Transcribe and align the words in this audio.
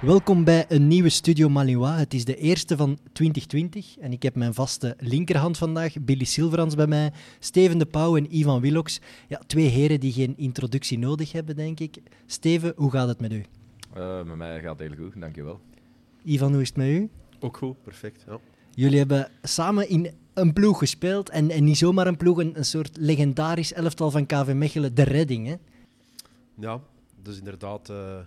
Welkom 0.00 0.44
bij 0.44 0.64
een 0.68 0.88
nieuwe 0.88 1.08
Studio 1.08 1.48
Malinois. 1.48 1.98
Het 1.98 2.14
is 2.14 2.24
de 2.24 2.36
eerste 2.36 2.76
van 2.76 2.98
2020 3.12 3.98
en 3.98 4.12
ik 4.12 4.22
heb 4.22 4.34
mijn 4.34 4.54
vaste 4.54 4.96
linkerhand 4.98 5.58
vandaag, 5.58 5.94
Billy 6.00 6.24
Silverans 6.24 6.74
bij 6.74 6.86
mij, 6.86 7.12
Steven 7.38 7.78
de 7.78 7.86
Pauw 7.86 8.16
en 8.16 8.36
Ivan 8.36 8.60
Willox. 8.60 9.00
Ja, 9.28 9.40
twee 9.46 9.66
heren 9.66 10.00
die 10.00 10.12
geen 10.12 10.36
introductie 10.36 10.98
nodig 10.98 11.32
hebben, 11.32 11.56
denk 11.56 11.80
ik. 11.80 11.98
Steven, 12.26 12.72
hoe 12.76 12.90
gaat 12.90 13.08
het 13.08 13.20
met 13.20 13.32
u? 13.32 13.44
Uh, 13.96 14.22
met 14.22 14.36
mij 14.36 14.60
gaat 14.60 14.78
het 14.78 14.88
heel 14.88 14.96
goed, 15.04 15.20
dankjewel. 15.20 15.60
Ivan, 16.24 16.52
hoe 16.52 16.62
is 16.62 16.68
het 16.68 16.76
met 16.76 16.88
u? 16.88 17.08
Ook 17.40 17.56
goed, 17.56 17.82
perfect. 17.82 18.24
Ja. 18.26 18.38
Jullie 18.74 18.98
hebben 18.98 19.30
samen 19.42 19.88
in 19.88 20.10
een 20.34 20.52
ploeg 20.52 20.78
gespeeld 20.78 21.28
en, 21.30 21.50
en 21.50 21.64
niet 21.64 21.78
zomaar 21.78 22.06
een 22.06 22.16
ploeg, 22.16 22.38
een, 22.38 22.56
een 22.56 22.64
soort 22.64 22.96
legendarisch 22.96 23.72
elftal 23.72 24.10
van 24.10 24.26
KV 24.26 24.52
Mechelen, 24.54 24.94
de 24.94 25.02
redding. 25.02 25.46
Hè? 25.46 25.54
Ja, 26.54 26.80
dus 27.22 27.38
inderdaad... 27.38 27.90
Uh 27.90 28.18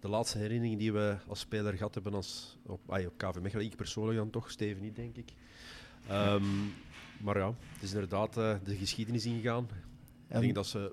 de 0.00 0.08
laatste 0.08 0.38
herinnering 0.38 0.78
die 0.78 0.92
we 0.92 1.16
als 1.26 1.40
speler 1.40 1.72
gehad 1.72 1.94
hebben 1.94 2.14
als, 2.14 2.56
op, 2.66 2.80
ay, 2.86 3.06
op 3.06 3.14
KV 3.16 3.40
Mechelen. 3.40 3.64
Ik 3.64 3.76
persoonlijk 3.76 4.18
dan 4.18 4.30
toch, 4.30 4.50
Steven 4.50 4.82
niet, 4.82 4.96
denk 4.96 5.16
ik. 5.16 5.32
Um, 6.10 6.72
maar 7.20 7.38
ja, 7.38 7.54
het 7.72 7.82
is 7.82 7.92
inderdaad 7.92 8.36
uh, 8.36 8.54
de 8.64 8.76
geschiedenis 8.76 9.24
ingegaan. 9.26 9.68
Ik 10.28 10.40
denk 10.40 10.54
dat 10.54 10.66
ze 10.66 10.92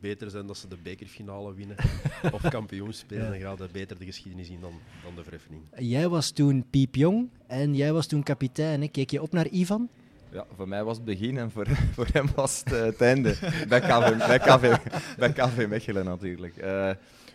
beter 0.00 0.30
zijn 0.30 0.46
dat 0.46 0.56
ze 0.56 0.68
de 0.68 0.76
bekerfinale 0.82 1.54
winnen 1.54 1.76
of 2.32 2.48
kampioen 2.48 2.92
spelen. 2.92 3.30
Dan 3.30 3.40
gaat 3.40 3.58
het 3.58 3.72
beter 3.72 3.98
de 3.98 4.04
geschiedenis 4.04 4.48
in 4.48 4.60
dan, 4.60 4.72
dan 5.04 5.14
de 5.14 5.22
verheffing. 5.22 5.60
Jij 5.78 6.08
was 6.08 6.30
toen 6.30 6.64
piepjong 6.70 7.28
en 7.46 7.74
jij 7.74 7.92
was 7.92 8.06
toen 8.06 8.22
kapitein. 8.22 8.80
Hè? 8.80 8.88
Keek 8.88 9.10
je 9.10 9.22
op 9.22 9.32
naar 9.32 9.48
Ivan? 9.48 9.88
Ja, 10.32 10.46
voor 10.56 10.68
mij 10.68 10.84
was 10.84 10.96
het 10.96 11.04
begin 11.04 11.38
en 11.38 11.50
voor, 11.50 11.66
voor 11.94 12.08
hem 12.12 12.26
was 12.34 12.62
het, 12.64 12.72
uh, 12.72 12.80
het 12.80 13.00
einde. 13.00 13.36
bij, 13.68 13.80
KV, 13.80 14.16
bij, 14.26 14.38
KV, 14.38 14.76
bij 15.18 15.32
KV 15.32 15.66
Mechelen 15.68 16.04
natuurlijk. 16.04 16.56
Uh, 16.56 16.90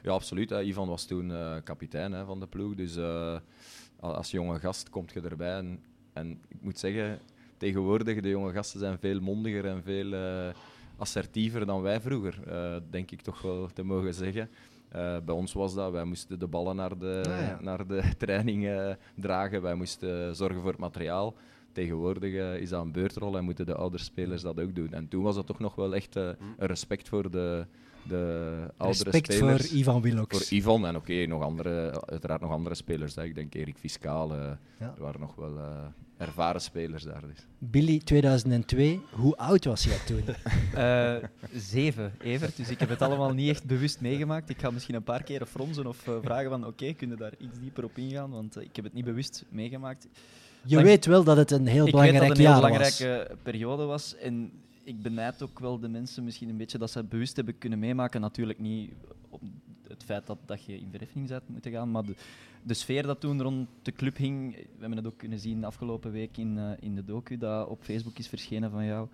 ja, 0.06 0.12
absoluut. 0.12 0.50
Hè. 0.50 0.62
Ivan 0.62 0.88
was 0.88 1.06
toen 1.06 1.30
uh, 1.30 1.56
kapitein 1.64 2.12
hè, 2.12 2.26
van 2.26 2.40
de 2.40 2.48
ploeg. 2.48 2.76
Dus 2.76 2.98
uh, 2.98 3.38
als 4.00 4.32
jonge 4.32 4.60
gast 4.60 4.90
kom 4.90 5.06
je 5.14 5.22
erbij. 5.22 5.58
En, 5.58 5.80
en, 6.14 6.42
ik 6.48 6.62
moet 6.62 6.80
zeggen, 6.80 7.20
tegenwoordig 7.58 8.22
de 8.22 8.30
jonge 8.30 8.52
gasten 8.52 8.80
zijn 8.80 9.00
veel 9.00 9.20
mondiger 9.20 9.66
en 9.66 9.84
veel 9.84 10.14
uh, 10.14 10.48
assertiever 10.98 11.66
dan 11.66 11.82
wij 11.82 12.02
vroeger. 12.02 12.40
denk 12.90 13.12
ik 13.12 13.22
toch 13.22 13.42
wel 13.42 13.68
te 13.74 13.84
mogen 13.84 14.14
zeggen. 14.14 14.50
bij 15.26 15.36
ons 15.36 15.54
was 15.54 15.74
dat, 15.74 15.92
wij 15.92 16.04
moesten 16.04 16.40
de 16.40 16.48
ballen 16.48 16.76
naar 16.76 16.98
de, 16.98 17.22
ah, 17.28 17.48
ja. 17.48 17.58
naar 17.62 17.88
de 17.88 18.04
training 18.18 18.70
dragen. 19.16 19.62
Wij 19.62 19.76
moesten 19.76 20.36
zorgen 20.36 20.62
voor 20.62 20.72
het 20.72 20.80
materiaal 20.80 21.36
tegenwoordig 21.72 22.60
is 22.60 22.70
dat 22.70 22.82
een 22.82 22.92
beurtrol 22.92 23.38
en 23.38 23.44
moeten 23.44 23.66
de 23.66 23.76
oudere 23.76 24.04
spelers 24.04 24.42
dat 24.42 24.60
ook 24.60 24.76
doen. 24.76 24.94
En 24.94 25.08
toen 25.08 25.24
was 25.24 25.36
dat 25.36 25.46
toch 25.46 25.60
nog 25.60 25.76
wel 25.76 25.96
echt 25.96 26.16
uh, 26.16 26.30
een 26.58 26.68
respect 26.68 27.10
voor 27.10 27.32
de, 27.32 27.66
de 28.08 28.54
oudere 28.78 29.04
Respect 29.04 29.34
spelers. 29.34 29.68
voor 29.68 29.78
Ivan 29.78 30.02
Willox. 30.02 30.38
Voor 30.38 30.58
Ivan 30.58 30.86
en 30.86 30.96
oké, 30.96 31.26
nog 31.26 31.42
andere, 31.42 32.06
uiteraard 32.06 32.42
nog 32.42 32.52
andere 32.52 32.76
spelers. 32.76 33.16
Hè. 33.16 33.24
Ik 33.24 33.36
denk 33.36 33.54
Erik 33.54 33.78
Fiscaal, 33.78 34.36
uh, 34.36 34.52
ja. 34.80 34.94
er 34.96 35.02
waren 35.02 35.20
nog 35.20 35.36
wel 35.36 35.58
uh, 35.58 35.66
ervaren 36.18 36.62
spelers 36.62 37.04
daar. 37.04 37.22
Dus. 37.22 37.48
Billy, 37.58 38.00
2002, 38.00 39.02
hoe 39.12 39.38
oud 39.38 39.66
was 39.66 39.84
jij 39.84 39.98
toen? 40.06 40.24
uh, 40.76 41.16
zeven, 41.72 42.14
Evert. 42.20 42.58
Dus 42.58 42.70
ik 42.70 42.80
heb 42.80 42.90
het 42.90 43.02
allemaal 43.02 43.34
niet 43.34 43.50
echt 43.50 43.66
bewust 43.66 44.02
meegemaakt. 44.02 44.50
Ik 44.50 44.60
ga 44.60 44.70
misschien 44.70 44.96
een 44.96 45.04
paar 45.04 45.24
keer 45.24 45.46
fronsen 45.46 45.88
of 45.88 45.98
vragen 46.22 46.50
van 46.50 46.60
oké, 46.60 46.70
okay, 46.70 46.94
kunnen 46.94 47.18
daar 47.18 47.34
iets 47.38 47.60
dieper 47.60 47.84
op 47.84 47.98
ingaan? 47.98 48.32
Want 48.32 48.62
ik 48.62 48.76
heb 48.76 48.86
het 48.86 48.94
niet 48.94 49.06
bewust 49.06 49.46
meegemaakt. 49.50 50.08
Je 50.66 50.82
weet 50.82 51.06
wel 51.06 51.24
dat 51.24 51.38
het 51.38 51.52
een 51.52 51.68
heel 51.68 51.86
belangrijk 51.86 52.38
jaar 52.38 52.62
was. 52.62 52.70
Ik 52.70 52.78
weet 52.78 52.78
dat 52.78 52.78
het 52.78 53.00
een 53.00 53.00
heel 53.00 53.00
belangrijke 53.00 53.38
periode 53.44 53.84
was. 53.84 54.16
En 54.16 54.52
ik 54.86 55.02
benijd 55.02 55.42
ook 55.42 55.60
wel 55.60 55.80
de 55.80 55.88
mensen 55.88 56.24
misschien 56.24 56.50
een 56.50 56.58
beetje 56.58 56.78
dat 56.78 56.92
ze 56.92 56.98
het 56.98 57.10
bewust 57.10 57.36
hebben 57.36 57.58
kunnen 57.58 57.80
meemaken. 57.80 58.22
Natuurlijk 58.22 58.60
niet 58.60 58.94
op 59.30 59.42
het 59.88 60.04
feit 60.04 60.28
dat, 60.28 60.38
dat 60.46 60.66
je 60.66 60.80
in 60.80 60.90
verheffing 60.90 61.28
bent 61.28 61.50
moeten 61.50 61.72
gaan, 61.72 61.92
maar 61.92 62.04
de, 62.04 62.16
de, 62.64 62.74
sfeer 62.74 63.04
dat 63.04 63.20
toen 63.20 63.42
rond 63.42 63.68
de 63.82 63.92
club 63.92 64.18
hing. 64.18 64.56
We 64.56 64.80
hebben 64.80 64.98
het 64.98 65.08
ook 65.08 65.18
kunnen 65.18 65.40
zien 65.40 65.60
de 65.60 65.66
afgelopen 65.66 66.12
week 66.12 66.38
in, 66.38 66.58
uh, 66.58 66.72
in 66.80 66.96
de 66.96 67.06
docu 67.06 67.38
dat 67.38 67.68
op 67.68 67.84
Facebook 67.84 68.18
is 68.18 68.28
verschenen 68.28 68.72
van 68.72 68.86
jou. 68.86 69.08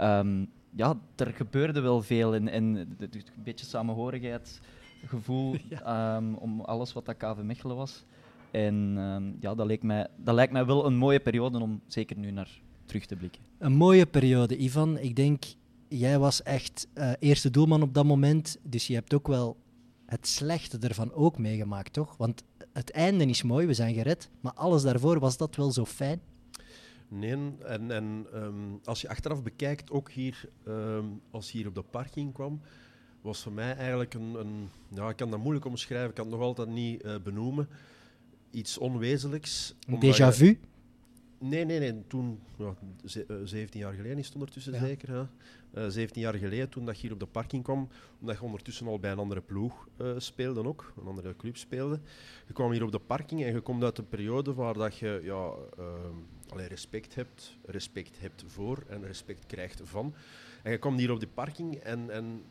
Um, 0.00 0.50
ja, 0.70 0.98
er 1.16 1.32
gebeurde 1.32 1.80
wel 1.80 2.02
veel 2.02 2.34
en, 2.34 2.48
en 2.48 2.64
een 2.64 3.10
beetje 3.44 3.66
samenhorigheid, 3.66 4.60
gevoel 5.06 5.56
ja. 5.68 6.16
um, 6.16 6.34
om 6.34 6.60
alles 6.60 6.92
wat 6.92 7.06
dat 7.06 7.16
KV 7.16 7.42
Mechelen 7.42 7.76
was. 7.76 8.04
En 8.50 8.74
um, 8.96 9.36
ja, 9.40 9.54
dat, 9.54 9.66
leek 9.66 9.82
mij, 9.82 10.06
dat 10.16 10.34
lijkt 10.34 10.52
mij 10.52 10.66
wel 10.66 10.86
een 10.86 10.96
mooie 10.96 11.20
periode 11.20 11.58
om 11.58 11.80
zeker 11.86 12.16
nu 12.18 12.30
naar 12.30 12.60
terug 12.88 13.06
te 13.06 13.16
blikken. 13.16 13.42
Een 13.58 13.72
mooie 13.72 14.06
periode, 14.06 14.56
Ivan. 14.56 14.98
Ik 14.98 15.16
denk, 15.16 15.44
jij 15.88 16.18
was 16.18 16.42
echt 16.42 16.86
uh, 16.94 17.12
eerste 17.18 17.50
doelman 17.50 17.82
op 17.82 17.94
dat 17.94 18.04
moment, 18.04 18.58
dus 18.62 18.86
je 18.86 18.94
hebt 18.94 19.14
ook 19.14 19.26
wel 19.26 19.56
het 20.06 20.26
slechte 20.26 20.78
ervan 20.78 21.12
ook 21.12 21.38
meegemaakt, 21.38 21.92
toch? 21.92 22.16
Want 22.16 22.42
het 22.72 22.90
einde 22.90 23.26
is 23.26 23.42
mooi, 23.42 23.66
we 23.66 23.74
zijn 23.74 23.94
gered, 23.94 24.30
maar 24.40 24.52
alles 24.52 24.82
daarvoor, 24.82 25.18
was 25.18 25.36
dat 25.36 25.56
wel 25.56 25.70
zo 25.70 25.84
fijn? 25.84 26.20
Nee, 27.08 27.36
en, 27.64 27.90
en 27.90 28.26
um, 28.34 28.80
als 28.84 29.00
je 29.00 29.08
achteraf 29.08 29.42
bekijkt, 29.42 29.90
ook 29.90 30.10
hier, 30.10 30.48
um, 30.68 31.20
als 31.30 31.50
je 31.50 31.58
hier 31.58 31.66
op 31.66 31.74
de 31.74 31.82
parking 31.82 32.32
kwam, 32.32 32.60
was 33.20 33.42
voor 33.42 33.52
mij 33.52 33.76
eigenlijk 33.76 34.14
een, 34.14 34.34
een 34.34 34.68
ja, 34.88 35.08
ik 35.08 35.16
kan 35.16 35.30
dat 35.30 35.40
moeilijk 35.40 35.64
omschrijven, 35.64 36.08
ik 36.08 36.14
kan 36.14 36.24
het 36.24 36.34
nog 36.34 36.44
altijd 36.44 36.68
niet 36.68 37.04
uh, 37.04 37.14
benoemen, 37.24 37.68
iets 38.50 38.78
onwezenlijks. 38.78 39.74
Een 39.86 40.14
déjà 40.14 40.34
vu? 40.34 40.58
Nee, 41.38 41.64
nee, 41.64 41.78
nee. 41.78 42.06
Toen, 42.06 42.40
ja, 42.56 42.74
17 43.44 43.80
jaar 43.80 43.92
geleden 43.92 44.18
is 44.18 44.26
het 44.26 44.34
ondertussen 44.34 44.72
ja. 44.72 44.78
zeker. 44.78 45.08
Hè? 45.10 45.24
Uh, 45.74 45.88
17 45.88 46.22
jaar 46.22 46.34
geleden, 46.34 46.68
toen 46.68 46.86
dat 46.86 46.96
je 46.96 47.02
hier 47.02 47.12
op 47.12 47.20
de 47.20 47.26
parking 47.26 47.62
kwam, 47.62 47.88
omdat 48.20 48.36
je 48.36 48.42
ondertussen 48.42 48.86
al 48.86 48.98
bij 48.98 49.10
een 49.10 49.18
andere 49.18 49.40
ploeg 49.40 49.88
uh, 50.00 50.14
speelde 50.16 50.64
ook, 50.64 50.92
een 51.00 51.06
andere 51.06 51.36
club 51.36 51.56
speelde. 51.56 52.00
Je 52.46 52.52
kwam 52.52 52.70
hier 52.70 52.82
op 52.82 52.92
de 52.92 52.98
parking 52.98 53.42
en 53.42 53.52
je 53.52 53.60
komt 53.60 53.82
uit 53.82 53.98
een 53.98 54.08
periode 54.08 54.54
waar 54.54 54.74
dat 54.74 54.96
je 54.96 55.20
ja, 55.22 55.52
uh, 55.78 55.94
allee, 56.48 56.66
respect 56.66 57.14
hebt, 57.14 57.56
respect 57.64 58.20
hebt 58.20 58.44
voor 58.46 58.84
en 58.88 59.06
respect 59.06 59.46
krijgt 59.46 59.80
van. 59.84 60.14
En 60.62 60.70
je 60.70 60.78
kwam 60.78 60.96
hier 60.96 61.10
op 61.10 61.20
de 61.20 61.28
parking 61.28 61.74
en, 61.74 62.10
en 62.10 62.42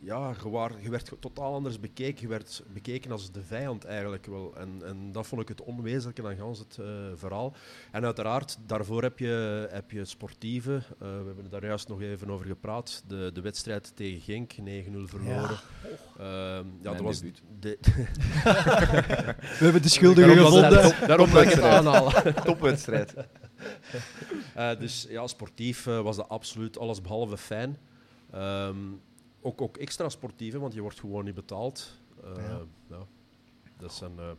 ja, 0.00 0.34
je, 0.42 0.50
waar, 0.50 0.72
je, 0.82 0.90
werd 0.90 1.12
totaal 1.20 1.54
anders 1.54 1.80
bekeken. 1.80 2.22
Je 2.22 2.28
werd 2.28 2.62
bekeken 2.72 3.10
als 3.10 3.30
de 3.30 3.42
vijand 3.42 3.84
eigenlijk 3.84 4.26
wel. 4.26 4.56
En, 4.56 4.82
en 4.84 5.12
dat 5.12 5.26
vond 5.26 5.42
ik 5.42 5.48
het 5.48 5.62
onwezenlijke 5.62 6.26
aan 6.26 6.36
gans 6.36 6.58
het 6.58 6.76
uh, 6.80 6.86
verhaal. 7.14 7.54
En 7.90 8.04
uiteraard, 8.04 8.58
daarvoor 8.66 9.02
heb 9.02 9.18
je, 9.18 9.68
heb 9.70 9.90
je 9.90 10.04
sportieve. 10.04 10.70
Uh, 10.72 10.98
we 10.98 11.06
hebben 11.06 11.50
daar 11.50 11.64
juist 11.64 11.88
nog 11.88 12.00
even 12.00 12.30
over 12.30 12.46
gepraat. 12.46 13.04
De, 13.06 13.30
de 13.32 13.40
wedstrijd 13.40 13.92
tegen 13.96 14.20
Genk, 14.20 14.52
9-0 14.52 14.60
verloren. 15.04 15.58
Ja, 16.18 16.58
uh, 16.58 16.66
ja 16.82 16.92
dat 16.92 17.00
was 17.00 17.20
de 17.60 17.78
we 19.58 19.64
hebben 19.64 19.82
de 19.82 19.88
schuldigen 19.88 20.36
gevonden. 20.36 21.06
Daarom 21.06 21.30
dat 21.30 21.42
ik 21.42 21.50
het 21.50 21.62
aanhalen. 21.62 22.34
Topwedstrijd. 22.44 23.14
uh, 24.56 24.70
dus 24.78 25.06
ja, 25.08 25.26
sportief 25.26 25.84
was 25.84 26.16
dat 26.16 26.28
absoluut 26.28 26.78
alles 26.78 27.00
behalve 27.00 27.36
fijn. 27.36 27.78
Um, 28.34 29.00
ook, 29.40 29.60
ook 29.60 29.76
extra 29.76 30.08
sportief, 30.08 30.54
want 30.54 30.74
je 30.74 30.80
wordt 30.80 31.00
gewoon 31.00 31.24
niet 31.24 31.34
betaald. 31.34 31.98
Uh, 32.24 32.30
ja. 32.36 32.60
ja. 32.88 33.06
dat 33.76 33.92
zijn 33.92 34.12
uh, 34.18 34.30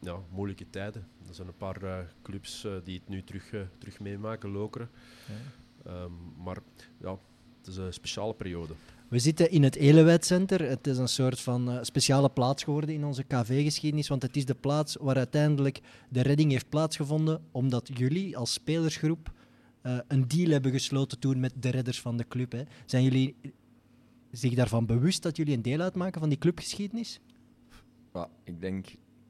ja, 0.00 0.18
moeilijke 0.30 0.70
tijden. 0.70 1.08
Er 1.28 1.34
zijn 1.34 1.48
een 1.48 1.56
paar 1.56 1.82
uh, 1.82 1.98
clubs 2.22 2.66
die 2.84 2.98
het 2.98 3.08
nu 3.08 3.24
terug, 3.24 3.54
terug 3.78 4.00
meemaken, 4.00 4.50
lokeren. 4.50 4.90
Ja. 5.26 6.02
Um, 6.02 6.12
maar 6.36 6.58
ja, 7.00 7.18
het 7.58 7.66
is 7.66 7.76
een 7.76 7.92
speciale 7.92 8.34
periode. 8.34 8.72
We 9.08 9.18
zitten 9.18 9.50
in 9.50 9.62
het 9.62 9.76
Elewijd 9.76 10.24
Center. 10.24 10.68
Het 10.68 10.86
is 10.86 10.98
een 10.98 11.08
soort 11.08 11.40
van 11.40 11.78
speciale 11.82 12.28
plaats 12.28 12.64
geworden 12.64 12.94
in 12.94 13.04
onze 13.04 13.22
KV-geschiedenis, 13.22 14.08
want 14.08 14.22
het 14.22 14.36
is 14.36 14.44
de 14.44 14.54
plaats 14.54 14.96
waar 15.00 15.16
uiteindelijk 15.16 15.80
de 16.08 16.22
redding 16.22 16.50
heeft 16.50 16.68
plaatsgevonden, 16.68 17.44
omdat 17.50 17.90
jullie 17.94 18.36
als 18.36 18.52
spelersgroep 18.52 19.32
een 19.82 20.28
deal 20.28 20.50
hebben 20.50 20.72
gesloten 20.72 21.18
toen 21.18 21.40
met 21.40 21.52
de 21.56 21.68
redders 21.68 22.00
van 22.00 22.16
de 22.16 22.28
club. 22.28 22.52
Hè. 22.52 22.62
Zijn 22.86 23.02
jullie 23.02 23.36
zich 24.30 24.54
daarvan 24.54 24.86
bewust 24.86 25.22
dat 25.22 25.36
jullie 25.36 25.56
een 25.56 25.62
deel 25.62 25.80
uitmaken 25.80 26.20
van 26.20 26.28
die 26.28 26.38
clubgeschiedenis? 26.38 27.20
Ja, 28.12 28.28
ik 28.44 28.60
denk, 28.60 28.86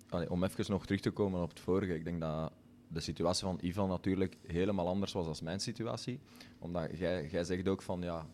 allee, 0.08 0.31
om 0.31 0.44
even 0.44 0.64
nog 0.69 0.87
terug 0.87 1.00
te 1.00 1.11
komen 1.11 1.43
op 1.43 1.49
het 1.49 1.61
vorige, 1.61 1.94
ik 1.94 2.05
denk 2.05 2.20
dat 2.20 2.52
de 2.88 3.00
situatie 3.00 3.44
van 3.44 3.58
Ivan 3.62 3.88
natuurlijk 3.88 4.37
helemaal 4.47 4.88
anders 4.88 5.12
was 5.12 5.25
dan 5.25 5.37
mijn 5.43 5.61
situatie. 5.61 6.20
Omdat 6.58 6.99
jij, 6.99 7.29
jij 7.31 7.44
zegt 7.44 7.69
ook 7.69 7.82
van 7.82 8.02
ja, 8.02 8.26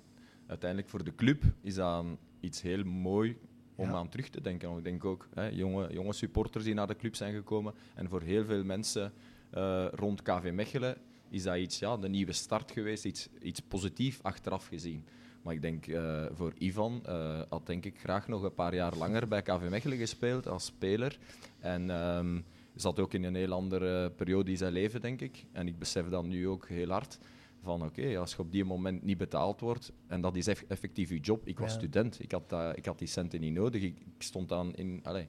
uiteindelijk 0.47 0.91
voor 0.91 1.05
de 1.05 1.15
club 1.15 1.43
is 1.61 1.75
dat 1.75 2.05
iets 2.41 2.63
heel 2.63 2.85
mooi 2.85 3.39
om 3.75 3.95
aan 3.95 4.09
terug 4.09 4.29
te 4.29 4.41
denken. 4.41 4.77
Ik 4.77 4.85
denk 4.85 5.05
ook 5.05 5.29
hè, 5.35 5.47
jonge, 5.47 5.93
jonge 5.93 6.13
supporters 6.13 6.65
die 6.65 6.75
naar 6.75 6.87
de 6.87 6.97
club 6.97 7.15
zijn 7.15 7.35
gekomen. 7.35 7.75
En 7.95 8.09
voor 8.09 8.23
heel 8.23 8.45
veel 8.45 8.65
mensen 8.65 9.13
uh, 9.55 9.87
rond 9.91 10.23
KV 10.23 10.51
Mechelen 10.53 10.97
is 11.29 11.43
dat 11.43 11.57
iets, 11.57 11.79
ja, 11.79 11.97
de 11.97 12.09
nieuwe 12.09 12.33
start 12.33 12.71
geweest, 12.71 13.05
iets, 13.05 13.29
iets 13.43 13.61
positiefs 13.61 14.23
achteraf 14.23 14.67
gezien. 14.67 15.05
Maar 15.47 15.55
ik 15.55 15.63
denk 15.63 15.87
uh, 15.87 16.27
voor 16.33 16.53
Ivan 16.59 17.03
uh, 17.09 17.41
had 17.49 17.67
denk 17.67 17.85
ik 17.85 17.99
graag 17.99 18.29
nog 18.29 18.43
een 18.43 18.55
paar 18.55 18.75
jaar 18.75 18.97
langer 18.97 19.29
bij 19.29 19.43
KV 19.43 19.69
Mechelen 19.71 19.99
gespeeld 19.99 20.49
als 20.49 20.65
speler. 20.65 21.19
En 21.61 21.91
um, 21.91 22.45
zat 22.75 23.01
ook 23.01 23.15
in 23.15 23.25
een 23.25 23.35
heel 23.35 23.53
andere 23.53 24.11
periode 24.11 24.51
in 24.51 24.57
zijn 24.57 24.73
leven, 24.73 25.01
denk 25.01 25.21
ik. 25.21 25.45
En 25.53 25.69
ik 25.69 25.79
besef 25.79 26.09
dat 26.09 26.25
nu 26.25 26.49
ook 26.49 26.69
heel 26.69 26.89
hard. 26.89 27.19
Van 27.63 27.83
oké, 27.83 28.01
okay, 28.01 28.17
als 28.17 28.33
je 28.33 28.39
op 28.39 28.53
die 28.53 28.65
moment 28.65 29.03
niet 29.03 29.19
betaald 29.19 29.61
wordt, 29.61 29.93
en 30.07 30.21
dat 30.21 30.37
is 30.37 30.47
effectief 30.47 31.09
je 31.09 31.19
job. 31.19 31.47
Ik 31.47 31.59
was 31.59 31.73
ja. 31.73 31.79
student, 31.79 32.23
ik 32.23 32.33
had, 32.33 32.53
uh, 32.53 32.71
ik 32.75 32.85
had 32.85 32.99
die 32.99 33.09
centen 33.09 33.41
niet 33.41 33.55
nodig. 33.55 33.83
Ik, 33.83 33.99
ik 33.99 34.23
stond 34.23 34.49
dan 34.49 34.75
in. 34.75 35.01
Allez, 35.03 35.27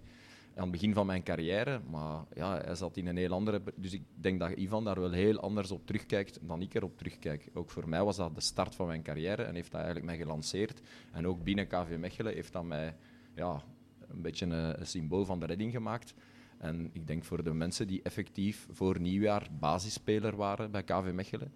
aan 0.58 0.64
het 0.64 0.72
begin 0.72 0.94
van 0.94 1.06
mijn 1.06 1.24
carrière. 1.24 1.82
Maar 1.90 2.24
ja, 2.34 2.62
hij 2.62 2.76
zat 2.76 2.98
in 2.98 3.08
een 3.08 3.18
heel 3.18 3.32
andere... 3.32 3.62
Dus 3.76 3.94
ik 3.94 4.04
denk 4.16 4.40
dat 4.40 4.52
Ivan 4.52 4.84
daar 4.84 5.00
wel 5.00 5.12
heel 5.12 5.40
anders 5.40 5.72
op 5.72 5.86
terugkijkt 5.86 6.40
dan 6.42 6.62
ik 6.62 6.74
erop 6.74 6.98
terugkijk. 6.98 7.50
Ook 7.54 7.70
voor 7.70 7.90
mij 7.90 8.04
was 8.04 8.16
dat 8.16 8.36
de 8.36 8.42
start 8.42 8.76
van 8.76 8.88
mijn 8.88 9.04
carrière 9.04 9.44
en 9.44 9.56
heeft 9.56 9.72
dat 9.72 9.82
eigenlijk 9.82 10.06
mij 10.06 10.18
gelanceerd. 10.18 10.82
En 11.12 11.28
ook 11.28 11.44
binnen 11.44 11.68
KV 11.68 11.98
Mechelen 11.98 12.34
heeft 12.34 12.54
dat 12.54 12.64
mij 12.64 12.96
ja, 13.36 13.64
een 14.08 14.22
beetje 14.22 14.46
een, 14.46 14.86
symbool 14.86 15.26
van 15.26 15.40
de 15.40 15.46
redding 15.46 15.72
gemaakt. 15.72 16.14
En 16.58 16.90
ik 16.94 17.08
denk 17.08 17.24
voor 17.24 17.44
de 17.44 17.54
mensen 17.54 17.88
die 17.88 18.02
effectief 18.02 18.68
voor 18.72 19.00
nieuwjaar 19.00 19.48
basisspeler 19.60 20.36
waren 20.36 20.72
bij 20.72 20.84
KV 20.84 21.12
Mechelen, 21.14 21.54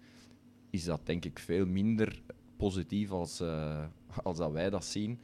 is 0.70 0.84
dat 0.84 1.06
denk 1.06 1.24
ik 1.24 1.38
veel 1.38 1.66
minder 1.66 2.22
positief 2.56 3.10
als, 3.10 3.40
uh, 3.40 3.84
als 4.22 4.38
dat 4.38 4.52
wij 4.52 4.70
dat 4.70 4.84
zien. 4.84 5.20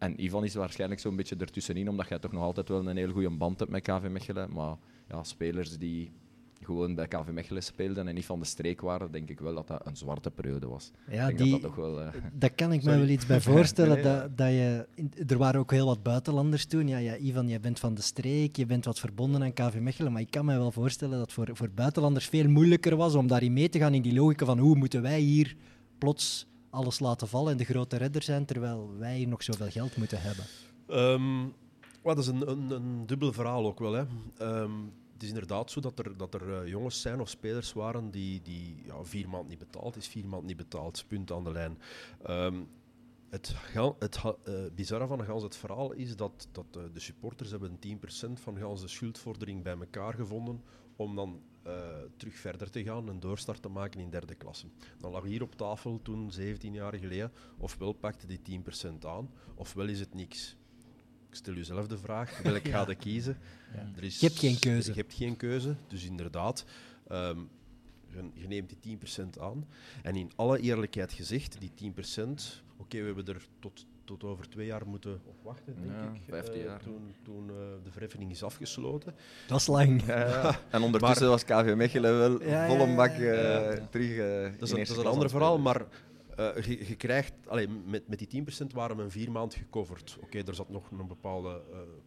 En 0.00 0.24
Ivan 0.24 0.44
is 0.44 0.54
waarschijnlijk 0.54 1.00
zo'n 1.00 1.16
beetje 1.16 1.36
ertussenin, 1.36 1.88
omdat 1.88 2.08
jij 2.08 2.18
toch 2.18 2.32
nog 2.32 2.42
altijd 2.42 2.68
wel 2.68 2.88
een 2.88 2.96
heel 2.96 3.12
goede 3.12 3.30
band 3.30 3.58
hebt 3.58 3.70
met 3.70 3.82
KV 3.82 4.08
Mechelen. 4.10 4.52
Maar 4.52 4.76
ja, 5.08 5.22
spelers 5.22 5.78
die 5.78 6.12
gewoon 6.62 6.94
bij 6.94 7.08
KV 7.08 7.30
Mechelen 7.32 7.62
speelden 7.62 8.08
en 8.08 8.14
niet 8.14 8.24
van 8.24 8.38
de 8.38 8.44
streek 8.44 8.80
waren, 8.80 9.10
denk 9.12 9.30
ik 9.30 9.40
wel 9.40 9.54
dat 9.54 9.66
dat 9.66 9.86
een 9.86 9.96
zwarte 9.96 10.30
periode 10.30 10.68
was. 10.68 10.90
Ja, 11.10 11.26
denk 11.26 11.38
die, 11.38 11.50
dat 11.50 11.62
dat 11.62 11.74
toch 11.74 11.84
wel... 11.84 12.02
Uh... 12.02 12.08
Daar 12.32 12.50
kan 12.50 12.72
ik 12.72 12.82
me 12.82 12.98
wel 12.98 13.08
iets 13.08 13.26
bij 13.26 13.40
voorstellen. 13.50 13.94
nee, 13.94 14.02
dat, 14.02 14.36
dat 14.36 14.48
je, 14.48 14.86
er 15.26 15.38
waren 15.38 15.60
ook 15.60 15.70
heel 15.70 15.86
wat 15.86 16.02
buitenlanders 16.02 16.66
toen. 16.66 16.88
Ja, 16.88 16.98
ja, 16.98 17.16
Ivan, 17.16 17.48
je 17.48 17.60
bent 17.60 17.78
van 17.78 17.94
de 17.94 18.02
streek, 18.02 18.56
je 18.56 18.66
bent 18.66 18.84
wat 18.84 18.98
verbonden 18.98 19.42
aan 19.42 19.52
KV 19.52 19.78
Mechelen, 19.80 20.12
maar 20.12 20.20
ik 20.22 20.30
kan 20.30 20.44
me 20.44 20.56
wel 20.56 20.72
voorstellen 20.72 21.18
dat 21.18 21.22
het 21.22 21.32
voor, 21.32 21.48
voor 21.52 21.70
buitenlanders 21.70 22.26
veel 22.26 22.48
moeilijker 22.48 22.96
was 22.96 23.14
om 23.14 23.26
daarin 23.26 23.52
mee 23.52 23.68
te 23.68 23.78
gaan 23.78 23.94
in 23.94 24.02
die 24.02 24.14
logica 24.14 24.44
van 24.44 24.58
hoe 24.58 24.76
moeten 24.76 25.02
wij 25.02 25.20
hier 25.20 25.56
plots 25.98 26.46
alles 26.70 26.98
laten 26.98 27.28
vallen 27.28 27.52
en 27.52 27.58
de 27.58 27.64
grote 27.64 27.96
redder 27.96 28.22
zijn, 28.22 28.44
terwijl 28.44 28.90
wij 28.98 29.24
nog 29.24 29.42
zoveel 29.42 29.70
geld 29.70 29.96
moeten 29.96 30.20
hebben. 30.20 30.44
Um, 30.88 31.54
dat 32.02 32.18
is 32.18 32.26
een, 32.26 32.50
een, 32.50 32.70
een, 32.70 33.06
dubbel 33.06 33.32
verhaal 33.32 33.66
ook 33.66 33.78
wel. 33.78 33.92
Hè. 33.92 34.04
Um, 34.62 34.92
het 35.12 35.22
is 35.22 35.28
inderdaad 35.28 35.70
zo 35.70 35.80
dat 35.80 35.98
er, 35.98 36.16
dat 36.16 36.34
er 36.34 36.48
uh, 36.48 36.68
jongens 36.68 37.00
zijn 37.00 37.20
of 37.20 37.28
spelers 37.28 37.72
waren 37.72 38.10
die, 38.10 38.42
die 38.42 38.82
ja, 38.86 39.04
vier 39.04 39.28
maanden 39.28 39.48
niet 39.48 39.58
betaald 39.58 39.96
is, 39.96 40.08
vier 40.08 40.26
maanden 40.26 40.46
niet 40.46 40.56
betaald, 40.56 41.04
punt 41.08 41.32
aan 41.32 41.44
de 41.44 41.52
lijn. 41.52 41.78
Um, 42.28 42.68
het, 43.30 43.54
het 43.98 44.22
uh, 44.24 44.54
bizarre 44.74 45.06
van 45.06 45.24
gans 45.24 45.42
het 45.42 45.56
verhaal 45.56 45.92
is 45.92 46.16
dat, 46.16 46.48
dat 46.52 46.66
uh, 46.76 46.82
de 46.92 47.00
supporters 47.00 47.50
hebben 47.50 47.78
10% 47.86 48.32
van 48.32 48.56
gans 48.58 48.80
de 48.80 48.88
schuldvordering 48.88 49.62
bij 49.62 49.76
elkaar 49.78 50.14
gevonden 50.14 50.62
om 50.96 51.16
dan 51.16 51.42
uh, 51.66 51.72
terug 52.16 52.34
verder 52.34 52.70
te 52.70 52.82
gaan 52.82 53.08
en 53.08 53.20
doorstart 53.20 53.62
te 53.62 53.68
maken 53.68 54.00
in 54.00 54.10
derde 54.10 54.34
klasse. 54.34 54.66
Dan 54.98 55.10
lag 55.10 55.24
hier 55.24 55.42
op 55.42 55.54
tafel 55.54 56.00
toen, 56.02 56.32
17 56.32 56.72
jaar 56.72 56.94
geleden, 56.94 57.32
ofwel 57.58 57.92
pakte 57.92 58.26
die 58.26 58.62
10% 58.62 59.06
aan, 59.06 59.30
ofwel 59.54 59.86
is 59.86 60.00
het 60.00 60.14
niks. 60.14 60.56
Ik 61.28 61.36
stel 61.36 61.54
u 61.54 61.64
zelf 61.64 61.86
de 61.86 61.98
vraag, 61.98 62.42
welk 62.42 62.66
ja. 62.66 62.70
ga 62.70 62.88
je 62.88 62.94
kiezen? 62.94 63.38
Ja. 63.74 63.92
Er 63.96 64.04
is, 64.04 64.20
je 64.20 64.26
hebt 64.26 64.38
geen 64.38 64.58
keuze. 64.58 64.90
Je 64.90 65.00
hebt 65.00 65.14
geen 65.14 65.36
keuze, 65.36 65.76
dus 65.88 66.04
inderdaad, 66.04 66.64
um, 67.12 67.48
je, 68.34 68.46
neemt 68.46 68.74
die 68.82 68.98
10% 68.98 69.40
aan. 69.40 69.66
En 70.02 70.16
in 70.16 70.30
alle 70.36 70.60
eerlijkheid 70.60 71.12
gezegd, 71.12 71.56
die 71.60 71.92
10%, 71.92 71.92
oké, 72.30 72.69
okay, 72.80 73.00
we 73.00 73.06
hebben 73.06 73.26
er 73.26 73.46
tot 73.58 73.86
tot 74.10 74.24
over 74.24 74.48
twee 74.48 74.66
jaar 74.66 74.86
moeten 74.86 75.20
op 75.24 75.36
wachten, 75.42 75.74
denk 75.80 75.92
ja, 75.92 76.12
ik. 76.12 76.22
15 76.28 76.54
uh, 76.54 76.64
jaar. 76.64 76.80
Toen, 76.80 77.14
toen 77.22 77.46
uh, 77.46 77.54
de 77.84 77.90
verheffing 77.90 78.30
is 78.30 78.42
afgesloten. 78.42 79.14
Dat 79.46 79.60
is 79.60 79.66
lang. 79.66 80.06
Ja, 80.06 80.18
ja. 80.28 80.58
En 80.70 80.82
ondertussen 80.82 81.28
maar, 81.28 81.30
was 81.30 81.44
KV 81.44 81.74
Mechelen 81.76 82.18
wel 82.18 82.42
ja, 82.42 82.66
vol 82.66 82.80
een 82.80 82.96
bak 82.96 83.10
uh, 83.10 83.34
ja. 83.34 83.88
terug. 83.90 84.16
dat 84.58 84.68
is 84.68 84.70
een, 84.70 84.78
dat 84.78 84.88
is 84.88 84.96
een 84.96 85.06
ander 85.06 85.30
verhaal, 85.30 85.58
maar 85.58 85.86
je, 86.36 86.88
je, 86.88 86.96
krijgt... 86.96 87.32
Allee, 87.46 87.68
met, 87.68 88.08
met 88.08 88.30
die 88.30 88.44
10% 88.62 88.66
waren 88.74 88.96
we 88.96 89.02
een 89.02 89.10
vier 89.10 89.30
maand 89.30 89.54
gecoverd. 89.54 90.14
Oké, 90.16 90.24
okay, 90.24 90.42
er 90.42 90.54
zat 90.54 90.68
nog 90.68 90.90
een 90.90 91.06
bepaalde 91.06 91.62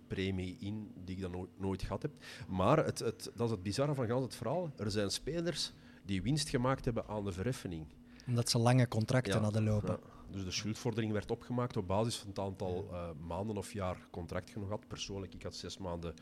premie 0.07 0.57
in 0.59 0.91
die 1.05 1.15
ik 1.15 1.21
dan 1.21 1.31
nooit, 1.31 1.49
nooit 1.57 1.81
gehad 1.81 2.01
heb. 2.01 2.11
Maar 2.47 2.85
het, 2.85 2.99
het, 2.99 3.31
dat 3.35 3.45
is 3.45 3.51
het 3.51 3.63
bizarre 3.63 3.93
van 3.93 4.21
het 4.21 4.35
verhaal. 4.35 4.71
Er 4.77 4.91
zijn 4.91 5.09
spelers 5.09 5.73
die 6.05 6.21
winst 6.21 6.49
gemaakt 6.49 6.85
hebben 6.85 7.07
aan 7.07 7.25
de 7.25 7.31
verheffening. 7.31 7.85
Omdat 8.27 8.49
ze 8.49 8.57
lange 8.57 8.87
contracten 8.87 9.41
hadden 9.41 9.63
lopen. 9.63 9.99
Dus 10.33 10.43
de 10.43 10.51
schuldvordering 10.51 11.11
werd 11.11 11.31
opgemaakt 11.31 11.77
op 11.77 11.87
basis 11.87 12.15
van 12.17 12.27
het 12.27 12.39
aantal 12.39 12.87
uh, 12.91 13.09
maanden 13.27 13.57
of 13.57 13.73
jaar 13.73 14.07
contract 14.11 14.49
je 14.49 14.59
nog 14.59 14.69
had. 14.69 14.87
Persoonlijk, 14.87 15.33
ik 15.33 15.43
had 15.43 15.55
zes 15.55 15.77
maanden 15.77 16.13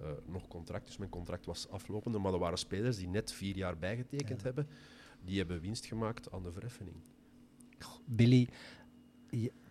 uh, 0.00 0.06
nog 0.26 0.48
contract, 0.48 0.86
dus 0.86 0.96
mijn 0.96 1.10
contract 1.10 1.46
was 1.46 1.68
aflopende. 1.68 2.18
Maar 2.18 2.32
er 2.32 2.38
waren 2.38 2.58
spelers 2.58 2.96
die 2.96 3.08
net 3.08 3.32
vier 3.32 3.56
jaar 3.56 3.78
bijgetekend 3.78 4.38
ja. 4.40 4.44
hebben, 4.44 4.68
die 5.24 5.38
hebben 5.38 5.60
winst 5.60 5.86
gemaakt 5.86 6.30
aan 6.32 6.42
de 6.42 6.52
verheffening. 6.52 6.96
Billy, 8.04 8.48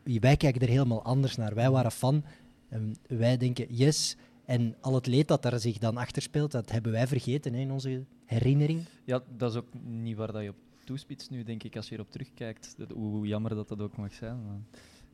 wij 0.04 0.38
kijken 0.38 0.62
er 0.62 0.68
helemaal 0.68 1.04
anders 1.04 1.36
naar. 1.36 1.56
Wij 1.56 1.72
waren 1.72 1.92
fan 1.92 2.24
en 2.70 2.96
wij 3.08 3.38
denken 3.38 3.66
yes. 3.70 4.18
En 4.46 4.76
al 4.82 4.96
het 4.96 5.08
leed 5.08 5.28
dat 5.28 5.46
er 5.46 5.60
zich 5.60 5.78
dan 5.78 5.98
achter 5.98 6.22
speelt, 6.22 6.52
dat 6.52 6.72
hebben 6.72 6.92
wij 6.92 7.08
vergeten 7.08 7.54
hè, 7.54 7.60
in 7.60 7.72
onze 7.72 8.06
herinnering. 8.26 8.86
Ja, 9.04 9.24
dat 9.38 9.52
is 9.52 9.58
ook 9.58 9.74
niet 9.84 10.18
waar 10.18 10.32
dat 10.32 10.44
je 10.44 10.50
op 10.50 10.56
toespits 10.84 11.30
nu, 11.30 11.44
denk 11.44 11.64
ik, 11.64 11.76
als 11.76 11.90
je 11.90 11.96
erop 11.96 12.12
terugkijkt. 12.12 12.74
Dat, 12.78 12.90
hoe, 12.90 13.10
hoe, 13.10 13.28
jammer 13.28 13.56
dat 13.56 13.68
dat 13.68 13.82
ook 13.82 13.98
mag 13.98 14.14
zijn. 14.14 14.46
Maar 14.46 14.60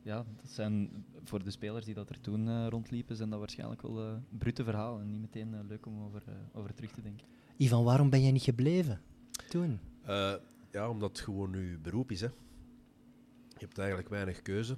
ja, 0.02 0.24
dat 0.36 0.50
zijn 0.50 1.04
voor 1.24 1.44
de 1.44 1.50
spelers 1.50 1.84
die 1.84 1.94
dat 1.94 2.10
er 2.10 2.20
toen 2.20 2.46
uh, 2.48 2.66
rondliepen, 2.68 3.16
zijn 3.16 3.30
dat 3.30 3.38
waarschijnlijk 3.38 3.82
wel 3.82 4.06
uh, 4.06 4.12
brute 4.38 4.64
verhalen. 4.64 5.00
En 5.00 5.10
niet 5.10 5.20
meteen 5.20 5.52
uh, 5.52 5.60
leuk 5.68 5.86
om 5.86 6.04
over, 6.04 6.22
over 6.52 6.74
terug 6.74 6.90
te 6.92 7.02
denken. 7.02 7.26
Ivan, 7.56 7.84
waarom 7.84 8.10
ben 8.10 8.22
jij 8.22 8.32
niet 8.32 8.42
gebleven 8.42 9.00
toen? 9.48 9.78
ja, 10.72 10.88
omdat 10.88 11.10
het 11.10 11.20
gewoon 11.20 11.54
uw 11.54 11.80
beroep 11.80 12.10
is. 12.10 12.20
Hè. 12.20 12.26
Je 13.48 13.66
hebt 13.66 13.78
eigenlijk 13.78 14.08
weinig 14.08 14.42
keuze. 14.42 14.76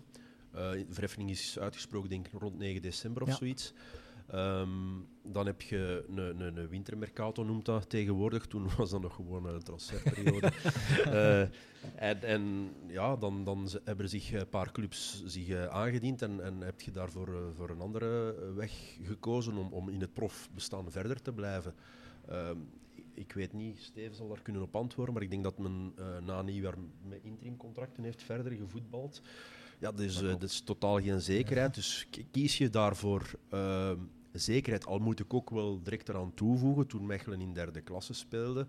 de 0.52 0.86
verheffing 0.88 1.30
is 1.30 1.58
uitgesproken, 1.58 2.08
denk 2.08 2.26
ik, 2.26 2.32
rond 2.32 2.58
9 2.58 2.82
december 2.82 3.22
of 3.22 3.28
Ja. 3.28 3.34
zoiets. 3.34 3.72
Um, 4.34 5.06
dan 5.24 5.46
heb 5.46 5.62
je 5.62 6.04
een, 6.08 6.18
een, 6.18 6.56
een 6.56 6.68
wintermercato, 6.68 7.44
noemt 7.44 7.64
dat 7.64 7.90
tegenwoordig. 7.90 8.46
Toen 8.46 8.68
was 8.76 8.90
dat 8.90 9.00
nog 9.00 9.14
gewoon 9.14 9.46
een 9.46 9.62
transferperiode. 9.62 10.52
uh, 11.06 11.40
en, 12.10 12.22
en 12.22 12.72
ja, 12.86 13.16
dan, 13.16 13.44
dan 13.44 13.68
hebben 13.84 14.08
zich 14.08 14.32
een 14.32 14.48
paar 14.48 14.72
clubs 14.72 15.22
zich 15.26 15.48
uh, 15.48 15.66
aangediend 15.66 16.22
en, 16.22 16.44
en 16.44 16.60
heb 16.60 16.80
je 16.80 16.90
daarvoor 16.90 17.28
uh, 17.28 17.36
voor 17.56 17.70
een 17.70 17.80
andere 17.80 18.34
weg 18.54 18.96
gekozen 19.02 19.56
om, 19.56 19.72
om 19.72 19.88
in 19.88 20.00
het 20.00 20.12
profbestaan 20.12 20.90
verder 20.90 21.22
te 21.22 21.32
blijven. 21.32 21.74
Um, 22.30 22.68
ik 23.14 23.32
weet 23.32 23.52
niet, 23.52 23.78
Steven 23.78 24.14
zal 24.14 24.28
daar 24.28 24.42
kunnen 24.42 24.62
op 24.62 24.76
antwoorden, 24.76 25.14
maar 25.14 25.22
ik 25.22 25.30
denk 25.30 25.44
dat 25.44 25.58
men 25.58 25.94
na 26.24 26.42
nieuwjaar 26.42 26.74
met 27.08 27.20
interimcontracten 27.22 28.04
heeft 28.04 28.22
verder 28.22 28.52
gevoetbald. 28.52 29.22
Ja, 29.82 29.92
dus 29.92 30.22
uh, 30.22 30.28
dat 30.28 30.42
is 30.42 30.60
totaal 30.60 31.00
geen 31.00 31.20
zekerheid. 31.20 31.74
Dus 31.74 32.08
kies 32.30 32.58
je 32.58 32.70
daarvoor 32.70 33.30
uh, 33.54 33.92
zekerheid. 34.32 34.86
Al 34.86 34.98
moet 34.98 35.20
ik 35.20 35.34
ook 35.34 35.50
wel 35.50 35.82
direct 35.82 36.08
eraan 36.08 36.34
toevoegen, 36.34 36.86
toen 36.86 37.06
Mechelen 37.06 37.40
in 37.40 37.52
derde 37.52 37.80
klasse 37.80 38.12
speelde. 38.12 38.66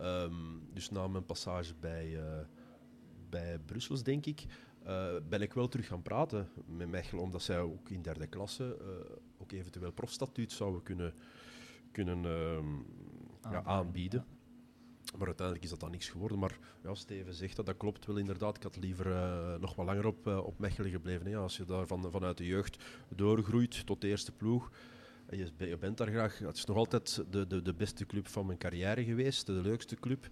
Um, 0.00 0.68
dus 0.72 0.90
na 0.90 1.08
mijn 1.08 1.26
passage 1.26 1.74
bij, 1.80 2.06
uh, 2.06 2.22
bij 3.30 3.58
Brussels, 3.58 4.02
denk 4.02 4.26
ik, 4.26 4.44
ben 5.28 5.42
ik 5.42 5.52
wel 5.52 5.68
terug 5.68 5.86
gaan 5.86 6.02
praten 6.02 6.48
met 6.66 6.88
Mechelen, 6.88 7.24
omdat 7.24 7.42
zij 7.42 7.58
ook 7.58 7.90
in 7.90 8.02
derde 8.02 8.26
klasse 8.26 8.76
ook 9.38 9.52
eventueel 9.52 9.92
profstatuut 9.92 10.52
zouden 10.52 10.82
kunnen, 10.82 11.14
kunnen 11.92 12.22
ja, 13.42 13.62
aanbieden. 13.64 14.24
Maar 15.18 15.26
uiteindelijk 15.26 15.64
is 15.64 15.70
dat 15.70 15.80
dan 15.80 15.90
niks 15.90 16.08
geworden. 16.08 16.38
Maar 16.38 16.58
ja, 16.82 16.94
Steven 16.94 17.34
zegt 17.34 17.56
dat, 17.56 17.66
dat 17.66 17.76
klopt 17.76 18.06
wel 18.06 18.16
inderdaad. 18.16 18.56
Ik 18.56 18.62
had 18.62 18.76
liever 18.76 19.06
uh, 19.06 19.54
nog 19.60 19.74
wat 19.74 19.86
langer 19.86 20.06
op, 20.06 20.26
uh, 20.26 20.38
op 20.38 20.58
Mechelen 20.58 20.90
gebleven. 20.90 21.34
Als 21.34 21.56
je 21.56 21.64
daar 21.64 21.86
van, 21.86 22.10
vanuit 22.10 22.36
de 22.36 22.46
jeugd 22.46 22.84
doorgroeit 23.08 23.86
tot 23.86 24.00
de 24.00 24.08
eerste 24.08 24.32
ploeg. 24.32 24.70
En 25.26 25.38
je, 25.38 25.50
je 25.56 25.78
bent 25.78 25.96
daar 25.96 26.08
graag. 26.08 26.38
Het 26.38 26.56
is 26.56 26.64
nog 26.64 26.76
altijd 26.76 27.24
de, 27.30 27.46
de, 27.46 27.62
de 27.62 27.74
beste 27.74 28.06
club 28.06 28.28
van 28.28 28.46
mijn 28.46 28.58
carrière 28.58 29.04
geweest. 29.04 29.46
De 29.46 29.52
leukste 29.52 29.96
club. 29.96 30.28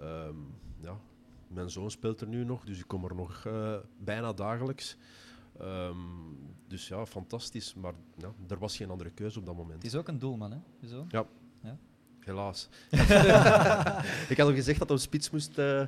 Um, 0.00 0.54
ja, 0.80 1.00
mijn 1.48 1.70
zoon 1.70 1.90
speelt 1.90 2.20
er 2.20 2.26
nu 2.26 2.44
nog, 2.44 2.64
dus 2.64 2.78
ik 2.78 2.88
kom 2.88 3.04
er 3.04 3.14
nog 3.14 3.44
uh, 3.46 3.76
bijna 3.98 4.32
dagelijks. 4.32 4.96
Um, 5.60 6.36
dus 6.66 6.88
ja, 6.88 7.06
fantastisch. 7.06 7.74
Maar 7.74 7.94
ja, 8.16 8.32
er 8.48 8.58
was 8.58 8.76
geen 8.76 8.90
andere 8.90 9.10
keuze 9.10 9.38
op 9.38 9.46
dat 9.46 9.56
moment. 9.56 9.82
Het 9.82 9.92
is 9.92 9.98
ook 9.98 10.08
een 10.08 10.18
doelman, 10.18 10.52
hè? 10.52 10.58
Ja. 11.08 11.26
ja. 11.62 11.78
Helaas. 12.24 12.68
ik 14.28 14.36
had 14.36 14.46
hem 14.46 14.54
gezegd 14.54 14.78
dat 14.78 14.88
hij 14.88 14.98
spits 14.98 15.30
moest, 15.30 15.58
uh, 15.58 15.82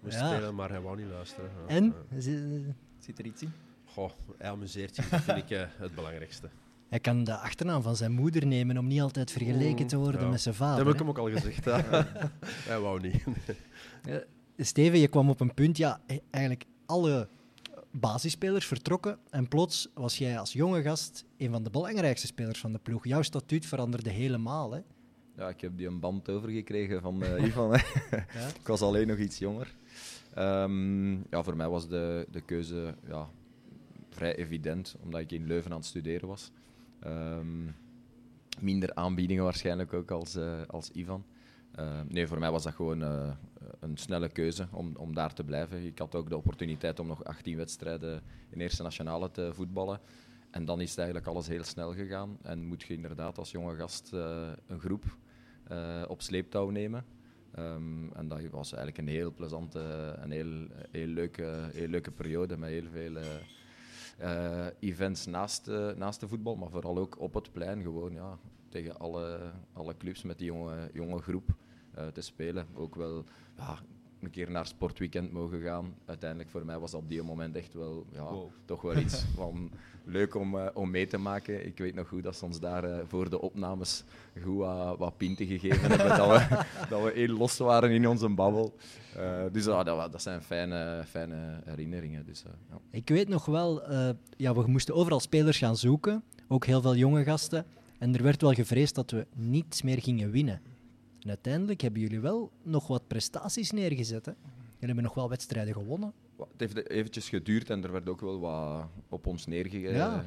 moest 0.00 0.18
Ja. 0.18 0.32
spelen, 0.32 0.54
maar 0.54 0.70
hij 0.70 0.80
wou 0.80 0.96
niet 0.96 1.10
luisteren. 1.10 1.50
Ja, 1.68 1.74
En? 1.74 1.94
Zit 2.98 3.18
er 3.18 3.24
iets 3.24 3.42
in? 3.42 3.52
Goh, 3.84 4.10
hij 4.38 4.50
amuseert 4.50 4.94
zich, 4.94 5.08
dat 5.08 5.20
vind 5.20 5.36
ik 5.38 5.50
eh, 5.50 5.62
het 5.78 5.94
belangrijkste. 5.94 6.48
Hij 6.88 7.00
kan 7.00 7.24
de 7.24 7.36
achternaam 7.36 7.82
van 7.82 7.96
zijn 7.96 8.12
moeder 8.12 8.46
nemen 8.46 8.78
om 8.78 8.86
niet 8.86 9.00
altijd 9.00 9.30
vergeleken 9.30 9.86
te 9.86 9.96
worden 9.96 10.20
Ja. 10.20 10.28
met 10.28 10.40
zijn 10.40 10.54
Dat 10.58 10.66
vader. 10.68 10.84
heb 10.84 10.92
ik 10.94 11.00
hem 11.00 11.08
ook 11.08 11.18
al 11.18 11.30
gezegd. 11.30 11.64
hij 12.70 12.80
wou 12.80 13.00
niet. 13.00 13.24
Steven, 14.56 14.98
je 14.98 15.08
kwam 15.08 15.30
op 15.30 15.40
een 15.40 15.54
punt, 15.54 15.76
ja, 15.76 16.00
e- 16.06 16.18
eigenlijk 16.30 16.64
alle 16.86 17.28
basisspelers 17.92 18.66
vertrokken 18.66 19.18
en 19.30 19.48
plots 19.48 19.88
was 19.94 20.18
jij 20.18 20.38
als 20.38 20.52
jonge 20.52 20.82
gast 20.82 21.24
een 21.38 21.50
van 21.50 21.62
de 21.62 21.70
belangrijkste 21.70 22.26
spelers 22.26 22.60
van 22.60 22.72
de 22.72 22.78
ploeg. 22.78 23.04
Jouw 23.06 23.22
statuut 23.22 23.66
veranderde 23.66 24.10
helemaal. 24.10 24.72
Hè? 24.72 24.80
Ja, 25.36 25.48
ik 25.48 25.60
heb 25.60 25.76
die 25.76 25.86
een 25.86 26.00
band 26.00 26.30
overgekregen 26.30 27.00
van 27.00 27.22
uh, 27.22 27.44
Ivan. 27.46 27.70
Ja. 28.10 28.48
ik 28.60 28.66
was 28.66 28.80
alleen 28.80 29.06
nog 29.06 29.18
iets 29.18 29.38
jonger. 29.38 29.74
Ehm, 30.34 31.12
ja, 31.12 31.42
voor 31.42 31.56
mij 31.56 31.68
was 31.68 31.88
de, 31.88 32.26
de 32.30 32.40
keuze 32.40 32.94
ja, 33.06 33.28
vrij 34.08 34.36
evident, 34.36 34.96
omdat 35.02 35.20
ik 35.20 35.32
in 35.32 35.46
Leuven 35.46 35.70
aan 35.70 35.76
het 35.76 35.86
studeren 35.86 36.28
was. 36.28 36.50
Ehm, 37.00 37.66
minder 38.60 38.94
aanbiedingen 38.94 39.44
waarschijnlijk 39.44 39.92
ook 39.92 40.10
als, 40.10 40.34
eh, 40.34 40.60
als 40.66 40.90
Ivan. 40.90 41.24
Ehm, 41.74 42.04
nee, 42.08 42.26
voor 42.26 42.38
mij 42.38 42.50
was 42.50 42.62
dat 42.62 42.74
gewoon 42.74 43.02
eh, 43.02 43.30
een 43.80 43.96
snelle 43.96 44.28
keuze 44.28 44.68
om, 44.70 44.96
om 44.96 45.14
daar 45.14 45.34
te 45.34 45.44
blijven. 45.44 45.84
Ik 45.84 45.98
had 45.98 46.14
ook 46.14 46.28
de 46.28 46.36
opportuniteit 46.36 46.98
om 46.98 47.06
nog 47.06 47.24
18 47.24 47.56
wedstrijden 47.56 48.22
in 48.50 48.60
Eerste 48.60 48.82
Nationale 48.82 49.30
te 49.30 49.50
voetballen. 49.54 50.00
En 50.50 50.64
dan 50.64 50.80
is 50.80 50.88
het 50.88 50.98
eigenlijk 50.98 51.26
alles 51.26 51.48
heel 51.48 51.64
snel 51.64 51.94
gegaan. 51.94 52.38
En 52.42 52.66
moet 52.66 52.82
je 52.82 52.94
inderdaad 52.94 53.38
als 53.38 53.50
jonge 53.50 53.76
gast 53.76 54.12
eh, 54.12 54.48
een 54.66 54.80
groep 54.80 55.04
op 56.08 56.22
sleeptouw 56.22 56.70
nemen. 56.70 57.04
Ehm, 57.54 58.12
en 58.12 58.28
dat 58.28 58.40
was 58.50 58.72
eigenlijk 58.72 58.98
een 58.98 59.14
heel 59.14 59.32
plezante, 59.32 59.78
een 60.20 60.30
heel, 60.30 60.66
heel, 60.90 61.06
leuke, 61.06 61.68
heel 61.72 61.88
leuke 61.88 62.10
periode 62.10 62.56
met 62.56 62.68
heel 62.68 62.88
veel 62.92 63.16
uh, 64.20 64.66
events 64.80 65.26
naast, 65.26 65.68
uh, 65.68 65.92
naast 65.92 66.20
de 66.20 66.28
voetbal, 66.28 66.56
maar 66.56 66.70
vooral 66.70 66.98
ook 66.98 67.20
op 67.20 67.34
het 67.34 67.52
plein 67.52 67.82
gewoon 67.82 68.12
ja, 68.12 68.38
tegen 68.68 68.98
alle, 68.98 69.52
alle 69.72 69.96
clubs 69.96 70.22
met 70.22 70.38
die 70.38 70.46
jonge, 70.46 70.90
jonge 70.92 71.18
groep 71.20 71.54
te 72.12 72.20
spelen. 72.20 72.66
Ook 72.74 72.94
wel 72.94 73.24
ja, 73.56 73.78
een 74.22 74.30
keer 74.30 74.50
naar 74.50 74.66
sportweekend 74.66 75.32
mogen 75.32 75.60
gaan. 75.60 75.94
Uiteindelijk 76.04 76.50
voor 76.50 76.64
mij 76.64 76.78
was 76.78 76.90
dat 76.90 77.00
op 77.00 77.08
die 77.08 77.22
moment 77.22 77.56
echt 77.56 77.74
wel 77.74 78.06
ja, 78.12 78.22
wow. 78.22 78.50
toch 78.64 78.82
wel 78.82 78.96
iets 78.96 79.24
van 79.36 79.70
leuk 80.04 80.34
om, 80.34 80.54
uh, 80.54 80.66
om 80.74 80.90
mee 80.90 81.06
te 81.06 81.18
maken. 81.18 81.66
Ik 81.66 81.78
weet 81.78 81.94
nog 81.94 82.08
goed 82.08 82.22
dat 82.22 82.36
ze 82.36 82.44
ons 82.44 82.60
daar 82.60 82.84
uh, 82.84 82.98
voor 83.06 83.30
de 83.30 83.40
opnames 83.40 84.04
goed 84.42 84.56
wat, 84.56 84.98
wat 84.98 85.16
pinten 85.16 85.46
gegeven 85.46 85.88
hebben. 85.88 86.08
dat, 86.16 86.28
we, 86.28 86.64
dat 86.90 87.02
we 87.02 87.10
heel 87.14 87.36
los 87.36 87.58
waren 87.58 87.90
in 87.90 88.08
onze 88.08 88.28
babbel. 88.28 88.74
Uh, 89.16 89.42
dus 89.52 89.64
dat, 89.64 89.86
dat, 89.86 90.22
zijn 90.22 90.42
fijne, 90.42 91.02
fijne 91.08 91.60
herinneringen. 91.64 92.26
Dus, 92.26 92.42
ja. 92.70 92.78
Ik 92.90 93.08
weet 93.08 93.28
nog 93.28 93.44
wel, 93.44 93.92
ja, 94.36 94.54
we 94.54 94.66
moesten 94.66 94.94
overal 94.94 95.20
spelers 95.20 95.58
gaan 95.58 95.76
zoeken. 95.76 96.22
Ook 96.48 96.64
heel 96.64 96.80
veel 96.80 96.96
jonge 96.96 97.24
gasten. 97.24 97.66
En 97.98 98.14
er 98.14 98.22
werd 98.22 98.40
wel 98.40 98.52
gevreesd 98.52 98.94
dat 98.94 99.10
we 99.10 99.26
niets 99.34 99.82
meer 99.82 100.02
gingen 100.02 100.30
winnen. 100.30 100.60
En 101.22 101.28
uiteindelijk 101.28 101.80
hebben 101.80 102.00
jullie 102.00 102.20
wel 102.20 102.50
nog 102.62 102.86
wat 102.86 103.06
prestaties 103.06 103.70
neergezet. 103.70 104.26
Hè? 104.26 104.32
Jullie 104.32 104.94
hebben 104.94 105.04
nog 105.04 105.14
wel 105.14 105.28
wedstrijden 105.28 105.74
gewonnen. 105.74 106.12
Het 106.36 106.60
heeft 106.60 106.88
eventjes 106.88 107.28
geduurd 107.28 107.70
en 107.70 107.84
er 107.84 107.92
werd 107.92 108.08
ook 108.08 108.20
wel 108.20 108.40
wat 108.40 108.88
op 109.08 109.26
ons 109.26 109.46
neergekeken. 109.46 109.94
Ja. 109.94 110.24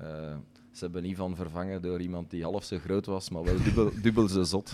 Uh, 0.00 0.36
ze 0.70 0.84
hebben 0.84 1.04
Ivan 1.04 1.36
vervangen 1.36 1.82
door 1.82 2.00
iemand 2.00 2.30
die 2.30 2.42
half 2.42 2.64
zo 2.64 2.78
groot 2.78 3.06
was, 3.06 3.30
maar 3.30 3.44
wel 3.44 3.62
dubbel, 3.62 3.90
dubbel 4.02 4.28
zo 4.28 4.42
zot. 4.42 4.72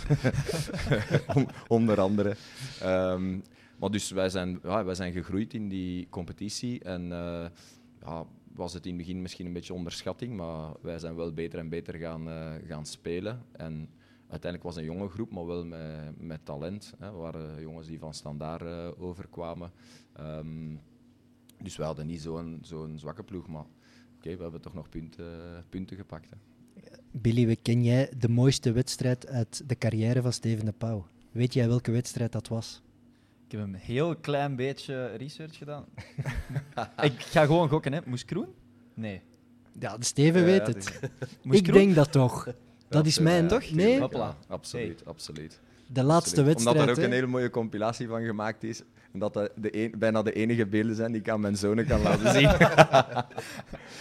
Onder 1.69 2.01
andere. 2.01 2.37
Um, 2.83 3.43
maar 3.79 3.91
dus 3.91 4.11
wij 4.11 4.29
zijn, 4.29 4.61
ja, 4.63 4.85
wij 4.85 4.95
zijn 4.95 5.13
gegroeid 5.13 5.55
in 5.55 5.69
die 5.69 6.07
competitie. 6.11 6.83
En 6.83 7.03
uh, 7.05 7.47
ja, 8.01 8.27
was 8.55 8.73
het 8.73 8.87
in 8.87 8.97
het 8.97 9.07
begin 9.07 9.23
misschien 9.23 9.47
een 9.47 9.53
beetje 9.53 9.75
onderschatting, 9.75 10.37
maar 10.37 10.73
wij 10.81 10.99
zijn 10.99 11.15
wel 11.15 11.33
beter 11.33 11.59
en 11.59 11.69
beter 11.69 11.95
gaan, 11.95 12.29
uh, 12.29 12.53
gaan 12.67 12.87
spelen. 12.87 13.43
En 13.53 13.89
uiteindelijk 14.29 14.63
was 14.63 14.75
het 14.75 14.85
een 14.85 14.93
jonge 14.93 15.09
groep, 15.09 15.31
maar 15.31 15.47
wel 15.47 15.65
met, 15.65 16.21
met 16.21 16.45
talent. 16.45 16.95
Hè. 16.99 17.13
We 17.13 17.17
waren 17.17 17.61
jongens 17.61 17.87
die 17.87 17.99
van 17.99 18.15
standaard 18.15 18.63
uh, 18.63 18.89
overkwamen. 18.99 19.73
Um, 20.21 20.81
dus 21.63 21.77
we 21.77 21.83
hadden 21.83 22.07
niet 22.07 22.21
zo'n 22.21 22.59
zo'n 22.63 22.99
zwakke 22.99 23.23
ploeg, 23.23 23.47
maar 23.47 23.63
oké, 23.63 23.71
okay, 24.17 24.37
we 24.37 24.43
hebben 24.43 24.61
toch 24.61 24.75
nog 24.75 24.89
punten, 24.89 25.65
punten 25.69 25.97
gepakt. 25.97 26.31
Hè. 26.31 26.37
Billy, 27.11 27.47
we 27.47 27.57
ken 27.57 27.85
jij 27.85 28.13
de 28.19 28.29
mooiste 28.29 28.73
wedstrijd 28.73 29.27
uit 29.27 29.69
de 29.69 29.79
carrière 29.79 30.23
van 30.23 30.33
Steven 30.33 30.65
de 30.65 30.73
Pauw? 30.73 31.07
Weet 31.31 31.55
jij 31.55 31.69
welke 31.69 31.91
wedstrijd 31.91 32.33
dat 32.33 32.49
was? 32.49 32.83
Ik 33.45 33.53
heb 33.53 33.61
een 33.61 33.75
heel 33.75 34.17
klein 34.17 34.57
beetje 34.57 35.07
research 35.07 35.57
gedaan. 35.57 35.85
ik 37.11 37.21
ga 37.21 37.45
gewoon 37.45 37.69
gokken, 37.69 37.93
hè. 37.93 38.01
Moes 38.07 38.25
Kroen? 38.25 38.49
Nee. 38.95 39.23
Ja, 39.79 39.97
de 39.97 40.05
Steven 40.05 40.41
ja, 40.41 40.47
weet 40.47 40.67
het. 40.67 41.11
ik 41.43 41.73
denk 41.73 41.95
dat 41.95 42.13
toch. 42.13 42.47
Dat 42.95 43.07
is 43.07 43.19
mijn, 43.19 43.49
toch? 43.49 43.71
Nee? 43.71 43.99
Ja, 44.11 44.37
absoluut, 44.49 45.01
hey. 45.01 45.13
absoluut. 45.13 45.61
De 45.87 46.03
laatste 46.03 46.31
absoluut. 46.31 46.47
wedstrijd. 46.47 46.77
Omdat 46.77 46.97
er 46.97 47.03
ook 47.03 47.09
een 47.09 47.15
hele 47.15 47.27
mooie 47.27 47.51
compilatie 47.51 48.09
van 48.09 48.25
gemaakt 48.25 48.63
is. 48.63 48.83
En 49.13 49.19
dat 49.19 49.35
dat 49.35 49.51
de 49.57 49.83
een, 49.83 49.95
bijna 49.99 50.23
de 50.23 50.33
enige 50.33 50.67
beelden 50.67 50.95
zijn 50.97 51.13
die 51.13 51.21
ik 51.21 51.29
aan 51.29 51.41
mijn 51.41 51.57
zonen 51.57 51.87
kan 51.87 52.03
laten 52.03 52.33
zien. 52.39 52.49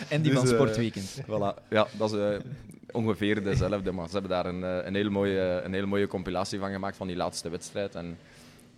en 0.10 0.22
die 0.22 0.32
dus, 0.32 0.40
van 0.40 0.48
Sportweekend. 0.48 1.20
Uh, 1.20 1.26
voilà. 1.26 1.68
Ja, 1.70 1.88
dat 1.98 2.12
is 2.12 2.18
uh, 2.18 2.36
ongeveer 2.92 3.44
dezelfde. 3.44 3.92
Maar 3.92 4.06
ze 4.08 4.14
hebben 4.14 4.32
daar 4.32 4.46
een, 4.46 4.60
uh, 4.60 4.86
een, 4.86 4.96
hele 4.96 5.10
mooie, 5.10 5.62
een 5.64 5.74
hele 5.74 5.86
mooie 5.86 6.08
compilatie 6.08 6.60
van 6.60 6.72
gemaakt 6.72 6.98
van 6.98 7.08
die 7.08 7.16
laatste 7.16 7.50
wedstrijd. 7.50 7.96
En 7.96 8.18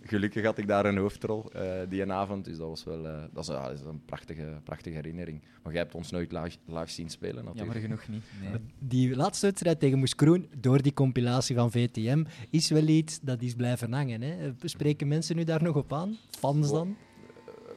gelukkig 0.08 0.44
had 0.44 0.58
ik 0.58 0.68
daar 0.68 0.86
een 0.86 0.96
hoofdrol 0.96 1.50
uh, 1.56 1.62
die 1.88 2.02
een 2.02 2.12
avond. 2.12 2.44
Dus 2.44 2.56
dat 2.56 2.68
was 2.68 2.84
wel 2.84 3.04
uh, 3.04 3.22
dat 3.32 3.48
is, 3.48 3.54
uh, 3.54 3.66
is, 3.72 3.80
een 3.80 4.04
prachtige, 4.04 4.60
prachtige 4.64 4.94
herinnering. 4.94 5.42
Maar 5.62 5.72
jij 5.72 5.82
hebt 5.82 5.94
ons 5.94 6.10
nooit 6.10 6.32
laag, 6.32 6.54
laag 6.66 6.90
zien 6.90 7.10
spelen. 7.10 7.44
Natuurlijk. 7.44 7.58
Jammer 7.58 7.80
genoeg 7.80 8.08
niet. 8.08 8.24
Nee. 8.42 8.60
Die 8.78 9.16
laatste 9.16 9.46
wedstrijd 9.46 9.80
tegen 9.80 9.98
Moes 9.98 10.14
Kroen, 10.14 10.48
door 10.58 10.82
die 10.82 10.92
compilatie 10.92 11.56
van 11.56 11.70
VTM, 11.70 12.24
is 12.50 12.70
wel 12.70 12.86
iets 12.86 13.20
dat 13.20 13.42
is 13.42 13.54
blijven 13.54 13.92
hangen. 13.92 14.22
Hè? 14.22 14.52
Spreken 14.62 15.08
mensen 15.08 15.36
nu 15.36 15.44
daar 15.44 15.62
nog 15.62 15.76
op 15.76 15.92
aan? 15.92 16.16
Fans 16.30 16.70
dan? 16.70 16.96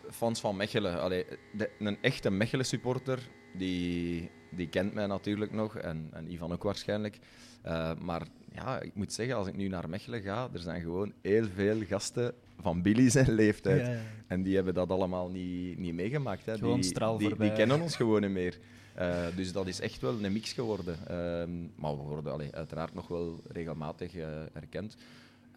Fans 0.09 0.39
van 0.39 0.55
Mechelen. 0.55 1.01
Allee, 1.01 1.25
de, 1.53 1.69
een 1.79 1.97
echte 2.01 2.29
Mechelen-supporter, 2.29 3.19
die, 3.57 4.29
die 4.51 4.69
kent 4.69 4.93
mij 4.93 5.07
natuurlijk 5.07 5.51
nog. 5.51 5.77
En, 5.77 6.09
en 6.11 6.31
Ivan 6.31 6.51
ook 6.51 6.63
waarschijnlijk. 6.63 7.19
maar 8.01 8.27
ja, 8.53 8.81
ik 8.81 8.95
moet 8.95 9.13
zeggen, 9.13 9.35
als 9.35 9.47
ik 9.47 9.55
nu 9.55 9.67
naar 9.67 9.89
Mechelen 9.89 10.21
ga, 10.21 10.49
er 10.53 10.59
zijn 10.59 10.81
gewoon 10.81 11.13
heel 11.21 11.47
veel 11.55 11.81
gasten 11.85 12.33
van 12.61 12.81
Billy 12.81 13.09
zijn 13.09 13.31
leeftijd. 13.31 13.85
Ja, 13.85 13.91
ja. 13.93 13.99
En 14.27 14.43
die 14.43 14.55
hebben 14.55 14.73
dat 14.73 14.89
allemaal 14.89 15.29
niet, 15.29 15.77
niet 15.77 15.93
meegemaakt. 15.93 16.45
Hè. 16.45 16.57
Gewoon 16.57 16.81
die, 16.81 17.17
die, 17.17 17.35
die, 17.35 17.53
kennen 17.53 17.81
ons 17.81 17.95
gewoon 17.95 18.21
niet 18.21 18.31
meer. 18.31 18.59
Uh, 18.99 19.25
dus 19.35 19.51
dat 19.51 19.67
is 19.67 19.79
echt 19.79 20.01
wel 20.01 20.23
een 20.23 20.33
mix 20.33 20.53
geworden. 20.53 20.97
Uh, 21.01 21.69
maar 21.75 21.97
we 21.97 22.03
worden 22.03 22.31
allee, 22.31 22.55
uiteraard 22.55 22.93
nog 22.93 23.07
wel 23.07 23.41
regelmatig 23.47 24.15
uh, 24.15 24.55
erkend. 24.55 24.95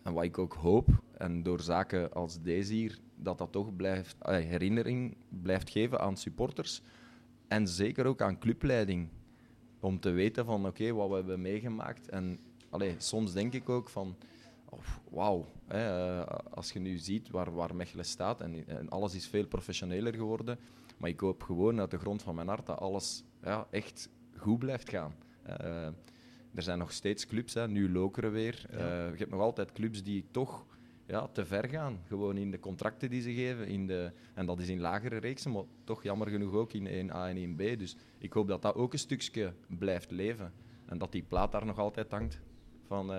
En 0.03 0.13
wat 0.13 0.25
ik 0.25 0.39
ook 0.39 0.53
hoop, 0.53 0.89
en 1.17 1.43
door 1.43 1.61
zaken 1.61 2.13
als 2.13 2.43
deze 2.43 2.73
hier, 2.73 2.99
dat 3.17 3.39
dat 3.39 3.53
toch 3.53 3.77
blijft, 3.77 4.17
herinnering 4.27 5.17
blijft 5.29 5.71
geven 5.71 6.01
aan 6.01 6.17
supporters. 6.17 6.83
En 7.49 7.69
zeker 7.69 8.07
ook 8.07 8.23
aan 8.23 8.39
clubleiding. 8.39 9.09
Om 9.81 10.01
te 10.01 10.11
weten 10.11 10.45
van 10.45 10.67
oké, 10.67 10.69
okay, 10.69 10.93
wat 10.93 11.09
we 11.09 11.15
hebben 11.15 11.41
meegemaakt. 11.41 12.09
En 12.09 12.39
allee, 12.73 12.95
soms 12.99 13.33
denk 13.33 13.53
ik 13.53 13.69
ook 13.69 13.89
van, 13.89 14.17
oh, 14.69 14.81
wauw, 15.11 15.47
uh, 15.73 16.23
als 16.51 16.73
je 16.73 16.79
nu 16.79 16.99
ziet 16.99 17.31
waar, 17.31 17.55
waar 17.55 17.75
Mechelen 17.75 18.05
staat 18.05 18.41
en, 18.41 18.69
en, 18.69 18.89
alles 18.89 19.15
is 19.15 19.27
veel 19.27 19.47
professioneler 19.47 20.15
geworden, 20.15 20.59
maar 20.97 21.11
ik 21.11 21.21
hoop 21.21 21.43
gewoon 21.43 21.81
uit 21.81 21.91
de 21.91 21.99
grond 21.99 22.23
van 22.23 22.35
mijn 22.35 22.49
hart 22.49 22.67
dat 22.67 22.79
alles 22.79 23.25
ja, 23.43 23.67
echt 23.71 24.09
goed 24.37 24.59
blijft 24.59 24.89
gaan. 24.89 25.15
Uh, 25.49 25.87
er 26.55 26.63
zijn 26.63 26.79
nog 26.79 26.93
steeds 26.93 27.27
clubs, 27.27 27.55
hè, 27.55 27.69
nu 27.69 27.93
Lokeren 27.93 28.33
weer. 28.33 28.67
Ja. 28.71 28.77
Uh, 28.77 29.13
je 29.13 29.19
hebt 29.19 29.31
nog 29.31 29.41
altijd 29.41 29.73
clubs 29.73 30.03
die 30.03 30.25
toch 30.31 30.67
ja, 31.07 31.29
te 31.29 31.45
ver 31.45 31.69
gaan. 31.69 32.01
Gewoon 32.07 32.37
in 32.37 32.51
de 32.51 32.61
contracten 32.61 33.11
die 33.11 33.23
ze 33.23 33.33
geven. 33.33 33.67
In 33.67 33.87
de, 33.87 34.13
en 34.35 34.47
dat 34.47 34.59
is 34.59 34.69
in 34.69 34.81
lagere 34.81 35.17
reeksen, 35.17 35.53
maar 35.53 35.63
toch 35.85 36.03
jammer 36.03 36.29
genoeg 36.29 36.53
ook 36.53 36.73
in 36.73 37.11
1A 37.11 37.15
en 37.15 37.55
1B. 37.55 37.77
Dus 37.79 37.97
ik 38.19 38.33
hoop 38.33 38.49
dat 38.49 38.63
dat 38.63 38.75
ook 38.75 38.93
een 38.93 38.99
stukje 38.99 39.55
blijft 39.67 40.11
leven. 40.11 40.53
En 40.87 40.99
dat 40.99 41.13
die 41.13 41.23
plaat 41.23 41.53
daar 41.53 41.67
nog 41.67 41.79
altijd 41.79 42.11
hangt 42.11 42.41
van, 42.93 43.13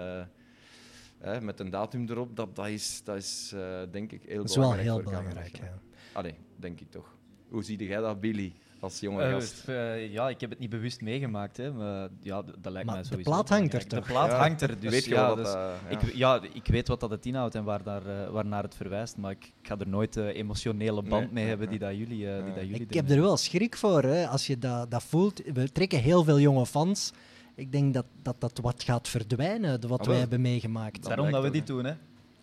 uh, 1.26 1.40
met 1.40 1.60
een 1.60 1.70
datum 1.70 2.10
erop, 2.10 2.36
dat, 2.36 2.56
dat 2.56 2.68
is, 2.68 3.02
dat 3.04 3.16
is 3.16 3.52
uh, 3.56 3.62
denk 3.92 4.12
ik 4.12 4.22
heel 4.28 4.38
dat 4.38 4.50
is 4.50 4.56
wel 4.56 4.74
heel 4.74 5.02
belangrijk. 5.02 5.58
Ja. 5.58 5.80
Allee, 6.14 6.36
denk 6.56 6.80
ik 6.80 6.92
toch. 6.92 7.16
Hoe 7.50 7.64
zie 7.64 7.88
jij 7.88 8.02
dat, 8.02 8.20
Billy? 8.20 8.54
Als 8.80 9.00
jonge 9.00 9.30
gast. 9.32 9.68
Uh, 9.70 10.12
ja, 10.12 10.30
ik 10.30 10.42
heb 10.42 10.50
het 10.50 10.60
niet 10.60 10.70
bewust 10.70 11.02
meegemaakt, 11.02 11.58
hè, 11.58 11.72
maar 11.72 12.10
ja, 12.22 12.42
dat 12.42 12.72
lijkt 12.72 12.88
maar 12.88 12.96
mij 12.96 13.04
sowieso. 13.04 13.30
De 13.30 13.36
plaat 13.36 13.50
hangt 13.50 13.74
er 13.74 13.88
toch? 13.88 14.00
De 14.00 14.12
plaat 14.12 14.32
ja. 14.32 14.38
hangt 14.38 14.62
er, 14.62 14.80
dus 14.80 14.92
weet 14.92 15.06
je 15.06 15.12
ja, 15.12 15.28
wat 15.28 15.38
dus, 15.38 15.46
dat, 15.46 15.56
uh, 15.56 15.90
ja. 15.90 15.98
Ik, 15.98 16.14
ja, 16.14 16.42
ik 16.54 16.68
weet 16.68 16.88
wat 16.88 17.00
dat 17.00 17.10
het 17.10 17.26
inhoudt 17.26 17.56
en 17.56 17.64
waar, 17.64 17.84
daar, 17.84 18.08
uh, 18.08 18.30
waar 18.30 18.46
naar 18.46 18.64
het 18.64 18.76
verwijst, 18.76 19.18
maar 19.18 19.32
ik, 19.32 19.46
ik 19.62 19.68
ga 19.68 19.78
er 19.78 19.88
nooit 19.88 20.16
een 20.16 20.28
emotionele 20.28 21.02
band 21.02 21.24
Nee, 21.24 21.34
mee 21.34 21.46
hebben 21.46 21.70
die, 21.70 21.80
dat 21.80 21.92
jullie, 21.92 22.18
die 22.18 22.54
dat 22.54 22.64
jullie 22.68 22.82
Ik 22.82 22.94
heb 22.94 23.10
er 23.10 23.22
wel 23.22 23.38
schrik 23.38 23.76
voor, 23.76 24.04
hè, 24.04 24.28
als 24.28 24.48
je 24.48 24.58
dat, 24.58 24.92
dat 24.92 25.04
voelt. 25.04 25.42
We 25.54 25.72
trekken 25.72 26.00
heel 26.00 26.24
veel 26.24 26.40
jonge 26.40 26.66
fans. 26.66 27.14
Ik 27.56 27.72
denk 27.72 27.94
dat 27.94 28.06
dat, 28.22 28.36
dat 28.40 28.60
wat 28.62 28.84
gaat 28.84 29.08
verdwijnen, 29.08 29.82
de 29.82 29.88
wat 29.88 30.00
Ah, 30.00 30.08
wij 30.08 30.18
hebben 30.18 30.42
meegemaakt. 30.42 31.04
Daarom 31.04 31.32
dat 31.32 31.44
we 31.44 31.50
dit 31.50 31.68
doen, 31.68 31.86
hè. 31.86 31.94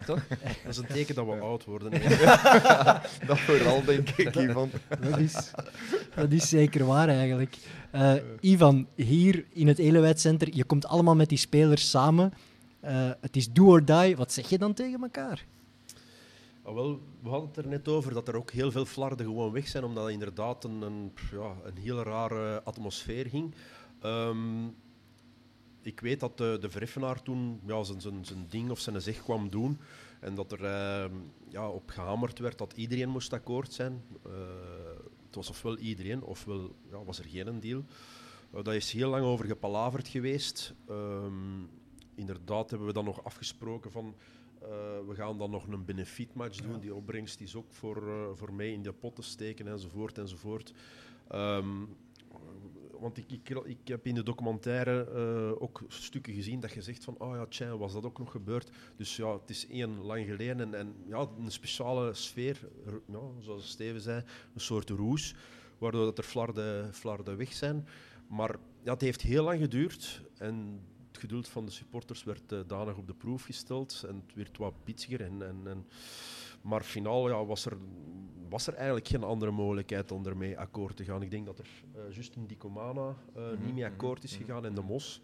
Toch? 0.06 0.26
Dat 0.64 0.68
is 0.68 0.76
een 0.76 0.86
teken 0.86 1.14
dat 1.14 1.26
we 1.26 1.32
oud 1.32 1.64
worden. 1.64 1.90
Dat 3.26 3.38
vooral, 3.38 3.84
denk 3.84 4.08
ik, 4.08 4.34
Ivan. 4.48 4.70
Dat 5.00 5.18
is, 5.18 5.52
dat 6.14 6.32
is 6.32 6.48
zeker 6.48 6.86
waar 6.86 7.08
eigenlijk. 7.08 7.56
Eh, 7.90 8.14
Ivan, 8.40 8.86
hier 8.94 9.44
in 9.52 9.68
het 9.68 9.78
Elewijd 9.78 10.20
Center, 10.20 10.48
je 10.54 10.64
komt 10.64 10.86
allemaal 10.86 11.16
met 11.16 11.28
die 11.28 11.38
spelers 11.38 11.90
samen. 11.90 12.32
Eh, 12.80 13.10
het 13.20 13.36
is 13.36 13.52
do 13.52 13.66
or 13.66 13.84
die. 13.84 14.16
Wat 14.16 14.32
zeg 14.32 14.48
je 14.48 14.58
dan 14.58 14.74
tegen 14.74 15.02
elkaar? 15.02 15.44
Ah, 16.62 16.74
wel, 16.74 17.00
we 17.22 17.28
hadden 17.28 17.48
het 17.48 17.56
er 17.56 17.66
net 17.66 17.88
over 17.88 18.14
dat 18.14 18.28
er 18.28 18.36
ook 18.36 18.50
heel 18.50 18.70
veel 18.70 18.84
flarden 18.84 19.26
gewoon 19.26 19.52
weg 19.52 19.68
zijn, 19.68 19.84
omdat 19.84 20.04
het 20.04 20.12
inderdaad 20.12 20.64
een, 20.64 20.82
een, 20.82 21.12
ja, 21.32 21.52
een 21.64 21.76
heel 21.82 22.02
rare 22.02 22.62
atmosfeer 22.62 23.26
ging. 23.26 23.54
Ehm, 24.00 24.36
ik 25.82 26.00
weet 26.00 26.20
dat 26.20 26.38
de, 26.38 26.58
de 26.60 26.70
Vereffenaar 26.70 27.22
toen 27.22 27.60
ja, 27.66 27.82
zijn, 27.82 28.00
zijn, 28.00 28.24
zijn 28.24 28.46
ding 28.48 28.70
of 28.70 28.78
zijn 28.78 29.02
zeg 29.02 29.22
kwam 29.22 29.50
doen 29.50 29.78
en 30.20 30.34
dat 30.34 30.52
er 30.52 30.64
ehm, 30.64 31.14
ja, 31.48 31.68
op 31.68 31.90
gehamerd 31.90 32.38
werd 32.38 32.58
dat 32.58 32.72
iedereen 32.72 33.08
moest 33.08 33.32
akkoord 33.32 33.72
zijn. 33.72 34.02
Eh, 34.24 34.32
het 35.26 35.34
was 35.34 35.50
ofwel 35.50 35.78
iedereen, 35.78 36.22
ofwel 36.22 36.74
ja, 36.90 37.04
was 37.04 37.18
er 37.18 37.24
geen 37.24 37.60
deal. 37.60 37.84
Uh, 38.54 38.62
daar 38.62 38.74
is 38.74 38.92
heel 38.92 39.10
lang 39.10 39.24
over 39.24 39.46
gepalaverd 39.46 40.08
geweest. 40.08 40.74
Ehm, 40.88 41.62
inderdaad 42.14 42.70
hebben 42.70 42.88
we 42.88 42.94
dan 42.94 43.04
nog 43.04 43.24
afgesproken 43.24 43.90
van 43.90 44.14
uh, 44.62 44.68
we 45.06 45.14
gaan 45.14 45.38
dan 45.38 45.50
nog 45.50 45.66
een 45.66 45.84
benefietmatch 45.84 46.60
doen. 46.60 46.72
Ja. 46.72 46.78
Die 46.78 46.94
opbrengst 46.94 47.40
is 47.40 47.56
ook 47.56 47.72
voor, 47.72 48.02
uh, 48.08 48.28
voor 48.34 48.52
mij 48.52 48.72
in 48.72 48.82
de 48.82 48.92
pot 48.92 49.14
te 49.14 49.22
steken 49.22 49.66
enzovoort 49.66 50.18
enzovoort. 50.18 50.72
Um, 51.34 51.96
want 53.00 53.16
ik, 53.16 53.30
ik, 53.30 53.48
ik, 53.64 53.88
heb 53.88 54.06
in 54.06 54.14
de 54.14 54.22
documentaire 54.22 55.08
uh, 55.14 55.62
ook 55.62 55.82
stukken 55.88 56.34
gezien 56.34 56.60
dat 56.60 56.72
je 56.72 56.82
zegt 56.82 57.04
van, 57.04 57.18
oh 57.18 57.34
ja, 57.34 57.46
tja, 57.46 57.76
was 57.76 57.92
dat 57.92 58.04
ook 58.04 58.18
nog 58.18 58.30
gebeurd? 58.30 58.70
Dus 58.96 59.16
ja, 59.16 59.32
het 59.32 59.50
is 59.50 59.66
één 59.66 60.00
lang 60.00 60.26
geleden 60.26 60.74
en, 60.74 60.94
ja, 61.06 61.28
een 61.38 61.50
speciale 61.50 62.14
sfeer, 62.14 62.68
ja, 63.06 63.20
zoals 63.38 63.68
Steven 63.68 64.00
zei, 64.00 64.22
een 64.54 64.60
soort 64.60 64.90
roes, 64.90 65.34
waardoor 65.78 66.04
dat 66.04 66.18
er 66.18 66.24
flarden, 66.24 66.94
flarden 66.94 67.36
weg 67.36 67.52
zijn. 67.52 67.86
Maar 68.28 68.56
ja, 68.82 68.92
het 68.92 69.00
heeft 69.00 69.22
heel 69.22 69.44
lang 69.44 69.60
geduurd 69.60 70.22
en 70.38 70.80
het 71.08 71.20
geduld 71.20 71.48
van 71.48 71.64
de 71.64 71.70
supporters 71.70 72.24
werd 72.24 72.52
uh, 72.52 72.60
danig 72.66 72.96
op 72.96 73.06
de 73.06 73.14
proef 73.14 73.42
gesteld 73.42 74.04
en 74.08 74.22
het 74.26 74.34
werd 74.34 74.58
wat 74.58 74.84
pitsiger 74.84 75.20
en, 75.20 75.42
en, 75.42 75.60
en 75.64 75.86
maar 76.62 76.82
finaal 76.82 77.28
ja, 77.28 77.44
was, 77.44 77.66
er, 77.66 77.76
was 78.48 78.66
er 78.66 78.74
eigenlijk 78.74 79.08
geen 79.08 79.22
andere 79.22 79.50
mogelijkheid 79.50 80.12
om 80.12 80.26
ermee 80.26 80.58
akkoord 80.58 80.96
te 80.96 81.04
gaan. 81.04 81.22
Ik 81.22 81.30
denk 81.30 81.46
dat 81.46 81.58
er 81.58 81.68
uh, 81.96 82.14
Justin 82.14 82.46
Dicomana 82.46 83.08
uh, 83.08 83.14
mm 83.42 83.54
-hmm. 83.54 83.64
niet 83.64 83.74
mee 83.74 83.84
akkoord 83.84 84.24
is 84.24 84.36
gegaan 84.36 84.64
en 84.64 84.74
de 84.74 84.82
Mos. 84.82 85.20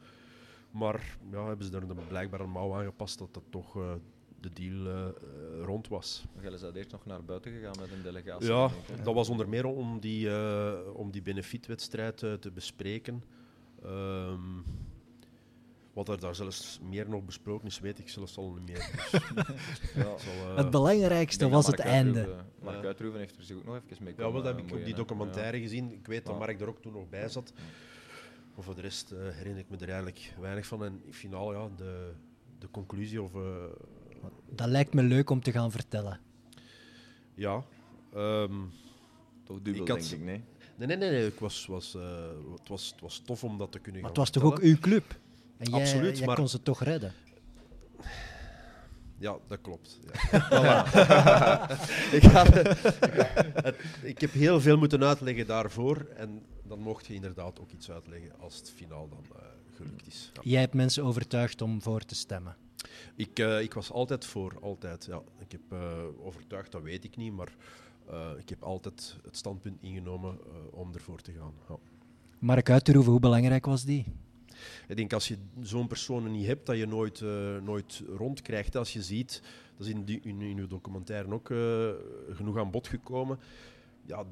Maar 0.70 1.18
ja, 1.30 1.46
hebben 1.46 1.66
ze 1.66 1.76
er 1.76 1.82
een, 1.82 2.06
blijkbaar 2.08 2.40
een 2.40 2.50
mouw 2.50 2.74
aangepast 2.74 3.18
dat 3.18 3.34
dat 3.34 3.42
toch 3.50 3.76
uh, 3.76 3.92
de 4.40 4.50
deal 4.52 4.86
uh, 4.86 5.64
rond 5.64 5.88
was. 5.88 6.24
Jij 6.40 6.52
is 6.52 6.60
dat 6.60 6.74
eerst 6.74 6.92
nog 6.92 7.06
naar 7.06 7.24
buiten 7.24 7.52
gegaan 7.52 7.74
met 7.80 7.92
een 7.92 8.02
delegatie? 8.02 8.48
Ja, 8.48 8.70
dat 9.04 9.14
was 9.14 9.28
onder 9.28 9.48
meer 9.48 9.64
om 9.64 10.00
die, 10.00 10.26
uh, 10.26 10.72
om 10.92 11.10
die 11.10 11.22
benefietwedstrijd 11.22 12.16
te 12.16 12.50
bespreken. 12.54 13.22
Um, 13.84 14.64
wat 15.96 16.08
er 16.08 16.20
daar 16.20 16.34
zelfs 16.34 16.80
meer 16.82 17.08
nog 17.08 17.24
besproken 17.24 17.66
is, 17.66 17.80
weet 17.80 17.98
ik 17.98 18.08
zelfs 18.08 18.36
al 18.36 18.52
niet 18.52 18.66
meer. 18.66 18.90
Dus, 19.34 19.92
ja. 19.94 20.18
zal, 20.18 20.50
uh, 20.50 20.56
het 20.56 20.70
belangrijkste 20.70 21.48
was 21.48 21.66
het 21.66 21.78
einde. 21.78 22.36
Mark 22.62 22.80
ja. 22.80 22.86
Uitroeven 22.86 23.18
heeft 23.18 23.36
er 23.36 23.42
zich 23.42 23.56
ook 23.56 23.64
nog 23.64 23.80
even 23.90 24.04
mee 24.04 24.14
Ja, 24.16 24.32
wel, 24.32 24.42
dat 24.42 24.44
heb 24.44 24.58
ik 24.58 24.72
op 24.72 24.84
die 24.84 24.94
documentaire 24.94 25.60
gezien. 25.60 25.92
Ik 25.92 26.06
weet 26.06 26.26
dat 26.26 26.38
Mark 26.38 26.60
er 26.60 26.68
ook 26.68 26.82
toen 26.82 26.92
nog 26.92 27.08
bij 27.08 27.28
zat. 27.28 27.52
Maar 28.54 28.64
voor 28.64 28.74
de 28.74 28.80
rest 28.80 29.12
uh, 29.12 29.18
herinner 29.18 29.60
ik 29.60 29.70
me 29.70 29.76
er 29.76 29.88
eigenlijk 29.88 30.34
weinig 30.40 30.66
van. 30.66 30.84
En 30.84 31.00
in 31.04 31.14
finaal, 31.14 31.52
ja, 31.52 31.68
de, 31.76 32.12
de 32.58 32.70
conclusie 32.70 33.22
of... 33.22 33.34
Uh, 33.34 33.42
dat 34.50 34.68
lijkt 34.68 34.94
me 34.94 35.02
leuk 35.02 35.30
om 35.30 35.40
te 35.40 35.52
gaan 35.52 35.70
vertellen. 35.70 36.20
Ja. 37.34 37.64
Um, 38.16 38.70
Toch 39.44 39.62
dubbel, 39.62 39.82
ik 39.82 39.88
had, 39.88 39.98
denk 39.98 40.10
ik, 40.10 40.20
nee? 40.20 40.44
Nee, 40.76 40.86
nee, 40.86 40.96
nee. 40.96 41.10
nee. 41.10 41.26
Ik 41.26 41.38
was, 41.38 41.66
was, 41.66 41.94
uh, 41.94 42.02
het, 42.58 42.68
was, 42.68 42.90
het 42.90 43.00
was 43.00 43.18
tof 43.18 43.44
om 43.44 43.58
dat 43.58 43.72
te 43.72 43.78
kunnen 43.78 44.02
maar 44.02 44.10
gaan 44.10 44.22
het 44.22 44.32
was 44.32 44.42
toch 44.42 44.52
ook 44.52 44.58
uw 44.58 44.78
club? 44.78 45.24
En 45.56 45.70
jij, 45.70 45.80
Absoluut, 45.80 46.18
jij 46.18 46.26
maar... 46.26 46.36
kon 46.36 46.48
ze 46.48 46.62
toch 46.62 46.82
redden? 46.82 47.12
Ja, 49.18 49.36
dat 49.46 49.60
klopt. 49.60 49.98
Ja. 50.50 50.86
ik, 52.18 52.22
het, 52.22 53.76
ik 54.02 54.20
heb 54.20 54.32
heel 54.32 54.60
veel 54.60 54.76
moeten 54.76 55.04
uitleggen 55.04 55.46
daarvoor. 55.46 56.06
En 56.16 56.42
dan 56.62 56.78
mocht 56.78 57.06
je 57.06 57.14
inderdaad 57.14 57.60
ook 57.60 57.70
iets 57.70 57.90
uitleggen 57.90 58.30
als 58.40 58.56
het 58.56 58.70
finaal 58.70 59.08
dan 59.08 59.24
uh, 59.32 59.42
gelukt 59.76 60.06
is. 60.06 60.30
Ja. 60.34 60.40
Jij 60.44 60.60
hebt 60.60 60.74
mensen 60.74 61.04
overtuigd 61.04 61.62
om 61.62 61.82
voor 61.82 62.00
te 62.00 62.14
stemmen? 62.14 62.56
Ik, 63.14 63.38
uh, 63.38 63.60
ik 63.60 63.74
was 63.74 63.92
altijd 63.92 64.24
voor, 64.24 64.58
altijd. 64.60 65.04
Ja. 65.04 65.22
Ik 65.38 65.52
heb 65.52 65.60
uh, 65.72 66.26
overtuigd, 66.26 66.72
dat 66.72 66.82
weet 66.82 67.04
ik 67.04 67.16
niet, 67.16 67.32
maar 67.32 67.54
ik 68.38 68.48
heb 68.48 68.62
altijd 68.62 69.16
het 69.22 69.36
standpunt 69.36 69.82
ingenomen 69.82 70.38
om 70.72 70.94
ervoor 70.94 71.20
te 71.20 71.32
gaan. 71.32 71.52
Ja. 71.68 71.76
Mark 72.38 72.70
Uiterhoeven, 72.70 73.12
hoe 73.12 73.20
belangrijk 73.20 73.66
was 73.66 73.84
die? 73.84 74.04
Ik 74.88 74.96
denk 74.96 75.12
als 75.12 75.28
je 75.28 75.38
zo'n 75.60 75.86
persoon 75.86 76.30
niet 76.30 76.46
hebt, 76.46 76.66
dat 76.66 76.76
je 76.76 76.86
nooit, 76.86 77.20
uh, 77.20 77.60
nooit 77.60 78.02
rondkrijgt. 78.16 78.76
Als 78.76 78.92
je 78.92 79.02
ziet, 79.02 79.42
dat 79.76 79.86
is 79.86 79.92
in, 79.92 80.22
in, 80.40 80.58
uw 80.58 80.66
documentaire 80.66 81.32
ook 81.32 81.48
uh, 81.48 81.90
genoeg 82.30 82.58
aan 82.58 82.70
bod 82.70 82.88
gekomen. 82.88 83.38
Ja, 84.06 84.24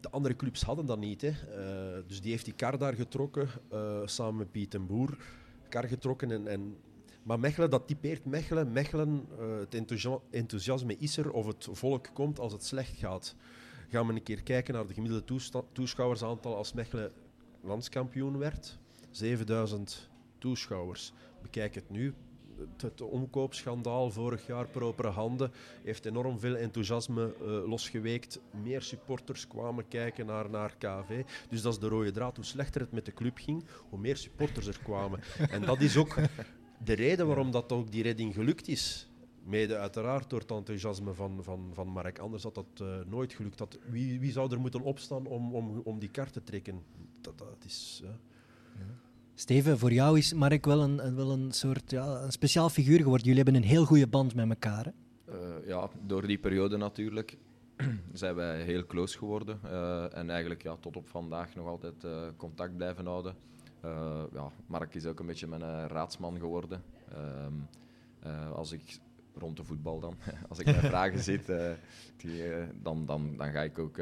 de 0.00 0.10
andere 0.10 0.36
clubs 0.36 0.62
hadden 0.62 0.86
dat 0.86 0.98
niet. 0.98 1.20
Hè. 1.20 1.28
Uh, 1.28 2.02
dus 2.06 2.20
die 2.20 2.30
heeft 2.30 2.44
die 2.44 2.54
kar 2.54 2.78
daar 2.78 2.94
getrokken, 2.94 3.48
samen 4.04 4.36
met 4.36 4.50
Piet 4.50 4.74
en 4.74 4.86
Boer. 4.86 5.16
Kar 5.68 5.84
getrokken 5.84 6.30
en, 6.30 6.46
en 6.46 6.76
maar 7.22 7.40
Mechelen, 7.40 7.70
dat 7.70 7.86
typeert 7.86 8.24
Mechelen. 8.24 8.72
Mechelen, 8.72 9.26
het 9.60 9.74
enthousiasme 10.30 10.96
is 10.96 11.16
er 11.16 11.30
of 11.30 11.46
het 11.46 11.68
volk 11.70 12.10
komt 12.12 12.38
als 12.38 12.52
het 12.52 12.64
slecht 12.64 12.98
gaat. 12.98 13.34
Gaan 13.88 14.06
we 14.06 14.12
een 14.12 14.22
keer 14.22 14.42
kijken 14.42 14.74
naar 14.74 14.86
de 14.86 14.94
gemiddelde 14.94 15.62
toeschouwersaantal 15.72 16.56
als 16.56 16.72
Mechelen 16.72 17.12
landskampioen 17.66 18.38
werd. 18.38 18.78
7000 19.16 20.08
toeschouwers. 20.38 21.12
Bekijk 21.42 21.74
het 21.74 21.90
nu. 21.90 22.14
Het, 22.76 23.00
omkoopschandaal 23.00 24.10
vorig 24.10 24.46
jaar 24.46 24.66
propere 24.66 25.08
handen 25.08 25.52
heeft 25.82 26.04
enorm 26.06 26.38
veel 26.38 26.56
enthousiasme 26.56 27.34
uh, 27.40 27.68
losgeweekt. 27.68 28.40
Meer 28.62 28.82
supporters 28.82 29.46
kwamen 29.46 29.88
kijken 29.88 30.26
naar, 30.26 30.50
naar 30.50 30.76
KV. 30.78 31.22
Dus 31.48 31.62
dat 31.62 31.72
is 31.72 31.78
de 31.78 31.88
rode 31.88 32.10
draad. 32.10 32.36
Hoe 32.36 32.44
slechter 32.44 32.80
het 32.80 32.92
met 32.92 33.04
de 33.04 33.12
club 33.12 33.38
ging, 33.38 33.64
hoe 33.88 33.98
meer 33.98 34.16
supporters 34.16 34.66
er 34.66 34.78
kwamen. 34.82 35.20
En 35.50 35.62
dat 35.62 35.80
is 35.80 35.96
ook 35.96 36.14
de 36.84 36.92
reden 36.92 37.26
waarom 37.26 37.50
dat 37.50 37.72
ook 37.72 37.90
die 37.90 38.02
redding 38.02 38.34
gelukt 38.34 38.68
is. 38.68 39.10
Mede 39.42 39.76
uiteraard 39.76 40.30
door 40.30 40.40
het 40.40 40.50
enthousiasme 40.50 41.14
van, 41.14 41.44
van, 41.44 41.70
van 41.72 41.88
Mark. 41.88 42.18
Anders 42.18 42.42
had 42.42 42.54
dat 42.54 42.80
uh, 42.82 42.96
nooit 43.06 43.32
gelukt. 43.32 43.58
Dat, 43.58 43.78
wie, 43.88 44.20
wie 44.20 44.32
zou 44.32 44.52
er 44.52 44.60
moeten 44.60 44.80
opstaan 44.80 45.26
om, 45.26 45.54
om, 45.54 45.80
om 45.84 45.98
die 45.98 46.10
kaart 46.10 46.32
te 46.32 46.42
trekken? 46.42 46.82
Dat, 47.20 47.38
dat 47.38 47.64
is... 47.64 48.00
Uh, 48.04 48.10
ja. 48.78 49.05
Steven, 49.38 49.78
voor 49.78 49.92
jou 49.92 50.18
is 50.18 50.32
Mark 50.32 50.64
wel 50.64 50.82
een, 50.82 51.14
wel 51.14 51.30
een 51.30 51.52
soort 51.52 51.90
ja, 51.90 52.04
een 52.06 52.32
speciaal 52.32 52.68
figuur 52.68 52.98
geworden. 52.98 53.26
Jullie 53.26 53.42
hebben 53.42 53.62
een 53.62 53.68
heel 53.68 53.84
goede 53.84 54.06
band 54.06 54.34
met 54.34 54.48
elkaar. 54.48 54.84
Hè? 54.84 54.90
Uh, 55.34 55.66
ja, 55.66 55.88
door 56.06 56.26
die 56.26 56.38
periode 56.38 56.76
natuurlijk 56.76 57.36
zijn 58.12 58.34
wij 58.34 58.62
heel 58.62 58.86
close 58.86 59.18
geworden. 59.18 59.60
Uh, 59.64 60.16
en 60.16 60.30
eigenlijk 60.30 60.62
ja, 60.62 60.76
tot 60.80 60.96
op 60.96 61.08
vandaag 61.08 61.54
nog 61.54 61.66
altijd 61.66 62.04
uh, 62.04 62.22
contact 62.36 62.76
blijven 62.76 63.06
houden. 63.06 63.34
ja, 64.32 64.50
Mark 64.66 64.94
is 64.94 65.06
ook 65.06 65.20
een 65.20 65.26
beetje 65.26 65.46
mijn 65.46 65.88
raadsman 65.88 66.38
geworden. 66.38 66.82
Ehm, 67.12 67.54
als 68.52 68.72
ik 68.72 68.98
rond 69.34 69.56
de 69.56 69.64
voetbal 69.64 70.00
dan, 70.00 70.14
als 70.48 70.58
ik 70.58 70.66
mijn 70.66 70.80
vragen 70.80 71.18
zit, 71.32 71.52
die, 72.16 72.42
dan, 72.82 73.06
dan, 73.06 73.36
dan 73.36 73.50
ga 73.50 73.62
ik 73.62 73.78
ook 73.78 73.96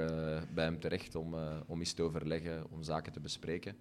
bij 0.54 0.64
hem 0.64 0.80
terecht 0.80 1.14
om, 1.14 1.34
om 1.66 1.78
eens 1.78 1.92
te 1.92 2.02
overleggen, 2.02 2.64
om 2.70 2.82
zaken 2.82 3.12
te 3.12 3.20
bespreken. 3.20 3.76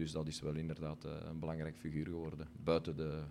Dus 0.00 0.12
dat 0.12 0.26
is 0.26 0.40
wel 0.40 0.54
inderdaad 0.54 1.04
uh, 1.04 1.12
een 1.28 1.38
belangrijk 1.38 1.76
figuur 1.78 2.04
geworden. 2.04 2.48
Buiten 2.64 2.96
de, 2.96 3.22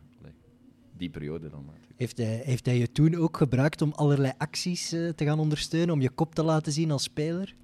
die 0.98 1.10
periode 1.10 1.50
dan. 1.50 1.66
Natuurlijk. 1.66 1.94
Heeft 2.00 2.18
hij, 2.18 2.42
heeft 2.44 2.66
hij 2.66 2.78
je 2.78 2.92
toen 2.92 3.16
ook 3.16 3.38
gebruikt 3.38 3.82
om 3.82 3.92
allerlei 3.92 4.34
acties 4.38 4.94
uh, 4.94 5.10
te 5.10 5.26
gaan 5.26 5.40
ondersteunen, 5.40 5.94
om 5.94 6.02
je 6.02 6.10
kop 6.10 6.36
te 6.36 6.44
laten 6.44 6.72
zien 6.72 6.92
als 6.92 7.04
speler? 7.04 7.56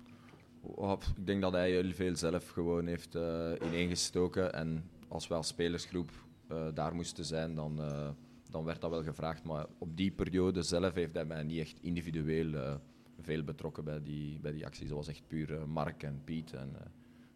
Oh, 0.62 1.02
ik 1.18 1.26
denk 1.26 1.42
dat 1.42 1.52
hij 1.52 1.72
heel 1.72 1.92
veel 1.92 2.16
zelf 2.16 2.50
gewoon 2.50 2.88
heeft 2.88 3.16
uh, 3.16 3.52
ineengestoken. 3.66 4.54
En 4.54 4.84
als 5.08 5.28
we 5.28 5.34
als 5.34 5.48
spelersgroep 5.48 6.12
daar 6.74 6.96
moesten 6.96 7.26
zijn, 7.26 7.56
dan, 7.56 7.82
dan 8.50 8.64
werd 8.64 8.82
dat 8.82 8.90
wel 8.90 9.04
gevraagd. 9.04 9.44
Maar 9.44 9.66
op 9.78 9.98
die 9.98 10.12
periode 10.12 10.62
zelf 10.62 10.94
heeft 10.94 11.14
hij 11.14 11.26
mij 11.26 11.44
niet 11.44 11.60
echt 11.60 11.80
individueel 11.82 12.80
veel 13.22 13.44
betrokken 13.44 13.84
bij 13.84 14.04
die, 14.04 14.40
bij 14.40 14.52
die 14.52 14.66
acties. 14.66 14.88
Dat 14.88 14.98
was 14.98 15.08
echt 15.08 15.28
puur 15.28 15.68
Mark 15.68 16.04
en 16.04 16.22
Piet. 16.24 16.54
En, 16.54 16.76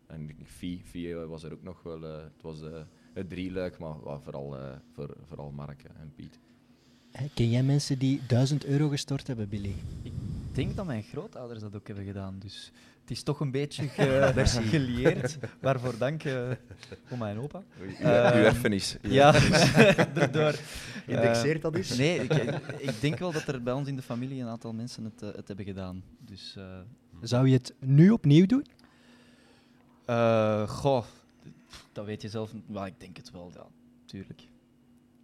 en 0.10 0.30
Fie, 0.46 0.82
Fie 0.86 1.16
was 1.16 1.44
er 1.44 1.54
ook 1.54 1.64
nog 1.64 1.84
wel. 1.84 2.04
Uh, 2.04 2.16
het 2.16 2.42
was 2.42 2.62
uh, 2.62 2.70
het 3.14 3.30
drieluik, 3.30 3.78
maar 3.80 4.20
vooral, 4.24 4.56
uh, 4.56 4.62
voor, 4.94 5.16
vooral 5.26 5.52
Mark 5.52 5.84
en 5.84 6.12
Piet. 6.16 6.40
Ken 7.34 7.50
jij 7.50 7.64
mensen 7.64 8.00
die 8.00 8.22
1000 8.28 8.66
euro 8.66 8.90
gestort 8.90 9.28
hebben, 9.28 9.50
Billy? 9.50 9.74
Ik 10.04 10.12
denk 10.52 10.76
dat 10.76 10.86
mijn 10.86 11.04
grootouders 11.04 11.60
dat 11.60 11.76
ook 11.76 11.88
hebben 11.88 12.06
gedaan. 12.06 12.36
Dus 12.40 12.72
het 13.02 13.12
is 13.12 13.24
toch 13.24 13.40
een 13.40 13.52
beetje 13.52 13.88
ge 13.96 14.46
gelieerd. 14.46 15.38
Waarvoor 15.62 15.98
dank 15.98 16.24
uh, 16.24 16.50
voor 17.04 17.18
mijn 17.18 17.40
opa. 17.40 17.64
Uw 17.80 18.06
erfenis. 18.06 18.98
Ja, 19.02 19.32
daardoor. 20.14 20.56
Indexeert 21.08 21.62
dat 21.62 21.76
eens? 21.76 21.98
Nee, 21.98 22.20
ik, 22.20 22.34
ik, 22.78 23.02
denk 23.02 23.18
wel 23.18 23.32
dat 23.32 23.48
er 23.48 23.64
bij 23.64 23.74
ons 23.74 23.88
in 23.88 23.96
de 23.96 24.02
familie 24.02 24.42
een 24.42 24.48
aantal 24.48 24.74
mensen 24.74 25.04
het, 25.04 25.36
het 25.36 25.48
hebben 25.48 25.66
gedaan. 25.66 26.04
Dus, 26.20 26.58
Zou 27.22 27.48
je 27.48 27.54
het 27.54 27.74
nu 27.80 28.10
opnieuw 28.10 28.46
doen? 28.46 28.66
Uh, 30.10 30.70
goh, 30.70 31.04
dat 31.92 32.06
weet 32.06 32.22
je 32.22 32.30
zelf. 32.30 32.54
Maar 32.66 32.88
ik 32.88 33.00
denk 33.00 33.18
het 33.18 33.32
wel, 33.32 33.52
ja, 33.54 33.66
tuurlijk. 34.06 34.48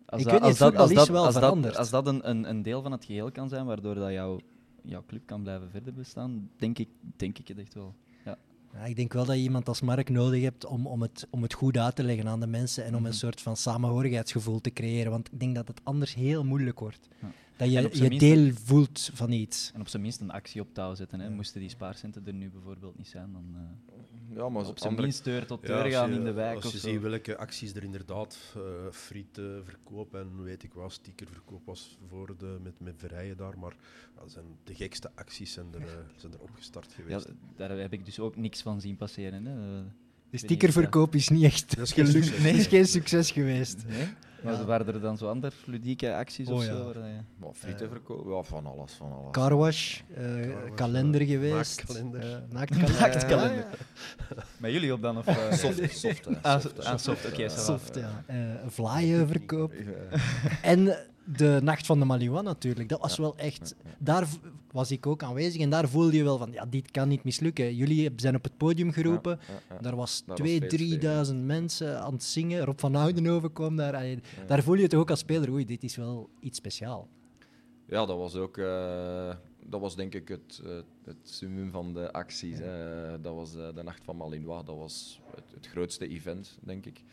Als 0.05 0.21
ik 0.21 0.27
dat, 0.27 0.33
weet 0.33 0.33
niet, 0.33 0.49
als 0.49 0.57
dat, 0.57 0.75
als 0.75 0.93
dat, 0.93 1.07
wel 1.07 1.25
als 1.25 1.33
veranderd. 1.33 1.73
Dat, 1.73 1.81
als 1.81 1.89
dat 1.89 2.07
een, 2.07 2.29
een, 2.29 2.49
een 2.49 2.61
deel 2.61 2.81
van 2.81 2.91
het 2.91 3.05
geheel 3.05 3.31
kan 3.31 3.49
zijn, 3.49 3.65
waardoor 3.65 3.95
dat 3.95 4.11
jouw, 4.11 4.39
jouw 4.81 5.03
club 5.07 5.21
kan 5.25 5.41
blijven 5.41 5.69
verder 5.69 5.93
bestaan, 5.93 6.49
denk 6.57 6.79
ik, 6.79 6.89
denk 7.15 7.37
ik 7.37 7.47
het 7.47 7.57
echt 7.57 7.73
wel. 7.73 7.95
Ja. 8.25 8.37
Ja, 8.73 8.85
ik 8.85 8.95
denk 8.95 9.13
wel 9.13 9.25
dat 9.25 9.35
je 9.35 9.41
iemand 9.41 9.67
als 9.67 9.81
Mark 9.81 10.09
nodig 10.09 10.43
hebt 10.43 10.65
om, 10.65 10.87
om, 10.87 11.01
het, 11.01 11.27
om 11.29 11.41
het 11.41 11.53
goed 11.53 11.77
uit 11.77 11.95
te 11.95 12.03
leggen 12.03 12.27
aan 12.27 12.39
de 12.39 12.47
mensen 12.47 12.83
en 12.83 12.89
om 12.89 12.95
mm 12.95 13.01
-hmm. 13.01 13.11
een 13.11 13.17
soort 13.17 13.41
van 13.41 13.57
samenhorigheidsgevoel 13.57 14.61
te 14.61 14.71
creëren. 14.71 15.11
Want 15.11 15.31
ik 15.31 15.39
denk 15.39 15.55
dat 15.55 15.67
het 15.67 15.81
anders 15.83 16.13
heel 16.13 16.43
moeilijk 16.43 16.79
wordt. 16.79 17.07
Ja. 17.21 17.31
Dat 17.57 17.71
je 17.71 17.81
je 17.93 18.01
minst- 18.01 18.19
deel 18.19 18.51
voelt 18.53 19.09
van 19.13 19.31
iets. 19.31 19.71
En 19.73 19.81
op 19.81 19.87
zijn 19.87 20.01
minst 20.01 20.19
een 20.21 20.31
actie 20.31 20.61
op 20.61 20.73
touw 20.73 20.95
zetten. 20.95 21.19
Hè. 21.19 21.29
Moesten 21.29 21.59
die 21.59 21.69
spaarcenten 21.69 22.27
er 22.27 22.33
nu 22.33 22.49
bijvoorbeeld 22.49 22.97
niet 22.97 23.07
zijn, 23.07 23.31
dan 23.31 23.45
eh, 23.55 24.35
Ja, 24.35 24.49
maar 24.49 24.65
op 24.67 24.77
zijn 24.77 24.89
andere- 24.89 25.01
minst 25.07 25.23
deur 25.23 25.45
tot 25.45 25.61
Ja, 25.61 25.67
deur 25.67 25.91
gaan 25.91 26.09
je- 26.09 26.15
in 26.17 26.23
de 26.23 26.31
wijk 26.31 26.55
Als 26.63 26.71
je 26.71 26.77
ziet 26.77 27.01
welke 27.01 27.37
acties 27.37 27.73
er 27.73 27.83
inderdaad, 27.83 28.37
uh, 28.57 28.63
frietenverkoop 28.91 30.13
en 30.15 30.43
weet 30.43 30.63
ik 30.63 30.73
wat, 30.73 30.91
stickerverkoop 30.91 31.65
was 31.65 31.97
voor 32.09 32.37
de, 32.37 32.57
met, 32.63 32.79
met 32.79 32.93
Verrijen 32.97 33.37
daar. 33.37 33.59
Maar 33.59 33.75
ja, 34.15 34.27
zijn 34.27 34.45
de 34.63 34.75
gekste 34.75 35.11
acties 35.15 35.51
zijn 35.53 35.67
er, 35.73 35.81
eh, 35.81 35.93
zijn 36.15 36.33
er 36.33 36.39
opgestart 36.41 36.85
Ja, 36.97 37.03
geweest. 37.03 37.31
daar 37.55 37.69
heb 37.77 37.93
ik 37.93 38.05
dus 38.05 38.19
ook 38.19 38.35
niks 38.35 38.61
van 38.61 38.81
zien 38.81 38.95
passeren. 38.97 39.45
Hè. 39.45 39.83
De 40.41 40.45
stickerverkoop 40.47 41.15
is 41.15 41.29
niet 41.29 41.43
echt 41.43 41.75
Dat 41.75 41.85
is 41.85 41.91
geen 41.93 42.05
gelukt. 42.05 42.37
Het 42.37 42.55
is 42.55 42.67
geen 42.67 42.85
succes 42.87 43.31
geweest. 43.31 43.83
Nee? 43.87 44.07
Maar 44.43 44.53
Ja. 44.53 44.65
waren 44.65 44.87
er 44.87 45.01
dan 45.01 45.17
zo 45.17 45.27
andere 45.29 45.53
ludieke 45.65 46.13
acties 46.15 46.47
Oh 46.47 46.55
of 46.55 46.65
ja. 46.65 46.71
zo? 46.75 46.83
waar 46.83 47.07
je- 47.07 47.19
Maar 47.39 47.49
frieten 47.53 47.89
verkopen, 47.89 48.33
ja, 48.35 48.41
van 48.43 48.65
alles, 48.65 48.91
van 48.93 49.11
alles. 49.13 49.31
Carwash, 49.31 49.99
eh, 50.15 50.23
kalender 50.75 51.21
ja. 51.21 51.27
geweest. 51.27 51.77
Naaktkalender. 51.77 52.21
eh, 52.21 52.37
naaktkalender. 52.55 52.99
Naaktkalender. 52.99 53.57
Ja, 53.57 53.65
ja. 54.35 54.43
Met 54.57 54.71
jullie 54.71 54.93
op 54.93 55.01
dan? 55.01 55.17
Of, 55.17 55.27
eh? 55.27 55.51
Soft, 55.51 55.97
soft, 55.97 56.25
hè. 56.25 56.31
Ah, 56.41 56.61
soft, 56.61 56.85
ah, 56.85 56.97
soft, 56.97 57.25
oké. 57.25 57.49
Soft, 57.49 57.95
ja. 57.95 58.23
Eh 58.25 58.37
vlaaienverkoop. 58.67 59.73
Ja. 59.73 60.19
En 60.61 60.97
de 61.37 61.59
Nacht 61.63 61.85
van 61.85 61.99
de 61.99 62.05
Maliwa 62.05 62.41
natuurlijk. 62.41 62.89
Dat 62.89 63.01
was 63.01 63.15
Ja. 63.15 63.21
wel 63.21 63.37
echt... 63.37 63.75
Ja, 63.83 63.89
ja. 63.89 63.95
Daar 63.99 64.27
was 64.75 64.91
ik 64.91 65.07
ook 65.07 65.23
aanwezig 65.23 65.61
en 65.61 65.69
daar 65.69 65.89
voelde 65.89 66.17
je 66.17 66.23
wel 66.23 66.37
van, 66.37 66.51
ja, 66.51 66.65
dit 66.65 66.91
kan 66.91 67.07
niet 67.07 67.23
mislukken. 67.23 67.75
Jullie 67.75 68.11
zijn 68.15 68.35
op 68.35 68.43
het 68.43 68.57
podium 68.57 68.91
geroepen. 68.91 69.39
Ja, 69.47 69.53
ja, 69.69 69.75
ja. 69.75 69.81
Daar 69.81 69.95
was 69.95 70.23
was 70.25 70.39
2.000, 70.39 70.45
feestsfeer, 70.45 71.25
3.000 71.25 71.35
mensen 71.35 72.01
aan 72.01 72.13
het 72.13 72.23
zingen. 72.23 72.65
Rob 72.65 72.79
van 72.79 72.95
Oudenhoven 72.95 73.53
kwam 73.53 73.75
daar. 73.75 74.19
Daar 74.47 74.63
voel 74.63 74.75
je 74.75 74.83
het 74.83 74.93
ook 74.93 75.09
als 75.09 75.19
speler. 75.19 75.51
Oei, 75.51 75.65
dit 75.65 75.83
is 75.83 75.95
wel 75.95 76.29
iets 76.39 76.57
speciaals. 76.57 77.07
Ja, 77.87 78.05
dat 78.05 78.17
was 78.17 78.35
ook, 78.35 78.57
eh, 78.57 79.35
dat 79.65 79.81
was 79.81 79.95
denk 79.95 80.13
ik 80.13 80.27
het, 80.27 80.61
het 81.03 81.17
summum 81.23 81.71
van 81.71 81.93
de 81.93 82.11
acties. 82.11 82.59
Dat 83.21 83.33
was 83.35 83.55
eh, 83.55 83.75
de 83.75 83.83
Nacht 83.83 84.03
van 84.03 84.17
Malinois, 84.17 84.65
dat 84.65 84.77
was 84.77 85.21
het, 85.35 85.51
het 85.53 85.67
grootste 85.67 86.07
event, 86.07 86.57
denk 86.61 86.85
ik. 86.85 87.03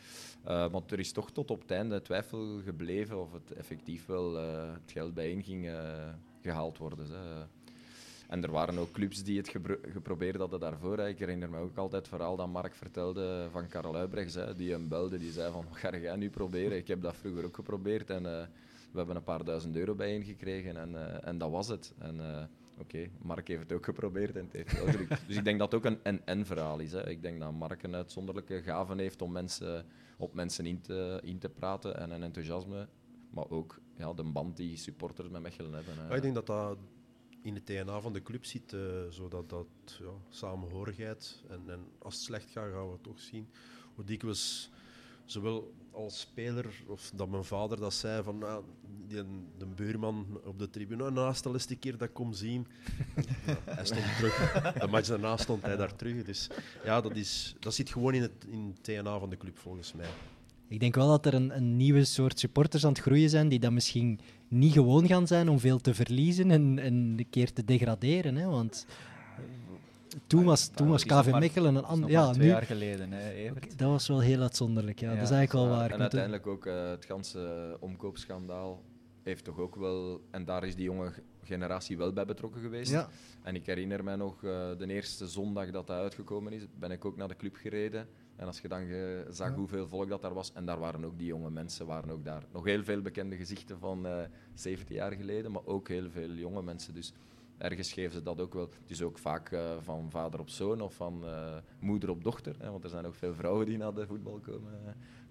Eh, 0.45 0.71
want 0.71 0.93
er 0.93 0.99
is 0.99 1.13
toch 1.13 1.31
tot 1.31 1.51
op 1.51 1.61
het 1.61 1.71
einde 1.71 2.03
twijfel 2.03 2.61
gebleven 2.65 3.21
of 3.21 3.33
het 3.33 3.53
effectief 3.53 4.07
wel 4.07 4.35
het 4.35 4.93
geld 4.93 5.15
bijeen 5.15 5.43
ging 5.43 5.71
gehaald 6.43 6.79
worden. 6.79 7.07
En 8.33 8.43
er 8.43 8.51
waren 8.51 8.79
ook 8.79 8.91
clubs 8.91 9.25
die 9.25 9.39
het 9.39 9.49
geprobeerd 9.93 10.37
hadden 10.37 10.61
daarvoor. 10.61 10.99
Hè. 10.99 11.09
Ik 11.09 11.19
herinner 11.19 11.51
me 11.51 11.59
ook 11.59 11.77
altijd 11.77 12.03
het 12.03 12.15
verhaal 12.15 12.37
dat 12.37 12.49
Mark 12.49 12.75
vertelde 12.75 13.49
van 13.51 13.69
Karel 13.69 13.95
Huibrechts, 13.95 14.39
die 14.57 14.71
hem 14.71 14.89
belde. 14.89 15.19
Die 15.19 15.33
zei 15.33 15.53
van, 15.53 15.65
wat 15.69 15.77
ga 15.77 15.97
jij 15.97 16.17
nu 16.17 16.31
proberen? 16.31 16.77
Ik 16.77 16.89
heb 16.89 17.03
dat 17.03 17.17
vroeger 17.17 17.45
ook 17.45 17.55
geprobeerd 17.55 18.11
en 18.11 18.27
eh, 18.27 18.47
we 18.93 18.99
hebben 18.99 19.17
een 19.17 19.23
paar 19.23 19.45
duizend 19.45 19.77
euro 19.77 19.95
bijeen 19.95 20.25
gekregen 20.25 20.77
en, 20.77 20.95
eh, 20.95 21.29
en 21.29 21.39
dat 21.39 21.51
was 21.51 21.69
het. 21.69 21.95
En 21.99 22.21
eh, 22.21 22.45
oké, 22.79 23.09
Mark 23.23 23.49
heeft 23.49 23.63
het 23.63 23.73
ook 23.73 23.85
geprobeerd 23.85 24.37
en 24.37 24.45
het 24.45 24.53
heeft 24.53 24.85
wel 24.85 24.93
gelukt. 24.93 25.27
Dus 25.27 25.37
ik 25.37 25.45
denk 25.45 25.59
dat 25.59 25.73
het 25.73 25.81
ook 25.81 25.93
een 25.93 26.03
en-en 26.03 26.47
verhaal 26.47 26.79
is. 26.79 26.93
Hè. 26.93 27.09
Ik 27.09 27.23
denk 27.23 27.41
dat 27.41 27.53
Mark 27.53 27.83
een 27.83 27.95
uitzonderlijke 27.95 28.63
gave 28.63 28.95
heeft 28.97 29.23
om 29.23 29.33
mensen, 29.33 29.85
op 30.17 30.35
mensen 30.35 30.67
in 30.67 30.81
te, 30.81 31.21
in 31.23 31.39
te 31.39 31.49
praten 31.49 31.97
en 31.97 32.11
een 32.11 32.23
enthousiasme. 32.23 32.89
Maar 33.31 33.51
ook 33.51 33.81
ja, 34.03 34.13
de 34.13 34.23
band 34.23 34.57
die 34.57 34.77
supporters 34.77 35.29
met 35.29 35.43
Mechelen 35.43 35.73
hebben. 35.73 36.17
ik 36.17 36.23
denk 36.23 36.35
dat 36.35 36.47
dat 36.47 36.79
in 37.43 37.55
het 37.55 37.67
DNA 37.67 38.01
van 38.01 38.13
de 38.13 38.23
club 38.23 38.45
zit, 38.45 38.73
eh 38.73 38.81
zodat 39.09 39.51
dat 39.51 39.67
ja, 39.85 40.13
samenhorigheid. 40.29 41.43
En, 41.49 41.63
en 41.67 41.81
als 41.99 42.15
het 42.15 42.23
slecht 42.23 42.51
gaat, 42.51 42.71
gaan 42.73 42.87
we 42.87 42.93
het 42.93 43.03
toch 43.03 43.21
zien. 43.21 43.49
Hoe 43.95 44.05
dikwijls, 44.05 44.71
zowel 45.25 45.75
als 45.91 46.21
speler, 46.21 46.85
of 46.87 47.11
dat 47.15 47.29
mijn 47.29 47.45
vader 47.45 47.81
dat 47.81 47.95
zei, 47.95 48.23
van 48.23 48.45
die, 49.07 49.25
de 49.59 49.67
buurman 49.67 50.41
op 50.45 50.59
de 50.59 50.71
tribune, 50.71 51.03
nou, 51.03 51.13
naast 51.13 51.43
de 51.43 51.51
laatste 51.51 51.77
keer 51.77 51.97
dat 51.97 52.09
ik 52.09 52.15
kom 52.15 52.33
zien. 52.33 52.67
Hij 53.77 53.85
stond 53.85 54.17
terug. 54.17 54.73
De 54.73 54.87
match 54.87 55.09
daarna 55.09 55.37
stond 55.37 55.63
hij 55.63 55.77
daar 55.77 55.97
terug. 55.97 56.25
Dus 56.25 56.49
ja, 56.85 57.01
dat, 57.01 57.17
is, 57.17 57.55
dat 57.59 57.75
zit 57.75 57.91
gewoon 57.91 58.15
in 58.15 58.23
het, 58.23 58.45
in 58.49 58.75
het 58.75 58.85
DNA 58.85 59.19
van 59.19 59.31
de 59.31 59.37
club, 59.37 59.59
volgens 59.59 59.93
mij. 59.93 60.09
Ik 60.73 60.81
denk 60.81 60.95
wel 60.95 61.09
dat 61.09 61.27
er 61.27 61.35
een, 61.35 61.57
een 61.57 61.77
nieuwe 61.77 62.05
soort 62.05 62.39
supporters 62.39 62.85
aan 62.85 62.93
het 62.93 63.01
groeien 63.01 63.31
zijn 63.31 63.49
die 63.49 63.59
dat 63.59 63.73
misschien 63.73 64.21
niet 64.49 64.73
gewoon 64.73 65.07
gaan 65.07 65.27
zijn 65.27 65.49
om 65.49 65.59
veel 65.59 65.79
te 65.79 65.95
verliezen 65.95 66.51
en, 66.51 66.79
en 66.79 66.95
een 66.95 67.27
keer 67.31 67.53
te 67.53 67.65
degraderen. 67.65 68.37
Hè? 68.37 68.47
Want 68.47 68.87
eh, 69.37 69.45
toen 70.27 70.45
was, 70.45 70.69
toen 70.69 70.89
was 70.89 71.05
is 71.05 71.11
nog 71.11 71.23
KV 71.23 71.39
Mechelen 71.39 71.75
een 71.75 71.85
ander... 71.85 72.11
Ja, 72.11 72.31
twee 72.31 72.47
nu, 72.47 72.53
jaar 72.53 72.63
geleden, 72.63 73.13
hè, 73.13 73.31
Evert. 73.31 73.79
dat 73.79 73.89
was 73.89 74.09
wel 74.09 74.21
heel 74.21 74.41
uitzonderlijk. 74.41 75.01
Ja. 75.01 75.11
Ja, 75.11 75.15
dat 75.15 75.25
is 75.25 75.31
eigenlijk 75.31 75.67
wel 75.67 75.77
waar. 75.79 75.91
En 75.91 76.01
uiteindelijk 76.01 76.47
ook 76.47 76.67
eh, 76.67 76.91
het 76.91 77.05
ganse 77.05 77.77
omkoopschandaal 77.81 78.83
heeft 79.23 79.45
toch 79.45 79.59
ook 79.59 79.77
wel... 79.77 80.21
En 80.31 80.45
daar 80.45 80.65
is 80.65 80.75
die 80.75 80.85
jonge 80.85 81.13
generatie 81.43 81.97
wel 81.97 82.13
bij 82.13 82.25
betrokken 82.25 82.61
geweest. 82.61 82.91
Ja, 82.91 83.09
En 83.43 83.55
ik 83.55 83.67
herinner 83.67 84.05
mij 84.05 84.17
nog, 84.17 84.45
eh, 84.45 84.71
de 84.79 84.87
eerste 84.87 85.27
zondag 85.27 85.71
dat 85.71 85.87
dat 85.87 85.97
uitgekomen 85.97 86.53
is, 86.53 86.67
ben 86.79 86.91
ik 86.91 87.05
ook 87.05 87.17
naar 87.17 87.29
de 87.29 87.37
club 87.37 87.57
gereden. 87.57 88.09
En 88.43 88.49
als 88.49 88.61
je 88.61 88.69
dan 88.69 88.87
ge- 88.87 89.27
zag 89.31 89.49
Ja. 89.49 89.55
hoeveel 89.55 89.89
volk 89.89 90.09
dat 90.09 90.23
daar 90.23 90.35
was, 90.35 90.53
en 90.53 90.65
daar 90.67 90.79
waren 90.79 91.05
ook 91.05 91.19
die 91.19 91.27
jonge 91.27 91.51
mensen, 91.51 91.87
waren 91.87 92.11
ook 92.11 92.25
daar 92.25 92.43
nog 92.53 92.65
heel 92.65 92.85
veel 92.85 93.01
bekende 93.03 93.37
gezichten 93.37 93.79
van 93.79 94.07
eh 94.07 94.23
70 94.55 94.97
jaar 94.97 95.13
geleden, 95.13 95.53
maar 95.53 95.65
ook 95.65 95.89
heel 95.89 96.11
veel 96.11 96.31
jonge 96.31 96.63
mensen. 96.63 96.95
Dus 96.95 97.13
ergens 97.59 97.93
geven 97.93 98.13
ze 98.13 98.23
dat 98.23 98.41
ook 98.41 98.55
wel. 98.55 98.63
Het 98.63 98.91
is 98.91 99.03
ook 99.03 99.19
vaak 99.19 99.51
eh, 99.53 99.71
van 99.81 100.11
vader 100.11 100.41
op 100.41 100.49
zoon 100.49 100.81
of 100.81 100.95
van 100.95 101.25
eh, 101.25 101.57
moeder 101.81 102.11
op 102.11 102.25
dochter, 102.25 102.57
hè, 102.59 102.71
want 102.71 102.85
er 102.85 102.91
zijn 102.91 103.07
ook 103.07 103.15
veel 103.15 103.35
vrouwen 103.35 103.67
die 103.67 103.77
naar 103.79 103.95
de 103.95 104.07
voetbal 104.07 104.39
komen. 104.39 104.73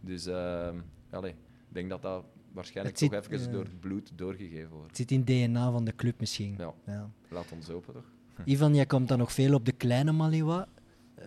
Dus 0.02 0.26
ehm 0.26 0.80
allee, 1.10 1.32
ik 1.32 1.38
denk 1.74 1.90
dat 1.90 2.02
dat 2.02 2.24
waarschijnlijk 2.52 3.00
Het 3.00 3.10
toch 3.12 3.24
zit- 3.24 3.32
even 3.34 3.52
door 3.52 3.64
het 3.64 3.80
bloed 3.80 4.12
doorgegeven 4.16 4.70
wordt. 4.72 4.88
het 4.88 4.98
zit 4.98 5.12
in 5.12 5.18
het 5.20 5.28
DNA 5.28 5.72
van 5.72 5.86
de 5.86 5.96
club 5.96 6.20
misschien. 6.20 6.56
Ja, 6.58 6.74
Ja. 6.86 7.10
laat 7.30 7.52
ons 7.52 7.68
hopen 7.68 7.94
toch? 7.94 8.06
Ivan, 8.46 8.76
jij 8.76 8.86
komt 8.86 9.08
dan 9.08 9.18
nog 9.18 9.32
veel 9.32 9.54
op 9.54 9.66
de 9.66 9.72
kleine 9.72 10.12
Maliwa. 10.12 10.68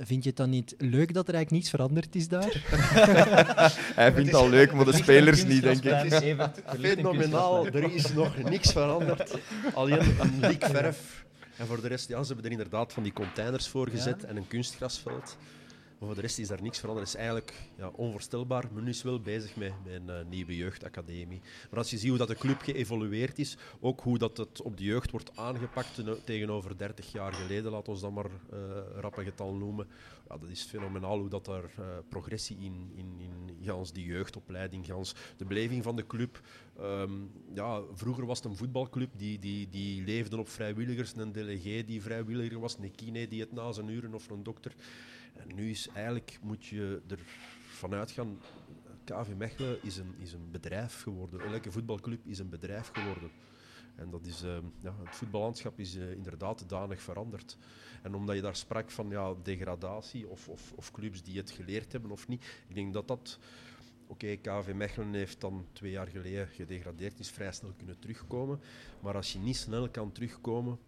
Vind 0.00 0.22
je 0.22 0.28
het 0.28 0.38
dan 0.38 0.50
niet 0.50 0.74
leuk 0.78 1.14
dat 1.14 1.28
er 1.28 1.34
eigenlijk 1.34 1.50
niets 1.50 1.70
veranderd 1.70 2.14
is 2.14 2.28
daar? 2.28 2.62
Hij 4.00 4.12
vindt 4.12 4.30
het 4.30 4.40
al 4.40 4.48
leuk, 4.48 4.72
maar 4.72 4.84
de 4.84 4.92
spelers 4.92 5.44
niet, 5.44 5.62
denk 5.62 5.84
ik. 5.84 6.12
Fenomenaal, 6.80 7.66
er 7.66 7.92
is 7.94 8.12
nog 8.12 8.36
niks 8.38 8.72
veranderd. 8.72 9.38
Alleen 9.74 10.16
een 10.20 10.40
lik 10.40 10.64
verf. 10.64 11.24
En 11.56 11.66
voor 11.66 11.80
de 11.80 11.88
rest, 11.88 12.08
ja, 12.08 12.20
ze 12.20 12.26
hebben 12.26 12.44
er 12.44 12.50
inderdaad 12.50 12.92
van 12.92 13.02
die 13.02 13.12
containers 13.12 13.68
voor 13.68 13.88
gezet 13.88 14.20
Ja. 14.22 14.28
en 14.28 14.36
een 14.36 14.48
kunstgrasveld. 14.48 15.36
Maar 15.98 16.08
voor 16.08 16.14
de 16.14 16.20
rest 16.20 16.38
is 16.38 16.48
daar 16.48 16.62
niks 16.62 16.78
veranderd. 16.78 17.06
Het 17.06 17.16
is 17.16 17.22
eigenlijk 17.22 17.54
ja, 17.76 17.88
onvoorstelbaar. 17.88 18.64
Men 18.72 18.88
is 18.88 19.02
wel 19.02 19.20
bezig 19.20 19.56
met, 19.56 19.72
met 19.84 19.94
een 19.94 20.10
eh, 20.10 20.24
nieuwe 20.28 20.56
jeugdacademie. 20.56 21.40
Maar 21.70 21.78
als 21.78 21.90
je 21.90 21.98
ziet 21.98 22.08
hoe 22.08 22.18
dat 22.18 22.28
de 22.28 22.34
club 22.34 22.60
geëvolueerd 22.60 23.38
is, 23.38 23.56
ook 23.80 24.00
hoe 24.00 24.18
dat 24.18 24.36
het 24.36 24.62
op 24.62 24.76
de 24.76 24.84
jeugd 24.84 25.10
wordt 25.10 25.36
aangepakt 25.36 25.94
teno- 25.94 26.18
tegenover 26.24 26.76
30 26.76 27.12
jaar 27.12 27.32
geleden, 27.32 27.70
laat 27.70 27.88
ons 27.88 28.00
dat 28.00 28.12
maar 28.12 28.30
eh 28.50 29.00
rap 29.00 29.14
getal 29.14 29.54
noemen. 29.54 29.86
Ja, 30.28 30.38
dat 30.38 30.48
is 30.48 30.62
fenomenaal 30.62 31.18
hoe 31.18 31.28
dat 31.28 31.44
daar 31.44 31.64
eh, 31.64 31.84
progressie 32.08 32.56
in, 32.60 32.92
in, 32.94 33.14
in 33.18 33.66
gans 33.66 33.92
die 33.92 34.06
jeugdopleiding, 34.06 34.86
gans 34.86 35.14
de 35.36 35.44
beleving 35.44 35.82
van 35.82 35.96
de 35.96 36.06
club. 36.06 36.40
Ehm, 36.78 37.12
ja, 37.54 37.80
vroeger 37.94 38.26
was 38.26 38.38
het 38.38 38.46
een 38.46 38.56
voetbalclub 38.56 39.10
die, 39.16 39.38
die, 39.38 39.68
die 39.68 40.04
leefde 40.04 40.38
op 40.38 40.48
vrijwilligers, 40.48 41.16
een 41.16 41.32
delegé 41.32 41.84
die 41.84 42.02
vrijwilliger 42.02 42.60
was, 42.60 42.76
een 42.78 42.94
kine 42.94 43.28
die 43.28 43.40
het 43.40 43.52
na 43.52 43.72
zijn 43.72 43.88
uren 43.88 44.14
of 44.14 44.30
een 44.30 44.42
dokter. 44.42 44.74
En 45.36 45.54
nu 45.54 45.70
is 45.70 45.88
eigenlijk, 45.88 46.38
moet 46.42 46.64
je 46.64 47.02
ervan 47.68 47.94
uitgaan, 47.94 48.38
KV 49.04 49.28
Mechelen 49.36 49.78
is 49.82 49.96
een, 49.96 50.14
is 50.18 50.32
een 50.32 50.50
bedrijf 50.50 51.02
geworden. 51.02 51.40
Elke 51.40 51.72
voetbalclub 51.72 52.26
is 52.26 52.38
een 52.38 52.48
bedrijf 52.48 52.90
geworden. 52.92 53.30
En 53.94 54.10
dat 54.10 54.26
is, 54.26 54.42
ehm, 54.42 54.64
ja, 54.78 54.94
het 55.04 55.16
voetballandschap 55.16 55.78
is 55.78 55.96
eh, 55.96 56.12
inderdaad 56.12 56.68
danig 56.68 57.02
veranderd. 57.02 57.56
En 58.02 58.14
omdat 58.14 58.34
je 58.34 58.42
daar 58.42 58.56
sprak 58.56 58.90
van 58.90 59.08
ja, 59.08 59.34
degradatie 59.42 60.28
of, 60.28 60.48
of, 60.48 60.72
of 60.72 60.90
clubs 60.90 61.22
die 61.22 61.36
het 61.36 61.50
geleerd 61.50 61.92
hebben 61.92 62.10
of 62.10 62.28
niet, 62.28 62.44
ik 62.68 62.74
denk 62.74 62.92
dat 62.92 63.08
dat... 63.08 63.38
Oké, 64.06 64.36
KV 64.36 64.72
Mechelen 64.74 65.14
heeft 65.14 65.40
dan 65.40 65.66
twee 65.72 65.90
jaar 65.90 66.06
geleden 66.06 66.48
gedegradeerd, 66.48 67.18
is 67.18 67.30
vrij 67.30 67.52
snel 67.52 67.72
kunnen 67.76 67.98
terugkomen. 67.98 68.60
Maar 69.00 69.14
als 69.14 69.32
je 69.32 69.38
niet 69.38 69.56
snel 69.56 69.88
kan 69.88 70.12
terugkomen, 70.12 70.78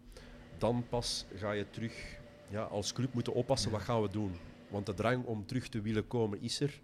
dan 0.57 0.87
pas 0.89 1.25
ga 1.35 1.51
je 1.51 1.69
terug 1.69 2.19
ja, 2.49 2.61
als 2.63 2.93
club 2.93 3.13
moeten 3.13 3.33
oppassen, 3.33 3.71
wat 3.71 3.81
gaan 3.81 4.01
we 4.01 4.09
doen? 4.09 4.31
Want 4.69 4.85
de 4.85 4.93
drang 4.93 5.25
om 5.25 5.45
terug 5.45 5.67
te 5.67 5.81
willen 5.81 6.07
komen 6.07 6.41
is 6.41 6.59
er. 6.59 6.79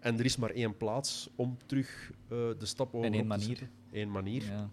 En 0.00 0.18
er 0.18 0.24
is 0.24 0.36
maar 0.36 0.50
één 0.50 0.76
plaats 0.76 1.28
om 1.34 1.56
terug 1.66 2.10
eh, 2.28 2.38
de 2.58 2.66
stap 2.66 2.94
over 2.94 3.06
En 3.06 3.14
één 3.14 3.26
manier. 3.26 3.68
Eén 3.92 4.10
manier. 4.10 4.44
Ja. 4.44 4.70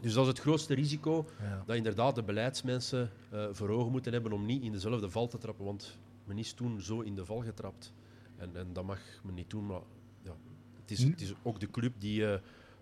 Dus 0.00 0.12
dat 0.12 0.22
is 0.22 0.28
het 0.28 0.40
grootste 0.40 0.74
risico 0.74 1.26
Ja. 1.40 1.62
dat 1.66 1.76
inderdaad 1.76 2.14
de 2.14 2.22
beleidsmensen 2.22 3.10
eh, 3.30 3.46
voor 3.52 3.68
ogen 3.68 3.90
moeten 3.92 4.12
hebben 4.12 4.32
om 4.32 4.46
niet 4.46 4.62
in 4.62 4.72
dezelfde 4.72 5.10
val 5.10 5.28
te 5.28 5.38
trappen. 5.38 5.64
Want 5.64 5.98
men 6.24 6.38
is 6.38 6.52
toen 6.52 6.80
zo 6.80 7.00
in 7.00 7.14
de 7.14 7.24
val 7.24 7.42
getrapt. 7.42 7.92
En, 8.36 8.50
en 8.56 8.72
dat 8.72 8.84
mag 8.84 9.00
men 9.24 9.34
niet 9.34 9.50
doen. 9.50 9.66
Maar 9.66 9.80
ja, 10.22 10.32
het, 10.80 10.90
is, 10.90 11.02
Hm. 11.02 11.10
het 11.10 11.20
is 11.20 11.32
ook 11.42 11.60
de 11.60 11.70
club 11.70 11.92
die, 11.98 12.26
eh 12.32 12.40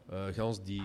eh, 0.09 0.27
gans 0.27 0.65
die 0.65 0.83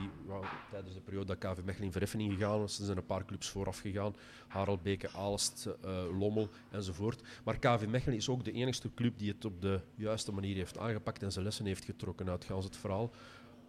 tijdens 0.72 0.94
de 0.94 1.02
periode 1.02 1.26
dat 1.26 1.38
KV 1.38 1.64
Mechelen 1.64 1.86
in 1.86 1.92
verheffing 1.92 2.32
gegaan 2.32 2.64
is, 2.64 2.80
zijn 2.80 2.98
een 2.98 3.06
paar 3.06 3.26
clubs 3.26 3.50
vooraf 3.50 3.80
gegaan. 3.80 4.16
Harelbeke, 4.48 5.10
Aalst, 5.10 5.70
eh, 5.82 6.20
Lommel 6.20 6.50
enzovoort. 6.72 7.22
Maar 7.44 7.60
KV 7.60 7.86
Mechelen 7.88 8.18
is 8.18 8.30
ook 8.30 8.44
de 8.44 8.52
enigste 8.52 8.94
club 8.94 9.18
die 9.18 9.32
het 9.32 9.46
op 9.46 9.62
de 9.62 9.80
juiste 9.96 10.32
manier 10.32 10.56
heeft 10.56 10.78
aangepakt 10.78 11.24
en 11.24 11.32
zijn 11.32 11.46
lessen 11.46 11.66
heeft 11.66 11.86
getrokken 11.86 12.30
uit 12.30 12.46
gans 12.46 12.66
het 12.66 12.78
verhaal. 12.78 13.12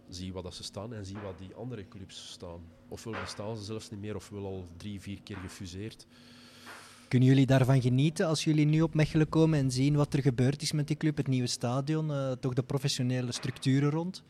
zie 0.09 0.33
wat 0.33 0.43
dat 0.43 0.55
ze 0.55 0.63
staan 0.63 0.93
en 0.93 1.05
zie 1.05 1.17
wat 1.17 1.37
die 1.37 1.53
andere 1.55 1.87
clubs 1.87 2.31
staan. 2.31 2.61
Ofwel 2.87 3.13
bestaan 3.21 3.57
ze 3.57 3.63
zelfs 3.63 3.89
niet 3.89 3.99
meer, 3.99 4.15
ofwel 4.15 4.45
al 4.45 4.67
drie, 4.77 5.01
vier 5.01 5.21
keer 5.21 5.37
gefuseerd. 5.37 6.07
Kunnen 7.07 7.27
jullie 7.27 7.45
daarvan 7.45 7.81
genieten 7.81 8.27
als 8.27 8.43
jullie 8.43 8.65
nu 8.65 8.81
op 8.81 8.93
Mechelen 8.93 9.29
komen 9.29 9.59
en 9.59 9.71
zien 9.71 9.95
wat 9.95 10.13
er 10.13 10.21
gebeurd 10.21 10.61
is 10.61 10.71
met 10.71 10.87
die 10.87 10.97
club, 10.97 11.17
het 11.17 11.27
nieuwe 11.27 11.47
stadion, 11.47 12.09
uh, 12.09 12.31
toch 12.31 12.53
de 12.53 12.63
professionele 12.63 13.31
structuren 13.31 13.89
rond? 13.89 14.23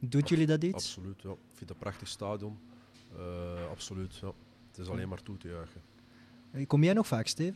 Doet 0.00 0.28
jullie 0.28 0.46
dat 0.46 0.62
iets? 0.64 0.74
Absoluut, 0.74 1.22
ja. 1.22 1.30
Ik 1.30 1.36
vind 1.46 1.60
het 1.60 1.70
een 1.70 1.76
prachtig 1.76 2.08
stadion. 2.08 2.58
Uh, 3.18 3.70
absoluut, 3.70 4.16
ja. 4.16 4.32
Het 4.70 4.78
is 4.78 4.88
alleen 4.88 5.08
maar 5.08 5.22
toe 5.22 5.36
te 5.36 5.48
juichen. 5.48 5.80
Kom 6.66 6.84
jij 6.84 6.92
nog 6.92 7.06
vaak, 7.06 7.26
Steve? 7.26 7.54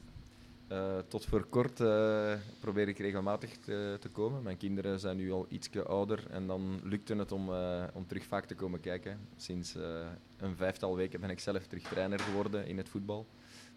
Uh, 0.68 0.98
tot 1.08 1.24
voor 1.24 1.44
kort 1.44 1.80
uh, 1.80 2.32
probeer 2.60 2.88
ik 2.88 2.98
regelmatig 2.98 3.56
te, 3.56 3.96
te, 4.00 4.08
komen. 4.08 4.42
Mijn 4.42 4.56
kinderen 4.56 5.00
zijn 5.00 5.16
nu 5.16 5.32
al 5.32 5.46
iets 5.48 5.70
ouder 5.86 6.26
en 6.30 6.46
dan 6.46 6.80
lukte 6.82 7.14
het 7.14 7.32
om, 7.32 7.50
uh, 7.50 7.84
om 7.92 8.06
terug 8.06 8.24
vaak 8.24 8.44
te 8.44 8.54
komen 8.54 8.80
kijken. 8.80 9.18
Sinds 9.36 9.74
een 10.36 10.56
vijftal 10.56 10.96
weken 10.96 11.20
ben 11.20 11.30
ik 11.30 11.40
zelf 11.40 11.66
terug 11.66 11.82
trainer 11.82 12.20
geworden 12.20 12.66
in 12.66 12.76
het 12.76 12.88
voetbal. 12.88 13.26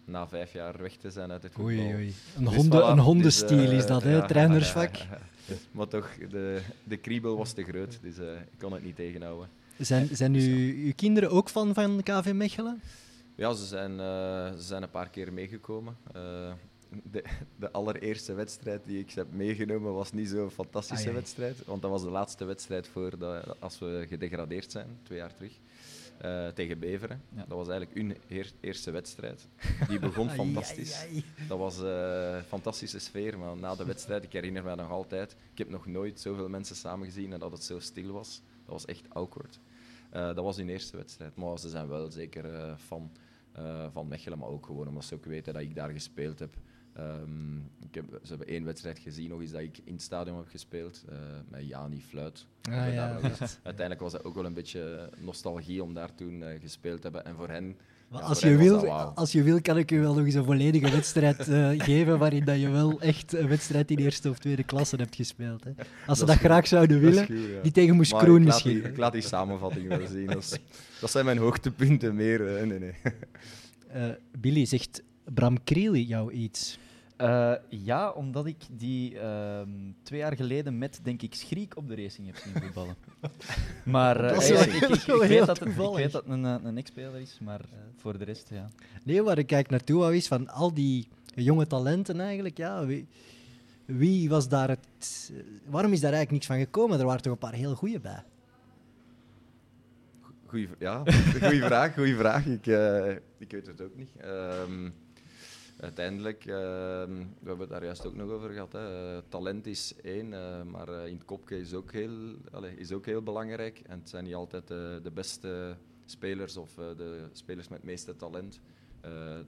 Na 0.08 0.28
vijf 0.28 0.52
jaar 0.52 0.82
weg 0.82 0.96
te 0.96 1.10
zijn 1.10 1.30
uit 1.30 1.42
het 1.42 1.52
voetbal. 1.52 1.74
Oei, 1.74 1.94
oei. 1.94 2.14
Een, 2.36 2.44
dus 2.44 2.66
voilà, 2.66 2.90
een 2.90 2.98
hondenstiel 2.98 3.56
dus, 3.56 3.70
is 3.70 3.86
dat, 3.86 4.02
hè? 4.02 4.16
Ja, 4.16 4.26
trainersvak. 4.26 4.96
maar 5.70 5.88
toch, 5.88 6.10
de, 6.30 6.60
de 6.84 6.96
kriebel 6.96 7.36
was 7.36 7.52
te 7.52 7.62
groot, 7.62 7.98
dus 8.02 8.16
ik 8.16 8.58
kon 8.58 8.72
het 8.72 8.84
niet 8.84 8.96
tegenhouden. 8.96 9.48
Zijn, 9.78 10.08
zijn 10.12 10.34
u, 10.34 10.84
uw 10.84 10.92
kinderen 10.96 11.30
ook 11.30 11.48
van, 11.48 11.74
van 11.74 12.02
KV 12.02 12.32
Mechelen? 12.34 12.80
Ja, 13.34 13.52
ze 13.52 13.66
zijn, 13.66 13.96
ze 14.58 14.62
zijn 14.62 14.82
een 14.82 14.90
paar 14.90 15.08
keer 15.08 15.32
meegekomen 15.32 15.96
de, 17.10 17.24
de, 17.56 17.70
allereerste 17.70 18.34
wedstrijd 18.34 18.80
die 18.84 18.98
ik 18.98 19.10
heb 19.10 19.26
meegenomen 19.32 19.92
was 19.92 20.12
niet 20.12 20.28
zo'n 20.28 20.50
fantastische 20.50 21.12
wedstrijd. 21.12 21.64
Want 21.64 21.82
dat 21.82 21.90
was 21.90 22.02
de 22.02 22.10
laatste 22.10 22.44
wedstrijd 22.44 22.88
voor 22.88 23.18
de, 23.18 23.42
als 23.58 23.78
we 23.78 24.04
gedegradeerd 24.08 24.70
zijn, 24.72 24.98
twee 25.02 25.18
jaar 25.18 25.34
terug. 25.34 25.52
Uh, 26.24 26.48
tegen 26.48 26.78
Beveren. 26.78 27.22
Ja. 27.34 27.44
Dat 27.48 27.56
was 27.56 27.68
eigenlijk 27.68 27.98
hun 27.98 28.16
eerste 28.60 28.90
wedstrijd. 28.90 29.48
Die 29.88 29.98
begon 29.98 30.30
fantastisch. 30.40 31.06
Dat 31.48 31.58
was 31.58 31.78
een 31.78 32.34
uh, 32.36 32.42
fantastische 32.42 32.98
sfeer, 32.98 33.38
maar 33.38 33.56
na 33.56 33.74
de 33.74 33.84
wedstrijd, 33.84 34.24
ik 34.24 34.32
herinner 34.32 34.64
me 34.64 34.74
nog 34.74 34.90
altijd, 34.90 35.36
ik 35.52 35.58
heb 35.58 35.68
nog 35.68 35.86
nooit 35.86 36.20
zoveel 36.20 36.48
mensen 36.48 36.76
samen 36.76 37.06
gezien 37.06 37.32
en 37.32 37.38
dat 37.38 37.52
het 37.52 37.64
zo 37.64 37.78
stil 37.78 38.12
was. 38.12 38.42
Dat 38.64 38.72
was 38.72 38.84
echt 38.84 39.04
awkward. 39.08 39.58
Uh, 40.14 40.26
dat 40.26 40.44
was 40.44 40.56
hun 40.56 40.68
eerste 40.68 40.96
wedstrijd, 40.96 41.36
maar 41.36 41.58
ze 41.58 41.68
zijn 41.68 41.88
wel 41.88 42.10
zeker 42.10 42.76
fan 42.78 43.10
van 43.92 44.08
Mechelen, 44.08 44.38
maar 44.38 44.48
ook 44.48 44.66
gewoon 44.66 44.88
omdat 44.88 45.04
ze 45.04 45.14
ook 45.14 45.24
weten 45.24 45.52
dat 45.52 45.62
ik 45.62 45.74
daar 45.74 45.90
gespeeld 45.90 46.38
heb. 46.38 46.56
Um, 46.98 47.70
ik 47.88 47.94
heb, 47.94 48.04
ze 48.22 48.28
hebben 48.28 48.46
één 48.46 48.64
wedstrijd 48.64 48.98
gezien, 48.98 49.28
nog 49.28 49.40
eens 49.40 49.50
dat 49.50 49.60
ik 49.60 49.78
in 49.84 49.92
het 49.92 50.02
stadion 50.02 50.36
heb 50.36 50.48
gespeeld, 50.48 51.04
uh, 51.10 51.16
met 51.48 51.68
Jani 51.68 52.00
Fluit. 52.08 52.46
Ah, 52.70 52.92
ja, 52.94 53.18
uiteindelijk 53.62 54.00
was 54.00 54.12
het 54.12 54.24
ook 54.24 54.34
wel 54.34 54.44
een 54.44 54.54
beetje 54.54 55.10
nostalgie 55.18 55.82
om 55.82 55.94
daar 55.94 56.14
toen 56.14 56.40
uh, 56.40 56.48
gespeeld 56.60 56.96
te 56.96 57.02
hebben. 57.02 57.24
En 57.24 57.34
voor 57.34 57.48
hen. 57.48 57.76
Ja, 58.10 58.18
als, 58.18 58.40
je 58.40 58.56
wil, 58.56 58.80
wow. 58.80 59.16
als 59.16 59.32
je 59.32 59.42
wil, 59.42 59.60
kan 59.60 59.78
ik 59.78 59.90
je 59.90 59.98
wel 59.98 60.14
nog 60.14 60.24
eens 60.24 60.34
een 60.34 60.44
volledige 60.44 60.90
wedstrijd 60.90 61.48
uh, 61.48 61.70
geven 61.88 62.18
waarin 62.18 62.44
dat 62.44 62.60
je 62.60 62.68
wel 62.68 63.00
echt 63.00 63.32
een 63.32 63.48
wedstrijd 63.48 63.90
in 63.90 63.98
eerste 63.98 64.30
of 64.30 64.38
tweede 64.38 64.64
klasse 64.64 64.96
hebt 64.96 65.14
gespeeld. 65.14 65.64
Hè. 65.64 65.70
Als 66.06 66.18
ze 66.18 66.24
dat, 66.24 66.36
graag 66.36 66.66
zouden 66.66 67.00
willen, 67.00 67.26
goed, 67.26 67.36
ja. 67.36 67.60
die 67.62 67.72
tegen 67.72 67.96
Moes 67.96 68.12
Kroen 68.12 68.42
misschien. 68.42 68.74
Die, 68.74 68.82
ik 68.82 68.96
laat 68.96 69.12
die 69.12 69.22
samenvatting 69.22 69.88
wel 69.88 70.06
zien. 70.06 70.26
Dat, 70.26 70.60
dat 71.00 71.10
zijn 71.10 71.24
mijn 71.24 71.38
hoogtepunten 71.38 72.14
meer. 72.14 72.66
nee, 72.66 72.78
nee. 72.78 72.94
Billy, 74.38 74.64
zegt 74.64 75.02
Bram 75.24 75.64
Krieli 75.64 76.04
jou 76.04 76.32
iets? 76.32 76.78
Uh, 77.20 77.52
ja, 77.68 78.10
omdat 78.10 78.46
ik 78.46 78.56
die 78.70 79.14
uh, 79.14 79.60
twee 80.02 80.18
jaar 80.18 80.36
geleden 80.36 80.78
met, 80.78 81.00
denk 81.02 81.22
ik, 81.22 81.34
Schriek 81.34 81.76
op 81.76 81.88
de 81.88 81.96
racing 81.96 82.26
heb 82.26 82.36
zien 82.36 82.62
voetballen. 82.62 82.96
maar 83.84 84.24
uh, 84.24 84.66
ik, 84.66 84.72
ik, 84.72 84.82
ik, 84.82 85.28
weet 85.28 85.46
dat 85.46 85.58
het, 85.58 85.68
ik 85.68 85.74
weet 85.74 86.12
dat 86.12 86.22
het 86.22 86.32
een, 86.32 86.44
eh, 86.44 86.54
een 86.62 86.78
ex-speler 86.78 87.20
is, 87.20 87.38
maar 87.40 87.60
voor 87.96 88.18
de 88.18 88.24
rest, 88.24 88.48
ja. 88.50 88.68
Nee, 89.04 89.22
waar 89.22 89.38
ik 89.38 89.46
kijk 89.46 89.70
naartoe 89.70 89.98
wou 89.98 90.16
is 90.16 90.28
van 90.28 90.48
al 90.48 90.74
die 90.74 91.08
jonge 91.34 91.66
talenten 91.66 92.20
eigenlijk, 92.20 92.56
ja, 92.56 92.86
wie, 92.86 93.06
wie 93.84 94.28
was 94.28 94.48
daar 94.48 94.68
het... 94.68 95.32
waarom 95.66 95.92
is 95.92 96.00
daar 96.00 96.12
eigenlijk 96.12 96.30
niks 96.30 96.46
van 96.46 96.58
gekomen? 96.58 96.98
Er 96.98 97.06
waren 97.06 97.22
toch 97.22 97.32
een 97.32 97.38
paar 97.38 97.52
heel 97.52 97.74
goede 97.74 98.00
bij. 98.00 98.22
Goeie, 100.46 100.68
ja, 100.78 101.02
goede 101.40 101.64
vraag, 101.64 101.94
goede 101.94 102.16
vraag. 102.16 102.46
Ik, 102.46 102.66
ik 103.38 103.50
weet 103.50 103.66
het 103.66 103.80
ook 103.80 103.96
niet. 103.96 104.10
Um, 104.24 104.94
uiteindelijk, 105.80 106.44
uh, 106.44 106.54
we 106.54 107.26
hebben 107.44 107.60
het 107.60 107.68
daar 107.68 107.84
juist 107.84 108.06
ook 108.06 108.14
nog 108.14 108.30
over 108.30 108.50
gehad, 108.50 108.72
hè. 108.72 109.22
Talent 109.22 109.66
is 109.66 109.94
één, 110.02 110.32
uh, 110.32 110.62
maar 110.62 110.88
eh, 110.88 111.06
in 111.06 111.14
het 111.14 111.24
kopje 111.24 111.60
is 111.60 111.74
ook, 111.74 111.92
heel, 111.92 112.36
allez, 112.50 112.74
is 112.76 112.92
ook 112.92 113.06
heel 113.06 113.22
belangrijk. 113.22 113.78
En 113.78 113.98
het 113.98 114.08
zijn 114.08 114.24
niet 114.24 114.34
altijd 114.34 114.66
de 115.02 115.10
beste 115.14 115.76
spelers 116.04 116.56
of 116.56 116.74
de 116.74 117.28
spelers 117.32 117.68
met 117.68 117.78
het 117.78 117.86
meeste 117.86 118.16
talent 118.16 118.60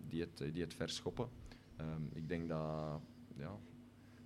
die, 0.08 0.20
het, 0.20 0.52
die 0.52 0.62
het 0.62 0.74
verschoppen. 0.74 1.28
Um, 1.80 2.10
ik 2.12 2.28
denk 2.28 2.48
dat, 2.48 3.00
ja, 3.36 3.58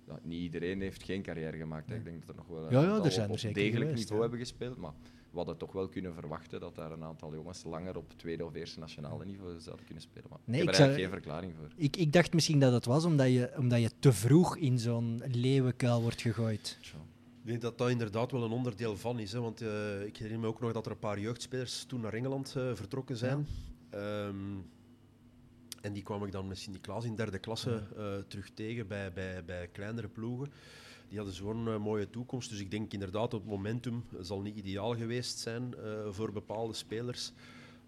dat 0.05 0.19
niet 0.23 0.41
iedereen 0.41 0.81
heeft 0.81 1.03
geen 1.03 1.21
carrière 1.21 1.57
gemaakt. 1.57 1.89
Hè. 1.89 1.95
Ik 1.95 2.03
denk 2.03 2.19
dat 2.19 2.29
er 2.29 2.35
nog 2.35 2.47
wel 2.47 2.71
ja, 2.71 2.81
ja, 2.81 3.03
er 3.03 3.11
zijn 3.11 3.29
op, 3.29 3.39
op 3.45 3.53
degelijk 3.53 3.93
niveau 3.93 4.21
hebben 4.21 4.39
gespeeld. 4.39 4.77
Maar 4.77 4.93
we 5.31 5.37
hadden 5.37 5.57
toch 5.57 5.71
wel 5.71 5.87
kunnen 5.87 6.13
verwachten 6.13 6.59
dat 6.59 6.75
daar 6.75 6.91
een 6.91 7.03
aantal 7.03 7.33
jongens 7.33 7.63
langer 7.63 7.97
op 7.97 8.13
tweede 8.15 8.45
of 8.45 8.53
eerste 8.53 8.79
nationale 8.79 9.25
niveau 9.25 9.59
zouden 9.59 9.85
kunnen 9.85 10.03
spelen. 10.03 10.25
Maar 10.29 10.39
nee, 10.43 10.61
ik 10.61 10.65
heb 10.65 10.75
er 10.75 10.81
eigenlijk 10.81 11.11
geen 11.11 11.21
verklaring 11.21 11.53
voor. 11.59 11.67
Ik, 11.75 11.97
ik 11.97 12.13
dacht 12.13 12.33
misschien 12.33 12.59
dat 12.59 12.73
het 12.73 12.85
was 12.85 13.05
omdat 13.05 13.27
je, 13.27 13.51
omdat 13.57 13.81
je 13.81 13.91
te 13.99 14.13
vroeg 14.13 14.57
in 14.57 14.79
zo'n 14.79 15.21
leeuwenkuil 15.31 16.01
wordt 16.01 16.21
gegooid. 16.21 16.77
Ik 17.41 17.51
denk 17.51 17.61
dat 17.61 17.77
dat 17.77 17.89
inderdaad 17.89 18.31
wel 18.31 18.43
een 18.43 18.51
onderdeel 18.51 18.97
van 18.97 19.19
is. 19.19 19.31
Hè, 19.31 19.39
want 19.39 19.61
uh, 19.61 20.05
ik 20.05 20.17
herinner 20.17 20.41
me 20.41 20.47
ook 20.47 20.59
nog 20.59 20.71
dat 20.71 20.85
er 20.85 20.91
een 20.91 20.99
paar 20.99 21.19
jeugdspelers 21.19 21.83
toen 21.83 22.01
naar 22.01 22.13
Engeland 22.13 22.53
uh, 22.57 22.75
vertrokken 22.75 23.17
zijn. 23.17 23.47
Ja. 23.91 24.27
Um, 24.27 24.65
en 25.85 25.93
die 25.93 26.03
kwam 26.03 26.25
ik 26.25 26.31
dan 26.31 26.47
met 26.47 26.57
Sint-Niklaas 26.57 27.05
in 27.05 27.15
derde 27.15 27.39
klasse 27.39 27.83
uh, 27.97 28.15
terug 28.27 28.49
tegen 28.53 28.87
bij, 28.87 29.13
bij, 29.13 29.45
bij 29.45 29.67
kleinere 29.67 30.07
ploegen 30.07 30.51
die 31.07 31.17
hadden 31.17 31.35
zo'n 31.35 31.67
uh, 31.67 31.77
mooie 31.77 32.09
toekomst. 32.09 32.49
Dus 32.49 32.59
ik 32.59 32.71
denk 32.71 32.93
inderdaad 32.93 33.31
dat 33.31 33.39
het 33.39 33.49
momentum 33.49 34.03
zal 34.21 34.41
niet 34.41 34.55
ideaal 34.55 34.95
geweest 34.95 35.39
zijn 35.39 35.73
uh, 35.77 36.07
voor 36.09 36.31
bepaalde 36.31 36.73
spelers. 36.73 37.31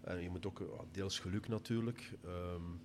Uh, 0.08 0.22
je 0.22 0.30
moet 0.30 0.46
ook 0.46 0.86
deels 0.92 1.18
geluk 1.18 1.48
natuurlijk. 1.48 2.12
Um, 2.24 2.80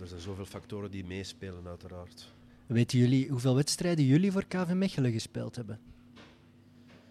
er 0.00 0.06
zijn 0.06 0.20
zoveel 0.20 0.44
factoren 0.44 0.90
die 0.90 1.04
meespelen, 1.04 1.66
uiteraard. 1.66 2.32
Weten 2.66 2.98
jullie 2.98 3.28
hoeveel 3.28 3.54
wedstrijden 3.54 4.04
jullie 4.04 4.32
voor 4.32 4.44
KV 4.44 4.72
Mechelen 4.72 5.12
gespeeld 5.12 5.56
hebben? 5.56 5.80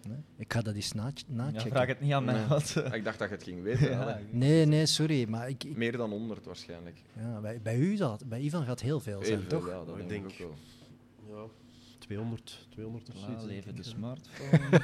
Nee? 0.08 0.18
Ik 0.36 0.52
ga 0.52 0.62
dat 0.62 0.74
eens 0.74 0.92
na 0.92 1.12
nachecken. 1.26 1.64
Ja, 1.64 1.70
vraag 1.70 1.86
het 1.86 2.00
niet 2.00 2.12
aan 2.12 2.24
mij. 2.24 2.44
Nee. 2.48 2.84
ik 2.98 3.04
dacht 3.04 3.18
dat 3.18 3.28
je 3.28 3.34
het 3.34 3.42
ging 3.42 3.62
weten. 3.62 3.90
ja. 3.90 4.20
Nee, 4.30 4.66
nee, 4.66 4.86
sorry. 4.86 5.28
Maar 5.28 5.48
ik, 5.48 5.64
ik... 5.64 5.76
Meer 5.76 5.96
dan 5.96 6.10
100 6.10 6.44
waarschijnlijk. 6.44 7.02
Ja, 7.20 7.40
bij, 7.40 7.60
bij 7.62 7.76
u 7.76 7.96
zal 7.96 8.18
bij 8.26 8.40
Ivan 8.40 8.64
gaat 8.64 8.80
heel 8.80 9.00
veel 9.00 9.24
zijn, 9.24 9.40
veel, 9.40 9.48
toch? 9.48 9.68
Ja, 9.68 9.84
dat 9.84 9.98
ik 9.98 10.08
denk 10.08 10.24
ik 10.24 10.30
ook 10.32 10.38
wel. 10.38 10.56
Ja. 12.08 12.14
200, 12.14 12.66
200 12.68 13.08
of 13.08 13.16
zoiets. 13.18 13.44
leven 13.44 13.76
de 13.76 13.82
smartphone. 13.82 14.50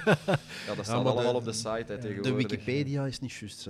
ja, 0.66 0.74
dat 0.74 0.84
staat 0.84 0.87
ja, 0.87 0.92
allemaal 0.92 1.32
de, 1.32 1.38
op 1.38 1.44
de 1.44 1.52
site 1.52 1.68
hè, 1.68 1.84
tegenwoordig. 1.84 2.22
De 2.22 2.32
Wikipedia 2.32 3.06
is 3.06 3.20
niet 3.20 3.32
juist. 3.32 3.68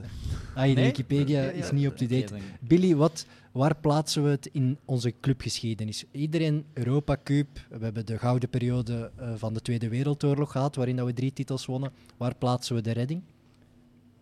Ah, 0.55 0.63
de 0.63 0.69
nee? 0.69 0.85
Wikipedia 0.85 1.43
ja, 1.43 1.51
is 1.51 1.71
niet 1.71 1.85
up-to-date. 1.85 2.35
Billy, 2.61 2.95
wat, 2.95 3.27
waar 3.53 3.77
plaatsen 3.77 4.25
we 4.25 4.31
het 4.31 4.47
in 4.47 4.79
onze 4.85 5.15
clubgeschiedenis? 5.21 6.05
Iedereen 6.11 6.67
Europa 6.73 7.17
Cup, 7.23 7.49
we 7.69 7.85
hebben 7.85 8.07
de 8.07 8.19
gouden 8.19 8.49
periode 8.49 9.13
uh, 9.21 9.35
van 9.35 9.55
de 9.55 9.61
Tweede 9.61 9.89
Wereldoorlog 9.89 10.53
gehad, 10.53 10.77
waarin 10.77 10.97
dat 10.97 11.07
we 11.07 11.13
drie 11.13 11.33
titels 11.33 11.67
wonnen. 11.67 11.93
Waar 12.17 12.35
plaatsen 12.35 12.75
we 12.75 12.83
de 12.83 12.93
redding? 12.93 13.23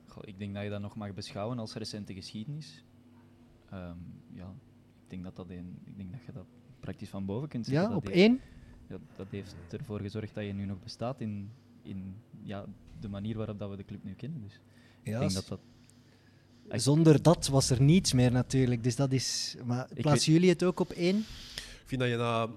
Goh, 0.06 0.22
ik 0.26 0.38
denk 0.38 0.54
dat 0.54 0.62
je 0.62 0.70
dat 0.70 0.80
nog 0.80 0.96
mag 0.96 1.14
beschouwen 1.14 1.58
als 1.58 1.74
recente 1.74 2.14
geschiedenis. 2.14 2.84
Um, 3.72 3.78
ja, 4.34 4.54
ik 5.04 5.10
denk 5.10 5.22
dat, 5.24 5.36
dat 5.36 5.50
een, 5.50 5.78
ik 5.84 5.96
denk 5.96 6.10
dat 6.10 6.20
je 6.26 6.32
dat 6.32 6.46
praktisch 6.80 7.08
van 7.08 7.24
boven 7.24 7.48
kunt 7.48 7.66
zetten. 7.66 7.90
Ja, 7.90 7.96
op 7.96 8.08
één? 8.08 8.40
Ja, 8.92 8.98
dat 9.16 9.26
heeft 9.30 9.54
ervoor 9.70 10.00
gezorgd 10.00 10.34
dat 10.34 10.44
je 10.44 10.52
nu 10.52 10.64
nog 10.64 10.82
bestaat 10.82 11.20
in, 11.20 11.50
in 11.82 12.14
ja, 12.42 12.64
de 13.00 13.08
manier 13.08 13.36
waarop 13.36 13.58
dat 13.58 13.70
we 13.70 13.76
de 13.76 13.84
club 13.84 14.04
nu 14.04 14.14
kennen. 14.14 14.42
Dus 14.42 14.60
ja, 15.02 15.12
ik 15.12 15.18
denk 15.18 15.32
dat 15.32 15.48
dat 15.48 15.60
zonder 16.80 17.22
dat 17.22 17.48
was 17.48 17.70
er 17.70 17.82
niets 17.82 18.12
meer 18.12 18.32
natuurlijk. 18.32 18.82
Dus 18.84 18.96
dat 18.96 19.12
is. 19.12 19.56
Maar 19.64 19.88
plaatsen 19.94 20.32
jullie 20.32 20.48
het 20.48 20.62
ook 20.62 20.80
op 20.80 20.90
één? 20.90 21.18
Ik 21.56 21.82
vind 21.84 22.00
dat 22.00 22.10
je 22.10 22.16
dat 22.16 22.50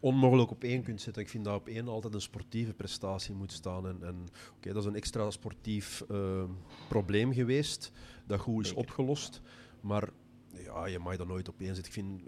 onmogelijk 0.00 0.50
op 0.50 0.64
één 0.64 0.82
kunt 0.82 1.00
zetten. 1.00 1.22
Ik 1.22 1.28
vind 1.28 1.44
dat 1.44 1.54
op 1.54 1.68
één 1.68 1.88
altijd 1.88 2.14
een 2.14 2.20
sportieve 2.20 2.72
prestatie 2.72 3.34
moet 3.34 3.52
staan. 3.52 3.88
En, 3.88 3.98
en 4.02 4.26
oké, 4.56 4.72
dat 4.72 4.82
is 4.82 4.88
een 4.88 4.96
extra 4.96 5.30
sportief 5.30 6.04
uh, 6.10 6.44
probleem 6.88 7.32
geweest 7.32 7.92
dat 8.26 8.40
goed 8.40 8.64
is 8.64 8.72
opgelost. 8.72 9.40
Maar 9.80 10.08
ja, 10.54 10.86
je 10.86 10.98
mag 10.98 11.16
dat 11.16 11.26
nooit 11.26 11.48
op 11.48 11.60
één 11.60 11.74
zetten. 11.74 11.92
Ik 11.92 11.92
vind, 11.92 12.22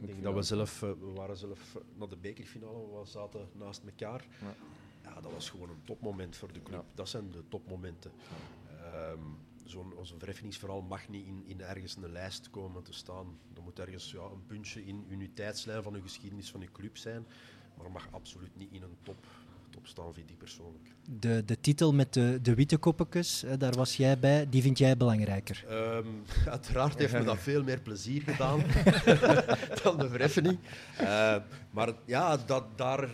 ik 0.00 0.06
denk 0.06 0.22
dat 0.22 0.34
we 0.34 0.42
zelf, 0.42 0.82
uh, 0.82 0.90
we 0.90 1.12
waren 1.14 1.36
zelf 1.36 1.76
naar 1.94 2.08
de 2.08 2.16
bekerfinale, 2.16 3.00
we 3.00 3.06
zaten 3.06 3.48
naast 3.52 3.82
elkaar. 3.84 4.26
Ja. 4.40 4.54
ja. 5.10 5.20
dat 5.20 5.32
was 5.32 5.50
gewoon 5.50 5.68
een 5.68 5.82
topmoment 5.84 6.36
voor 6.36 6.52
de 6.52 6.62
club. 6.62 6.84
Ja. 6.88 6.94
Dat 6.94 7.08
zijn 7.08 7.30
de 7.30 7.42
topmomenten. 7.48 8.12
Um, 8.94 9.36
Zo'n 9.68 10.18
verheffingsverhaal 10.18 10.82
mag 10.82 11.08
niet 11.08 11.26
in, 11.26 11.42
in 11.46 11.60
ergens 11.60 11.96
een 11.96 12.12
lijst 12.12 12.50
komen 12.50 12.82
te 12.82 12.92
staan. 12.92 13.38
Er 13.56 13.62
moet 13.62 13.78
ergens 13.78 14.10
ja, 14.10 14.20
een 14.20 14.46
puntje 14.46 14.84
in 14.84 15.04
uniteitslijn 15.08 15.82
van 15.82 15.94
uw 15.94 16.02
geschiedenis 16.02 16.50
van 16.50 16.60
uw 16.60 16.72
club 16.72 16.96
zijn, 16.96 17.26
maar 17.76 17.90
mag 17.90 18.08
absoluut 18.10 18.56
niet 18.56 18.72
in 18.72 18.82
een 18.82 18.96
top, 19.02 19.26
top 19.78 19.86
staan, 19.86 20.14
vind 20.14 20.30
ik 20.30 20.38
persoonlijk. 20.38 20.84
De, 21.20 21.42
de 21.44 21.60
titel 21.60 21.92
met 21.92 22.14
de, 22.14 22.38
de 22.42 22.54
witte 22.54 22.76
koppetjes, 22.76 23.44
daar 23.58 23.72
was 23.72 23.96
jij 23.96 24.18
bij, 24.18 24.48
die 24.48 24.62
vind 24.62 24.78
jij 24.78 24.96
belangrijker. 24.96 25.64
Ehm, 25.68 26.06
uiteraard 26.56 26.98
heeft 26.98 27.12
me 27.12 27.24
dat 27.24 27.38
veel 27.38 27.62
meer 27.62 27.80
plezier 27.80 28.22
gedaan 28.22 28.62
dan 29.82 29.98
de 29.98 30.08
verheffening. 30.08 30.58
Uh, 31.00 31.36
maar 31.70 31.92
ja, 32.04 32.36
dat, 32.36 32.64
daar, 32.76 33.08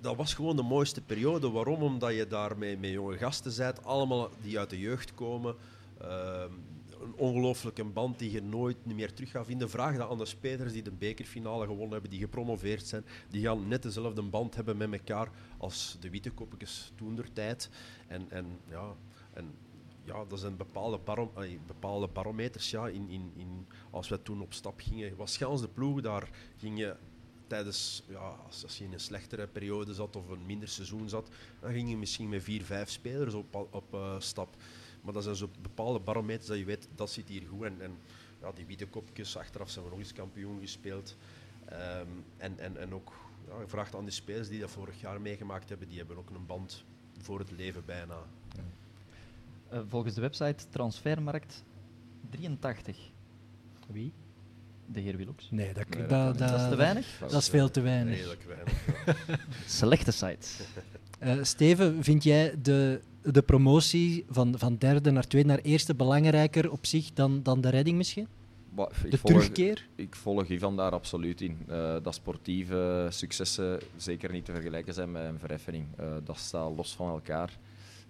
dat 0.00 0.16
was 0.16 0.34
gewoon 0.34 0.56
de 0.56 0.62
mooiste 0.62 1.00
periode. 1.00 1.50
Waarom? 1.50 1.82
Omdat 1.82 2.14
je 2.14 2.26
daar 2.26 2.58
met, 2.58 2.80
met 2.80 2.90
jonge 2.90 3.16
gasten 3.16 3.52
bent, 3.56 3.84
allemaal 3.84 4.30
die 4.42 4.58
uit 4.58 4.70
de 4.70 4.78
jeugd 4.78 5.14
komen. 5.14 5.54
Uh, 6.02 6.44
een 7.74 7.92
band 7.92 8.18
die 8.18 8.30
je 8.30 8.42
nooit 8.42 8.86
meer 8.86 9.12
terug 9.12 9.30
gaat 9.30 9.46
vinden. 9.46 9.70
Vraag 9.70 9.96
dat 9.96 10.10
aan 10.10 10.18
de 10.18 10.24
spelers 10.24 10.72
die 10.72 10.82
de 10.82 10.90
bekerfinale 10.90 11.66
gewonnen 11.66 11.92
hebben, 11.92 12.10
die 12.10 12.20
gepromoveerd 12.20 12.86
zijn. 12.86 13.04
Die 13.30 13.42
gaan 13.42 13.68
net 13.68 13.82
dezelfde 13.82 14.22
band 14.22 14.54
hebben 14.54 14.76
met 14.76 14.92
elkaar 14.92 15.30
als 15.58 15.96
de 16.00 16.10
witte 16.10 16.30
koppetjes 16.30 16.92
toen 16.94 17.16
der 17.16 17.32
tijd. 17.32 17.70
En, 18.06 18.30
en, 18.30 18.46
ja, 18.68 18.94
en 19.32 19.54
ja, 20.04 20.24
dat 20.24 20.40
zijn 20.40 20.56
bepaalde, 20.56 20.98
bepaalde 21.66 22.08
barometers. 22.08 22.70
Ja, 22.70 22.88
in, 22.88 23.08
in, 23.08 23.32
in, 23.36 23.66
als 23.90 24.08
we 24.08 24.22
toen 24.22 24.40
op 24.40 24.52
stap 24.52 24.80
gingen, 24.80 25.16
was 25.16 25.36
Gans 25.36 25.60
de 25.60 25.68
ploeg, 25.68 26.00
daar 26.00 26.30
ging 26.56 26.78
je 26.78 26.96
tijdens, 27.46 28.02
ja, 28.08 28.36
als, 28.46 28.62
als, 28.62 28.78
je 28.78 28.84
in 28.84 28.92
een 28.92 29.00
slechtere 29.00 29.46
periode 29.46 29.94
zat 29.94 30.16
of 30.16 30.28
een 30.28 30.46
minder 30.46 30.68
seizoen 30.68 31.08
zat, 31.08 31.28
dan 31.60 31.72
ging 31.72 31.88
je 31.88 31.96
misschien 31.96 32.28
met 32.28 32.42
vier, 32.42 32.62
vijf 32.62 32.90
spelers 32.90 33.34
op, 33.34 33.54
op 33.70 33.94
uh, 33.94 34.14
stap. 34.18 34.56
Maar 35.06 35.14
dat 35.14 35.24
zijn 35.24 35.36
zo 35.36 35.48
bepaalde 35.62 35.98
barometers 35.98 36.46
dat 36.46 36.58
je 36.58 36.64
weet, 36.64 36.88
dat 36.94 37.10
zit 37.10 37.28
hier 37.28 37.42
goed. 37.48 37.64
En, 37.64 37.80
en 37.80 37.96
ja, 38.40 38.52
die 38.52 38.66
witte 38.66 38.86
kopjes, 38.86 39.36
achteraf 39.36 39.70
zijn 39.70 39.84
we 39.84 39.90
nog 39.90 39.98
eens 39.98 40.12
kampioen 40.12 40.60
gespeeld. 40.60 41.16
Um, 41.72 42.24
en, 42.36 42.58
en, 42.58 42.76
en 42.76 42.94
ook 42.94 43.12
ja, 43.48 43.60
gevraagd 43.60 43.94
aan 43.94 44.04
die 44.04 44.12
spelers 44.12 44.48
die 44.48 44.60
dat 44.60 44.70
vorig 44.70 45.00
jaar 45.00 45.20
meegemaakt 45.20 45.68
hebben, 45.68 45.88
die 45.88 45.98
hebben 45.98 46.16
ook 46.16 46.30
een 46.30 46.46
band 46.46 46.84
voor 47.20 47.38
het 47.38 47.50
leven 47.50 47.82
bijna. 47.84 48.16
Uh, 49.72 49.78
volgens 49.88 50.14
de 50.14 50.20
website 50.20 50.68
Transfermarkt 50.68 51.64
83. 52.30 52.98
Wie? 53.86 54.12
De 54.86 55.00
heer 55.00 55.16
Willox. 55.16 55.50
Nee, 55.50 55.72
dat, 55.72 55.88
nee, 55.88 56.06
dat, 56.06 56.38
dat, 56.38 56.48
dat, 56.48 56.60
is 56.60 56.68
te 56.68 56.76
weinig. 56.76 57.18
Dat, 57.18 57.32
is 57.32 57.48
veel 57.48 57.70
te 57.70 57.80
weinig. 57.80 58.16
Redelijk 58.16 58.42
weinig. 58.42 58.74
Slechte 59.66 60.10
site. 60.10 60.48
Uh, 61.22 61.44
Steven, 61.44 62.04
vind 62.04 62.22
jij 62.22 62.54
de, 62.62 63.00
de 63.32 63.42
promotie 63.42 64.24
van, 64.28 64.58
van 64.58 64.76
derde 64.76 65.10
naar 65.10 65.26
tweede 65.26 65.48
naar 65.48 65.58
eerste 65.58 65.94
belangrijker 65.94 66.70
op 66.70 66.86
zich 66.86 67.12
dan, 67.12 67.42
dan 67.42 67.60
de 67.60 67.68
redding 67.68 67.96
misschien? 67.96 68.26
De 68.74 69.18
volg, 69.18 69.32
terugkeer? 69.32 69.88
Ik 69.94 70.16
volg 70.16 70.48
Ivan 70.48 70.76
daar 70.76 70.92
absoluut 70.92 71.40
in. 71.40 71.58
Uh, 71.68 71.96
dat 72.02 72.14
sportieve 72.14 73.06
successen 73.10 73.80
zeker 73.96 74.32
niet 74.32 74.44
te 74.44 74.52
vergelijken 74.52 74.94
zijn 74.94 75.12
met 75.12 75.24
een 75.24 75.38
verheffening. 75.38 75.86
Uh, 76.00 76.14
dat 76.24 76.38
staat 76.38 76.76
los 76.76 76.94
van 76.94 77.08
elkaar. 77.08 77.58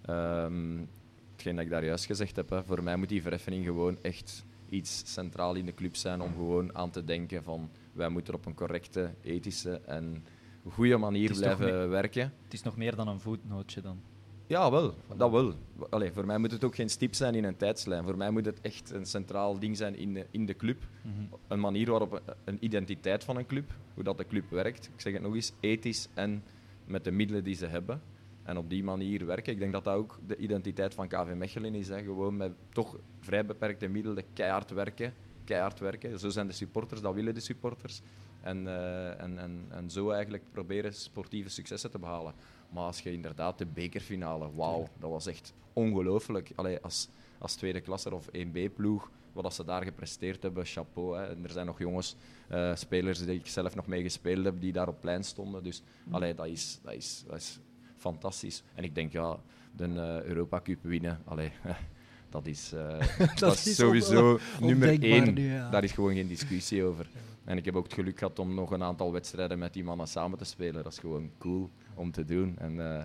Um, 0.09 0.89
hetgeen 1.31 1.55
dat 1.55 1.63
ik 1.63 1.69
daar 1.69 1.85
juist 1.85 2.05
gezegd 2.05 2.35
heb, 2.35 2.49
hè, 2.49 2.63
voor 2.63 2.83
mij 2.83 2.95
moet 2.95 3.09
die 3.09 3.21
verheffening 3.21 3.65
gewoon 3.65 3.97
echt 4.01 4.45
iets 4.69 5.01
centraal 5.13 5.55
in 5.55 5.65
de 5.65 5.73
club 5.73 5.95
zijn 5.95 6.21
om 6.21 6.33
gewoon 6.33 6.75
aan 6.75 6.89
te 6.89 7.03
denken 7.03 7.43
van 7.43 7.69
wij 7.93 8.09
moeten 8.09 8.33
op 8.33 8.45
een 8.45 8.53
correcte, 8.53 9.13
ethische 9.21 9.81
en 9.85 10.25
goede 10.69 10.97
manier 10.97 11.33
blijven 11.33 11.89
werken. 11.89 12.33
Het 12.43 12.53
is 12.53 12.63
nog 12.63 12.77
meer 12.77 12.95
dan 12.95 13.07
een 13.07 13.19
voetnootje 13.19 13.81
dan. 13.81 13.99
Ja, 14.47 14.71
wel. 14.71 14.93
Dat 15.15 15.31
wel. 15.31 15.53
Allee, 15.89 16.11
voor 16.11 16.25
mij 16.25 16.37
moet 16.37 16.51
het 16.51 16.63
ook 16.63 16.75
geen 16.75 16.89
stip 16.89 17.13
zijn 17.13 17.35
in 17.35 17.43
een 17.43 17.57
tijdslijn. 17.57 18.03
Voor 18.03 18.17
mij 18.17 18.29
moet 18.29 18.45
het 18.45 18.61
echt 18.61 18.91
een 18.91 19.05
centraal 19.05 19.59
ding 19.59 19.77
zijn 19.77 19.95
in 19.95 20.13
de, 20.13 20.25
in 20.31 20.45
de 20.45 20.55
club. 20.55 20.77
Mm 21.01 21.13
-hmm. 21.13 21.29
Een 21.47 21.59
manier 21.59 21.89
waarop 21.89 22.11
een, 22.11 22.35
een, 22.43 22.57
identiteit 22.59 23.23
van 23.23 23.37
een 23.37 23.45
club, 23.45 23.73
hoe 23.93 24.03
dat 24.03 24.17
de 24.17 24.25
club 24.25 24.49
werkt. 24.49 24.89
Ik 24.93 25.01
zeg 25.01 25.13
het 25.13 25.21
nog 25.21 25.35
eens, 25.35 25.53
ethisch 25.59 26.07
en 26.13 26.43
met 26.85 27.03
de 27.03 27.11
middelen 27.11 27.43
die 27.43 27.55
ze 27.55 27.65
hebben. 27.65 28.01
En 28.43 28.57
op 28.57 28.69
die 28.69 28.83
manier 28.83 29.25
werken. 29.25 29.53
Ik 29.53 29.59
denk 29.59 29.71
dat 29.71 29.83
dat 29.83 29.95
ook 29.95 30.19
de 30.27 30.37
identiteit 30.37 30.93
van 30.93 31.07
KV 31.07 31.33
Mechelen 31.35 31.75
is. 31.75 31.87
Hè. 31.87 32.03
Gewoon 32.03 32.37
met 32.37 32.51
toch 32.69 32.97
vrij 33.19 33.45
beperkte 33.45 33.87
middelen 33.87 34.23
keihard 34.33 34.71
werken. 34.71 35.13
Keihard 35.43 35.79
werken. 35.79 36.19
Zo 36.19 36.29
zijn 36.29 36.47
de 36.47 36.53
supporters, 36.53 37.01
dat 37.01 37.13
willen 37.13 37.33
de 37.33 37.39
supporters. 37.39 38.01
En, 38.41 38.63
uh, 38.63 39.21
en, 39.21 39.37
en, 39.37 39.65
en 39.69 39.89
zo 39.89 40.09
eigenlijk 40.09 40.43
proberen 40.51 40.93
sportieve 40.93 41.49
successen 41.49 41.91
te 41.91 41.99
behalen. 41.99 42.33
Maar 42.69 42.83
als 42.83 42.99
je 42.99 43.11
inderdaad 43.11 43.57
de 43.57 43.65
bekerfinale, 43.65 44.49
wauw, 44.55 44.87
dat 44.99 45.09
was 45.09 45.25
echt 45.25 45.53
ongelooflijk. 45.73 46.51
Als, 46.81 47.09
als 47.37 47.55
tweede 47.55 47.81
klasser 47.81 48.13
of 48.13 48.27
1B-ploeg, 48.27 49.09
wat 49.33 49.53
ze 49.53 49.65
daar 49.65 49.83
gepresteerd 49.83 50.43
hebben, 50.43 50.65
chapeau. 50.65 51.17
Hè. 51.17 51.25
En 51.25 51.43
er 51.43 51.49
zijn 51.49 51.65
nog 51.65 51.79
jongens, 51.79 52.15
uh, 52.51 52.75
spelers 52.75 53.25
die 53.25 53.39
ik 53.39 53.47
zelf 53.47 53.75
nog 53.75 53.87
mee 53.87 54.01
gespeeld 54.01 54.45
heb, 54.45 54.61
die 54.61 54.71
daar 54.71 54.87
op 54.87 55.01
plein 55.01 55.23
stonden. 55.23 55.63
Dus 55.63 55.83
allee, 56.11 56.35
dat, 56.35 56.47
is, 56.47 56.79
dat, 56.83 56.93
is, 56.93 57.23
dat 57.27 57.35
is 57.35 57.59
fantastisch. 57.95 58.63
En 58.73 58.83
ik 58.83 58.95
denk, 58.95 59.11
ja, 59.11 59.39
de 59.75 59.87
uh, 59.87 60.21
Europa 60.21 60.61
Cup 60.61 60.79
winnen, 60.81 61.21
allee, 61.25 61.51
dat 62.29 62.45
is, 62.45 62.73
uh, 62.73 62.99
dat, 63.17 63.37
dat 63.39 63.53
is 63.53 63.75
sowieso 63.75 64.39
nummer 64.59 65.03
één. 65.03 65.33
Nu, 65.33 65.53
ja. 65.53 65.69
Daar 65.69 65.83
is 65.83 65.91
gewoon 65.91 66.13
geen 66.13 66.27
discussie 66.27 66.83
over. 66.83 67.09
En 67.43 67.57
ik 67.57 67.65
heb 67.65 67.75
ook 67.75 67.83
het 67.83 67.93
geluk 67.93 68.17
gehad 68.17 68.39
om 68.39 68.53
nog 68.53 68.71
een 68.71 68.83
aantal 68.83 69.11
wedstrijden 69.11 69.59
met 69.59 69.73
die 69.73 69.83
mannen 69.83 70.07
samen 70.07 70.37
te 70.37 70.45
spelen. 70.45 70.83
Dat 70.83 70.91
is 70.91 70.99
gewoon 70.99 71.31
cool 71.37 71.69
om 71.97 72.11
te 72.11 72.25
doen. 72.25 72.55
En, 72.59 72.73
uh, 72.75 73.01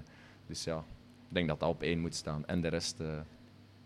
dus 0.46 0.64
ja, 0.64 0.84
ik 1.28 1.34
denk 1.34 1.48
dat 1.48 1.60
dat 1.60 1.68
op 1.68 1.82
één 1.82 2.00
moet 2.00 2.14
staan. 2.14 2.46
En 2.46 2.60
de 2.60 2.68
rest. 2.68 3.00
Uh... 3.00 3.08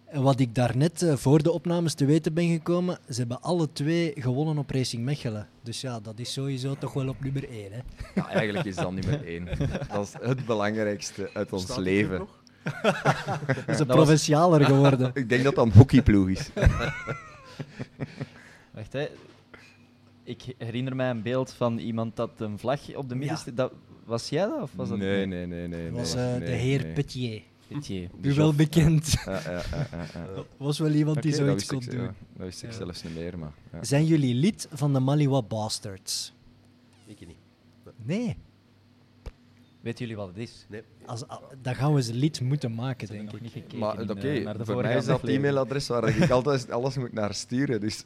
En 0.04 0.22
wat 0.22 0.40
ik 0.40 0.54
daarnet 0.54 1.02
uh, 1.02 1.16
voor 1.16 1.42
de 1.42 1.52
opnames 1.52 1.94
te 1.94 2.04
weten 2.04 2.34
ben 2.34 2.48
gekomen, 2.48 2.98
ze 3.08 3.18
hebben 3.18 3.42
alle 3.42 3.72
twee 3.72 4.12
gewonnen 4.14 4.58
op 4.58 4.70
Racing 4.70 5.04
Mechelen. 5.04 5.48
Dus 5.62 5.80
ja, 5.80 6.00
dat 6.00 6.18
is 6.18 6.32
sowieso 6.32 6.74
toch 6.74 6.92
wel 6.92 7.08
op 7.08 7.20
nummer 7.20 7.48
één. 7.48 7.72
Hè? 7.72 7.80
Ja, 8.14 8.28
eigenlijk 8.28 8.66
is 8.66 8.74
dat 8.74 8.92
nummer 8.92 9.24
één. 9.24 9.48
Dat 9.92 10.06
is 10.06 10.28
het 10.28 10.46
belangrijkste 10.46 11.30
uit 11.32 11.52
ons 11.52 11.62
Staat 11.62 11.78
leven. 11.78 12.18
Nog? 12.18 12.42
dat 13.46 13.68
is 13.68 13.78
een 13.78 13.86
provincialer 13.86 14.64
geworden. 14.64 15.10
ik 15.14 15.28
denk 15.28 15.44
dat 15.44 15.54
dat 15.54 15.66
een 15.66 15.72
hockeyploeg 15.72 16.28
is. 16.28 16.50
Wacht, 18.74 18.92
hè. 18.92 19.08
Ik 20.22 20.54
herinner 20.58 20.96
mij 20.96 21.10
een 21.10 21.22
beeld 21.22 21.52
van 21.52 21.78
iemand 21.78 22.16
dat 22.16 22.30
een 22.36 22.58
vlag 22.58 22.94
op 22.94 23.08
de 23.08 23.14
midden... 23.14 23.38
Ja. 23.44 23.52
Dat, 23.52 23.72
was 24.06 24.28
jij 24.28 24.46
dat? 24.46 24.62
Of 24.62 24.72
was 24.74 24.88
dat 24.88 24.98
nee, 24.98 25.26
nee, 25.26 25.46
nee. 25.46 25.68
nee, 25.68 25.90
dat 25.90 25.98
was 25.98 26.14
uh, 26.14 26.30
nee, 26.30 26.38
de 26.38 26.46
heer 26.46 26.82
nee. 26.82 26.92
Petier. 26.92 27.42
Petier. 27.66 28.10
U 28.20 28.34
wel 28.34 28.54
bekend. 28.54 29.14
Ja, 29.24 29.40
ja, 29.44 29.62
ja, 29.70 29.86
ja, 30.14 30.44
was 30.56 30.78
wel 30.78 30.90
iemand 30.90 31.22
die 31.22 31.34
zoiets 31.34 31.66
kon 31.66 31.80
doen. 31.80 32.04
Ik, 32.04 32.10
dat 32.36 32.46
wist 32.46 32.62
ik 32.62 32.72
zelfs 32.72 33.02
niet 33.02 33.14
meer. 33.14 33.38
Maar, 33.38 33.52
Zijn 33.80 34.04
jullie 34.04 34.34
lid 34.34 34.68
van 34.72 34.92
de 34.92 35.00
Maliwa 35.00 35.42
Bastards? 35.42 36.32
Ik 37.06 37.26
niet. 37.26 37.36
Nee. 38.02 38.36
Weten 39.80 40.00
jullie 40.06 40.16
wat 40.16 40.28
het 40.28 40.36
is? 40.36 40.66
Nee. 40.68 40.82
Als, 41.06 41.24
dan 41.62 41.74
gaan 41.74 41.94
we 41.94 42.02
ze 42.02 42.14
lid 42.14 42.40
moeten 42.40 42.74
maken, 42.74 43.08
denk 43.08 43.32
ik. 43.32 43.40
Niet 43.40 43.52
gekeken 43.52 43.78
maar 43.78 44.00
oké, 44.00 44.32
uh, 44.32 44.50
voor 44.58 44.82
mij 44.82 44.96
is 44.96 45.04
dat 45.04 45.20
het 45.20 45.30
e-mailadres 45.30 45.86
waar 45.86 46.08
ik 46.08 46.30
altijd 46.30 46.70
alles 46.70 46.96
moet 46.96 47.12
naar 47.12 47.34
sturen. 47.34 47.80
Dus 47.80 48.04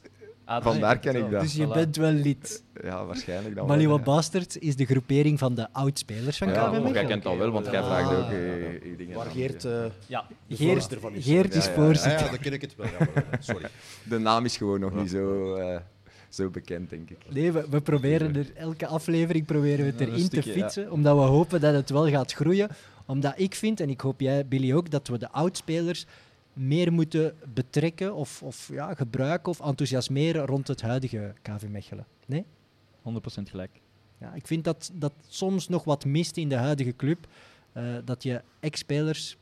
ah, 0.57 0.63
vandaar 0.63 0.99
ken 0.99 1.15
ik 1.15 1.29
dat. 1.31 1.41
Dus 1.41 1.53
je 1.53 1.65
Voilà. 1.67 1.73
bent 1.73 1.95
wel 1.95 2.11
lid. 2.11 2.63
Ja, 2.83 3.05
waarschijnlijk 3.05 3.55
dan 3.55 3.67
Maliwa 3.67 3.87
wel, 3.89 3.97
ja. 3.97 4.03
Bastards 4.03 4.57
is 4.57 4.75
de 4.75 4.85
groepering 4.85 5.39
van 5.39 5.55
de 5.55 5.67
oud-spelers 5.73 6.37
van 6.37 6.47
Ja, 6.47 6.69
KV 6.69 6.81
maar 6.81 6.93
jij 6.93 7.05
kent 7.05 7.23
dat 7.23 7.37
wel, 7.37 7.51
want 7.51 7.65
jij 7.65 7.79
Ah. 7.79 7.85
vraagt 7.85 8.11
ook 8.11 8.31
eh, 8.31 8.65
eh, 8.75 8.97
dingen. 8.97 9.15
Waar. 9.15 9.25
Geert 9.25 9.63
uh, 9.65 9.71
Ja, 10.07 10.25
de 10.47 10.55
Geert- 10.55 10.71
voorzitter 10.71 10.99
van 10.99 11.13
is. 11.13 11.25
Geert 11.25 11.55
is 11.55 11.65
Ja, 11.65 11.71
ja, 11.71 11.77
Ja, 11.77 11.83
voorzitter. 11.85 12.23
ja, 12.25 12.29
dan 12.29 12.39
ken 12.39 12.53
ik 12.53 12.61
het 12.61 12.75
wel. 12.75 12.85
Eh, 12.85 13.23
sorry. 13.39 13.67
De 14.03 14.17
naam 14.19 14.45
is 14.45 14.57
gewoon 14.57 14.79
nog 14.79 14.93
niet 14.95 15.09
zo, 15.09 15.55
eh, 15.55 15.79
zo 16.29 16.49
bekend, 16.49 16.89
denk 16.89 17.09
ik. 17.09 17.17
Nee, 17.29 17.51
we, 17.51 17.65
we 17.69 17.81
proberen 17.81 18.35
er 18.35 18.45
elke 18.55 18.87
aflevering 18.87 19.45
proberen 19.45 19.85
we 19.85 19.91
het 19.91 19.99
erin 20.01 20.29
te 20.29 20.35
ja. 20.35 20.41
fietsen, 20.53 20.91
omdat 20.91 21.15
we 21.15 21.21
hopen 21.23 21.61
dat 21.61 21.73
het 21.73 21.89
wel 21.89 22.09
gaat 22.09 22.33
groeien. 22.33 22.69
Omdat 23.05 23.33
ik 23.35 23.55
vind, 23.55 23.79
en 23.79 23.89
ik 23.89 24.01
hoop 24.01 24.19
jij 24.21 24.47
Billy 24.47 24.73
ook, 24.73 24.89
dat 24.89 25.07
we 25.07 25.17
de 25.17 25.29
oudspelers 25.31 26.05
meer 26.53 26.93
moeten 26.93 27.35
betrekken 27.53 28.15
of, 28.15 28.43
of 28.43 28.69
ja, 28.71 28.93
gebruiken 28.93 29.51
of 29.51 29.59
enthousiasmeren 29.59 30.45
rond 30.45 30.67
het 30.67 30.81
huidige 30.81 31.33
KV 31.41 31.67
Mechelen. 31.67 32.05
Nee? 32.25 32.45
100% 32.97 33.03
gelijk. 33.43 33.81
Ja, 34.17 34.33
ik 34.33 34.47
vind 34.47 34.63
dat 34.63 34.91
dat 34.93 35.13
soms 35.27 35.67
nog 35.67 35.83
wat 35.83 36.05
mist 36.05 36.37
in 36.37 36.49
de 36.49 36.55
huidige 36.55 36.95
club. 36.95 37.27
eh, 37.73 37.95
dat 38.05 38.23
je 38.23 38.41
ex-spelers 38.59 39.37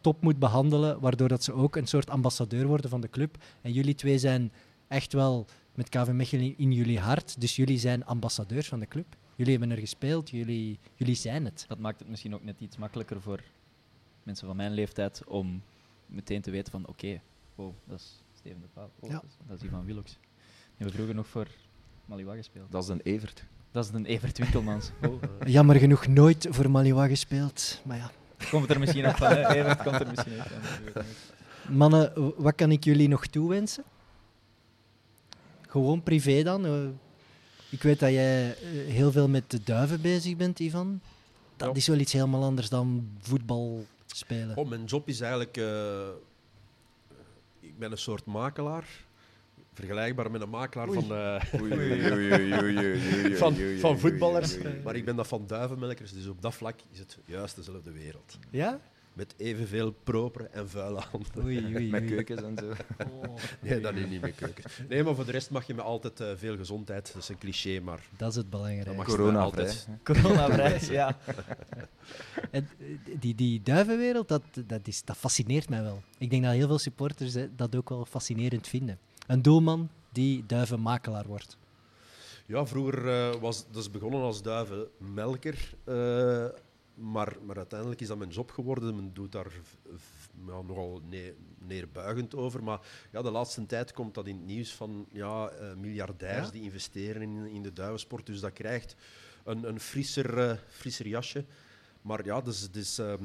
top 0.00 0.22
moet 0.22 0.38
behandelen, 0.38 1.00
waardoor 1.00 1.28
dat 1.28 1.44
ze 1.44 1.52
ook 1.52 1.76
een 1.76 1.86
soort 1.86 2.10
ambassadeur 2.10 2.66
worden 2.66 2.90
van 2.90 3.00
de 3.00 3.10
club. 3.10 3.36
En 3.60 3.72
jullie 3.72 3.94
twee 3.94 4.18
zijn 4.18 4.52
echt 4.88 5.12
wel 5.12 5.46
met 5.74 5.88
KV 5.88 6.08
Mechelen 6.12 6.58
in 6.58 6.72
jullie 6.72 6.98
hart, 6.98 7.40
dus 7.40 7.56
jullie 7.56 7.78
zijn 7.78 8.04
ambassadeurs 8.04 8.68
van 8.68 8.78
de 8.78 8.86
club. 8.86 9.16
Jullie 9.36 9.58
hebben 9.58 9.70
er 9.76 9.82
gespeeld, 9.82 10.30
jullie, 10.30 10.78
jullie 10.94 11.14
zijn 11.14 11.44
het. 11.44 11.64
Dat 11.68 11.78
maakt 11.78 11.98
het 11.98 12.08
misschien 12.08 12.34
ook 12.34 12.44
net 12.44 12.60
iets 12.60 12.76
makkelijker 12.76 13.20
voor 13.20 13.40
mensen 14.22 14.46
van 14.46 14.56
mijn 14.56 14.72
leeftijd 14.72 15.24
om 15.26 15.62
meteen 16.10 16.40
te 16.42 16.50
weten 16.50 16.72
van 16.72 16.86
oké, 16.86 17.20
wow, 17.54 17.72
dat 17.84 17.98
is 17.98 18.22
Steven 18.38 18.60
de 18.60 18.66
Pauw, 18.74 18.90
oh, 19.00 19.08
Ja. 19.10 19.14
dat, 19.14 19.24
is, 19.24 19.36
dat 19.46 19.56
is 19.60 19.62
Ivan 19.66 19.84
Willox. 19.84 20.10
Die 20.10 20.76
hebben 20.76 20.94
vroeger 20.94 21.14
nog 21.14 21.26
voor 21.26 21.48
Maliwa 22.04 22.34
gespeeld. 22.34 22.70
Dat 22.72 22.82
is 22.82 22.88
een 22.88 23.00
Evert. 23.00 23.44
Dat 23.72 23.84
is 23.84 23.90
een 23.92 24.04
Evert 24.06 24.38
Winkelmans. 24.38 24.90
Oh. 25.08 25.22
Jammer 25.46 25.76
genoeg 25.76 26.06
nooit 26.06 26.46
voor 26.50 26.70
Maliwa 26.70 27.06
gespeeld, 27.06 27.80
maar 27.84 27.96
ja. 27.96 28.10
Komt 28.50 28.70
er 28.70 28.78
misschien 28.78 29.06
op 29.08 29.16
van, 29.16 29.28
hè? 29.30 29.48
Evert 29.58 29.82
komt 29.82 30.00
er 30.00 30.06
misschien 30.06 30.32
van. 30.36 30.58
niet. 30.84 31.78
Mannen, 31.78 32.32
wat 32.42 32.54
kan 32.54 32.70
ik 32.70 32.84
jullie 32.84 33.08
nog 33.08 33.26
toewensen? 33.26 33.84
Gewoon 35.68 36.02
privé 36.02 36.42
dan? 36.42 36.66
eh. 36.66 36.88
ik 37.70 37.82
weet 37.82 37.98
dat 38.00 38.10
jij 38.10 38.50
eh, 38.50 38.56
heel 38.92 39.12
veel 39.12 39.28
met 39.28 39.50
de 39.50 39.62
duiven 39.64 40.00
bezig 40.00 40.36
bent, 40.36 40.58
Ivan. 40.58 41.00
dat 41.56 41.68
Ja. 41.68 41.74
is 41.74 41.86
wel 41.86 41.98
iets 41.98 42.12
helemaal 42.12 42.42
anders 42.44 42.68
dan 42.68 43.08
voetbal 43.20 43.84
spelen. 44.20 44.56
Oh, 44.56 44.68
mijn 44.68 44.84
job 44.84 45.08
is 45.08 45.20
eigenlijk... 45.20 45.56
eh, 45.56 46.08
ik 47.60 47.78
ben 47.78 47.92
een 47.92 47.98
soort 47.98 48.24
makelaar. 48.24 48.84
Vergelijkbaar 49.72 50.30
met 50.30 50.40
een 50.40 50.50
makelaar 50.50 50.92
van, 50.92 51.12
eh, 51.14 51.40
van, 53.78 53.98
voetballers. 53.98 54.58
Maar 54.84 54.96
ik 54.96 55.04
ben 55.04 55.16
dat 55.16 55.26
van 55.26 55.46
duivenmelkers, 55.46 56.12
dus 56.12 56.26
op 56.26 56.42
dat 56.42 56.54
vlak 56.54 56.80
is 56.90 56.98
het 56.98 57.18
juist 57.24 57.56
dezelfde 57.56 57.92
wereld. 57.92 58.38
Ja? 58.50 58.80
Met 59.20 59.34
evenveel 59.36 59.90
propere 60.04 60.44
en 60.44 60.68
vuile 60.68 61.00
handen. 61.10 61.44
Oei, 61.44 61.74
oei, 61.74 61.90
Met 61.90 62.02
oei. 62.02 62.10
keukens 62.10 62.42
en 62.42 62.56
zo. 62.58 62.70
Oh, 63.10 63.36
Nee, 63.60 63.80
dat 63.80 63.94
is 63.94 64.06
niet 64.06 64.20
meer 64.20 64.32
keuken. 64.32 64.64
Nee, 64.88 65.02
maar 65.02 65.14
voor 65.14 65.24
de 65.24 65.30
rest 65.30 65.50
mag 65.50 65.66
je 65.66 65.74
me 65.74 65.82
altijd 65.82 66.20
eh, 66.20 66.28
veel 66.36 66.56
gezondheid. 66.56 67.12
Dat 67.12 67.22
is 67.22 67.28
een 67.28 67.38
cliché, 67.38 67.80
maar 67.80 68.00
dat 68.16 68.30
is 68.30 68.36
het 68.36 68.50
belangrijkste. 68.50 69.04
Corona 69.04 69.38
altijd. 69.40 69.88
Corona-vrij, 70.02 70.80
ja. 70.90 71.16
En, 72.50 72.68
eh, 72.78 72.86
die, 73.20 73.34
die 73.34 73.62
duivenwereld, 73.62 74.28
dat, 74.28 74.42
dat, 74.66 74.86
is, 74.88 75.04
dat 75.04 75.16
fascineert 75.16 75.68
mij 75.68 75.82
wel. 75.82 76.02
Ik 76.18 76.30
denk 76.30 76.42
dat 76.44 76.52
heel 76.52 76.66
veel 76.66 76.78
supporters 76.78 77.34
dat 77.56 77.76
ook 77.76 77.88
wel 77.88 78.04
fascinerend 78.04 78.68
vinden. 78.68 78.98
Een 79.26 79.42
doelman 79.42 79.88
die 80.12 80.44
duivenmakelaar 80.46 81.26
wordt. 81.26 81.56
Ja, 82.46 82.66
vroeger 82.66 83.08
eh, 83.08 83.40
was 83.40 83.66
dat 83.70 83.82
is 83.82 83.90
begonnen 83.90 84.20
als 84.20 84.42
duivenmelker. 84.42 85.74
eh, 85.84 86.44
maar, 87.00 87.36
maar 87.46 87.56
uiteindelijk 87.56 88.00
is 88.00 88.06
dat 88.08 88.18
mijn 88.18 88.30
job 88.30 88.50
geworden. 88.50 88.94
Men 88.96 89.10
doet 89.12 89.32
daar 89.32 89.52
ja, 90.46 90.62
nogal 90.62 91.00
ne- 91.08 91.34
neerbuigend 91.58 92.34
over. 92.34 92.62
Maar 92.62 92.80
ja, 93.12 93.22
de 93.22 93.30
laatste 93.30 93.66
tijd 93.66 93.92
komt 93.92 94.14
dat 94.14 94.26
in 94.26 94.36
het 94.36 94.44
nieuws 94.44 94.74
van 94.74 95.06
ja, 95.12 95.48
eh, 95.48 95.74
miljardairs 95.74 96.46
Ja? 96.46 96.52
die 96.52 96.62
investeren 96.62 97.22
in, 97.22 97.46
in 97.46 97.62
de 97.62 97.72
duivensport. 97.72 98.26
Dus 98.26 98.40
dat 98.40 98.52
krijgt 98.52 98.96
een, 99.44 99.68
een 99.68 99.80
frisser, 99.80 100.38
eh, 100.38 100.56
frisser 100.68 101.06
jasje. 101.06 101.44
Maar 102.02 102.24
ja, 102.24 102.40
dus, 102.40 102.60
het 102.60 102.76
is 102.76 102.98
ehm, 102.98 103.24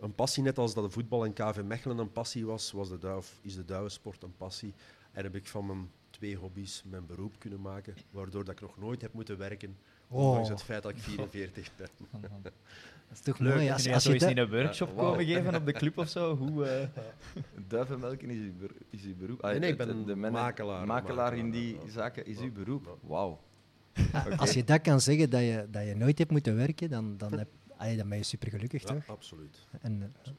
een 0.00 0.14
passie. 0.14 0.42
Net 0.42 0.58
als 0.58 0.74
dat 0.74 0.84
de 0.84 0.90
voetbal 0.90 1.24
en 1.24 1.32
KV 1.32 1.60
Mechelen 1.64 1.98
een 1.98 2.12
passie 2.12 2.46
was, 2.46 2.72
was 2.72 2.88
de 2.88 2.98
duif, 2.98 3.38
is 3.42 3.54
de 3.54 3.64
duivensport 3.64 4.22
een 4.22 4.36
passie. 4.36 4.74
En 5.12 5.22
heb 5.24 5.34
ik 5.34 5.46
van 5.46 5.66
mijn 5.66 5.90
twee 6.10 6.36
hobby's 6.36 6.82
mijn 6.84 7.06
beroep 7.06 7.38
kunnen 7.38 7.60
maken, 7.60 7.94
waardoor 8.10 8.44
dat 8.44 8.54
ik 8.54 8.60
nog 8.60 8.78
nooit 8.78 9.00
heb 9.02 9.12
moeten 9.12 9.38
werken, 9.38 9.76
Oh. 10.10 10.26
ondanks 10.28 10.48
het 10.48 10.62
feit 10.62 10.82
dat 10.82 10.92
ik 10.92 10.98
44 11.08 11.70
ben. 11.76 11.88
Dat 13.08 13.16
is 13.18 13.20
toch 13.20 13.38
Leuk, 13.38 13.54
mooi. 13.54 13.70
Als, 13.70 13.88
als 13.88 14.04
je 14.04 14.14
in 14.16 14.38
een 14.38 14.50
workshop 14.50 14.96
komen 14.96 15.24
geven 15.26 15.54
op 15.54 15.66
de 15.66 15.72
club 15.72 15.98
of 15.98 16.08
zo? 16.08 16.36
Hoe, 16.36 16.66
eh, 16.66 16.86
Duivenmelken 17.68 18.30
is 18.30 18.36
uw, 18.38 18.52
is 18.90 19.02
uw 19.04 19.14
beroep? 19.16 19.42
Ah, 19.44 19.50
Nee, 19.50 19.58
nee, 19.60 19.70
ik 19.70 19.76
ben 19.76 20.04
de 20.06 20.14
makelaar. 20.16 20.86
Makelaar 20.86 21.36
in 21.36 21.50
die 21.50 21.74
Ja, 21.84 21.90
zaken 21.90 22.26
is 22.26 22.38
uw 22.38 22.52
beroep. 22.52 22.98
Wauw. 23.00 23.40
Als 24.36 24.52
je 24.52 24.64
dat 24.64 24.80
kan 24.80 25.00
zeggen, 25.00 25.30
dat 25.30 25.40
je, 25.40 25.66
dat 25.70 25.86
je 25.86 25.94
nooit 25.96 26.18
hebt 26.18 26.30
moeten 26.30 26.56
werken, 26.56 26.90
dan, 26.90 27.14
dan, 27.16 27.38
heb, 27.38 27.48
allee, 27.76 27.96
dan 27.96 28.08
ben 28.08 28.18
je 28.18 28.24
supergelukkig, 28.24 28.82
Ja, 28.82 28.88
toch? 28.88 29.06
absoluut. 29.06 29.58
En, 29.80 30.12
eh, 30.22 30.32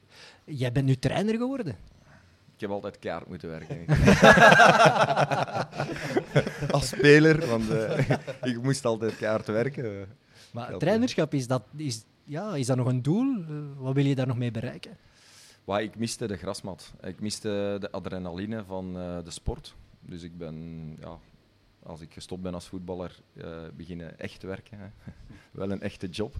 jij 0.44 0.72
bent 0.72 0.86
nu 0.86 0.94
trainer 0.96 1.36
geworden. 1.36 1.76
Ik 2.54 2.60
heb 2.66 2.70
altijd 2.70 2.98
kaart 2.98 3.28
moeten 3.28 3.48
werken. 3.48 3.84
Als 6.70 6.88
speler, 6.88 7.46
want 7.46 7.70
eh, 7.70 8.10
ik 8.42 8.62
moest 8.62 8.84
altijd 8.84 9.16
kaart 9.16 9.46
werken. 9.46 10.06
Maar 10.50 10.76
trainerschap, 10.76 11.34
is 11.34 11.46
dat, 11.46 11.62
is, 11.76 12.04
ja, 12.30 12.54
is 12.56 12.66
dat 12.66 12.76
nog 12.76 12.86
een 12.86 13.02
doel? 13.02 13.44
Eh, 13.48 13.56
wat 13.76 13.94
wil 13.94 14.04
je 14.04 14.14
daar 14.14 14.26
nog 14.26 14.36
mee 14.36 14.50
bereiken? 14.50 14.96
Maar 15.64 15.82
ik 15.82 15.96
miste 15.96 16.26
de 16.26 16.36
grasmat. 16.36 16.94
Ik 17.02 17.20
miste 17.20 17.76
de 17.80 17.90
adrenaline 17.90 18.64
van 18.64 18.98
eh, 18.98 19.24
de 19.24 19.30
sport. 19.30 19.74
Dus 20.00 20.22
ik 20.22 20.38
ben, 20.38 20.56
ja, 21.00 21.18
als 21.82 22.00
ik 22.00 22.12
gestopt 22.12 22.42
ben 22.42 22.54
als 22.54 22.68
voetballer, 22.68 23.20
eh, 23.32 23.62
beginnen 23.76 24.18
echt 24.18 24.42
werken. 24.42 24.78
Wel 25.50 25.70
een 25.70 25.80
echte 25.80 26.08
job. 26.08 26.34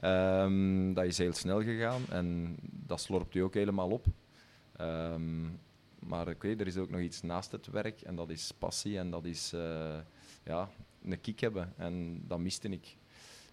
Ehm, 0.00 0.92
dat 0.92 1.04
is 1.04 1.18
heel 1.18 1.32
snel 1.32 1.62
gegaan 1.62 2.02
en 2.10 2.56
dat 2.60 3.00
slorpt 3.00 3.34
u 3.34 3.40
ook 3.40 3.54
helemaal 3.54 3.90
op. 3.90 4.06
Ehm, 4.76 5.42
maar 5.98 6.28
oké, 6.28 6.48
er 6.48 6.66
is 6.66 6.76
ook 6.76 6.90
nog 6.90 7.00
iets 7.00 7.22
naast 7.22 7.52
het 7.52 7.66
werk 7.66 8.00
en 8.00 8.16
dat 8.16 8.30
is 8.30 8.52
passie 8.58 8.98
en 8.98 9.10
dat 9.10 9.24
is 9.24 9.50
ja, 10.44 10.70
een 11.02 11.20
kick 11.20 11.40
hebben. 11.40 11.72
En 11.76 12.24
dat 12.26 12.38
miste 12.38 12.68
ik. 12.68 12.96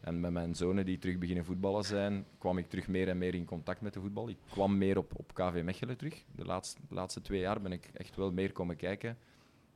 En 0.01 0.19
met 0.19 0.31
mijn 0.31 0.55
zonen 0.55 0.85
die 0.85 0.97
terug 0.97 1.17
beginnen 1.17 1.45
voetballen 1.45 1.83
zijn, 1.83 2.25
kwam 2.37 2.57
ik 2.57 2.69
terug 2.69 2.87
meer 2.87 3.07
en 3.07 3.17
meer 3.17 3.35
in 3.35 3.45
contact 3.45 3.81
met 3.81 3.93
de 3.93 3.99
voetbal. 3.99 4.29
Ik 4.29 4.37
kwam 4.49 4.77
meer 4.77 4.97
op, 4.97 5.11
op 5.15 5.33
KV 5.33 5.61
Mechelen 5.63 5.97
terug. 5.97 6.23
De 6.35 6.45
laatste, 6.45 6.79
de 6.87 6.95
laatste 6.95 7.21
twee 7.21 7.39
jaar 7.39 7.61
ben 7.61 7.71
ik 7.71 7.89
echt 7.93 8.15
wel 8.15 8.31
meer 8.31 8.51
komen 8.51 8.75
kijken. 8.75 9.17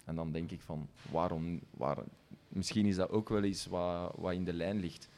En 0.06 0.16
dan 0.16 0.32
denk 0.32 0.52
ik 0.52 0.62
van, 0.62 0.90
waarom... 1.12 1.60
Waar, 1.72 1.98
misschien 2.48 2.86
is 2.86 2.96
dat 2.96 3.10
ook 3.10 3.30
wel 3.30 3.44
iets 3.44 3.66
wat, 3.66 4.14
wat 4.16 4.34
in 4.34 4.44
de 4.44 4.54
lijn 4.54 4.80
ligt. 4.80 5.10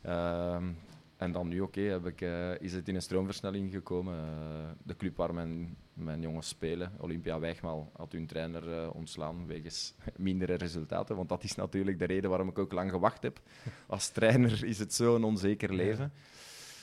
Ehm, 0.00 0.68
en 1.16 1.32
dan 1.32 1.48
nu, 1.48 1.60
oké, 1.60 1.80
heb 1.80 2.06
ik, 2.06 2.20
eh, 2.20 2.60
is 2.60 2.72
het 2.72 2.88
in 2.88 2.94
een 2.94 3.02
stroomversnelling 3.02 3.70
gekomen. 3.70 4.14
Eh, 4.14 4.70
de 4.82 4.96
club 4.96 5.16
waar 5.16 5.34
mijn, 5.34 5.76
mijn 5.94 6.20
jongens 6.20 6.48
spelen, 6.48 6.92
Olympia 6.98 7.38
Wijgmaal, 7.38 7.90
had 7.96 8.12
hun 8.12 8.26
trainer 8.26 8.72
eh, 8.72 8.94
ontslaan 8.94 9.46
wegens 9.46 9.94
mindere 10.16 10.54
resultaten. 10.54 11.16
Want 11.16 11.28
dat 11.28 11.44
is 11.44 11.54
natuurlijk 11.54 11.98
de 11.98 12.04
reden 12.04 12.30
waarom 12.30 12.48
ik 12.48 12.58
ook 12.58 12.72
lang 12.72 12.90
gewacht 12.90 13.22
heb. 13.22 13.40
Als 13.86 14.08
trainer 14.08 14.64
is 14.64 14.78
het 14.78 14.94
zo'n 14.94 15.24
onzeker 15.24 15.74
leven. 15.74 16.12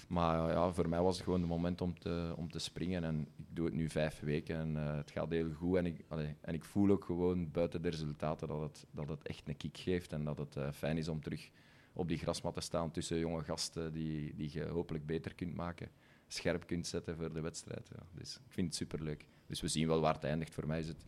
Maar 0.10 0.51
ja, 0.51 0.72
voor 0.72 0.89
mij 0.89 1.01
was 1.01 1.16
het 1.16 1.24
gewoon 1.24 1.39
het 1.39 1.49
moment 1.49 1.82
om 1.82 1.99
te, 1.99 2.34
om 2.36 2.51
te 2.51 2.60
springen. 2.60 3.03
En 3.03 3.28
ik 3.38 3.45
doe 3.49 3.66
het 3.66 3.74
nu 3.74 3.89
vijf 3.89 4.20
weken 4.20 4.55
en 4.55 4.78
eh, 4.78 4.95
het 4.95 5.12
gaat 5.12 5.30
heel 5.30 5.51
goed. 5.51 5.78
En 5.78 5.86
ik, 5.86 6.05
allee, 6.07 6.36
en 6.41 6.53
ik 6.53 6.64
voel 6.64 6.89
ook 6.89 7.03
gewoon 7.05 7.51
buiten 7.51 7.82
de 7.82 7.89
resultaten 7.89 8.47
dat 8.47 8.62
het, 8.62 8.86
dat 8.91 9.10
het 9.10 9.24
echt 9.24 9.47
een 9.47 9.57
kick 9.57 9.78
geeft. 9.78 10.14
En 10.14 10.24
dat 10.24 10.38
het 10.38 10.55
eh, 10.55 10.72
fijn 10.72 10.97
is 10.97 11.07
om 11.07 11.22
terug 11.22 11.49
op 11.93 12.07
die 12.07 12.18
grasmat 12.18 12.53
te 12.53 12.62
staan 12.62 12.91
tussen 12.91 13.20
jonge 13.20 13.43
gasten 13.43 13.93
die, 13.93 14.36
die 14.36 14.49
je 14.51 14.66
hopelijk 14.66 15.05
beter 15.05 15.36
kunt 15.36 15.55
maken. 15.55 15.89
Scherp 16.34 16.68
kunt 16.68 16.88
zetten 16.88 17.16
voor 17.16 17.34
de 17.34 17.42
wedstrijd. 17.42 17.90
Ja. 17.96 18.04
Dus 18.14 18.36
ik 18.36 18.52
vind 18.52 18.68
het 18.68 18.76
superleuk. 18.76 19.26
Dus 19.48 19.62
we 19.62 19.68
zien 19.68 19.88
wel 19.88 20.02
waar 20.02 20.14
het 20.14 20.24
eindigt. 20.24 20.54
Voor 20.54 20.68
mij 20.68 20.80
is 20.80 20.88
het... 20.88 21.06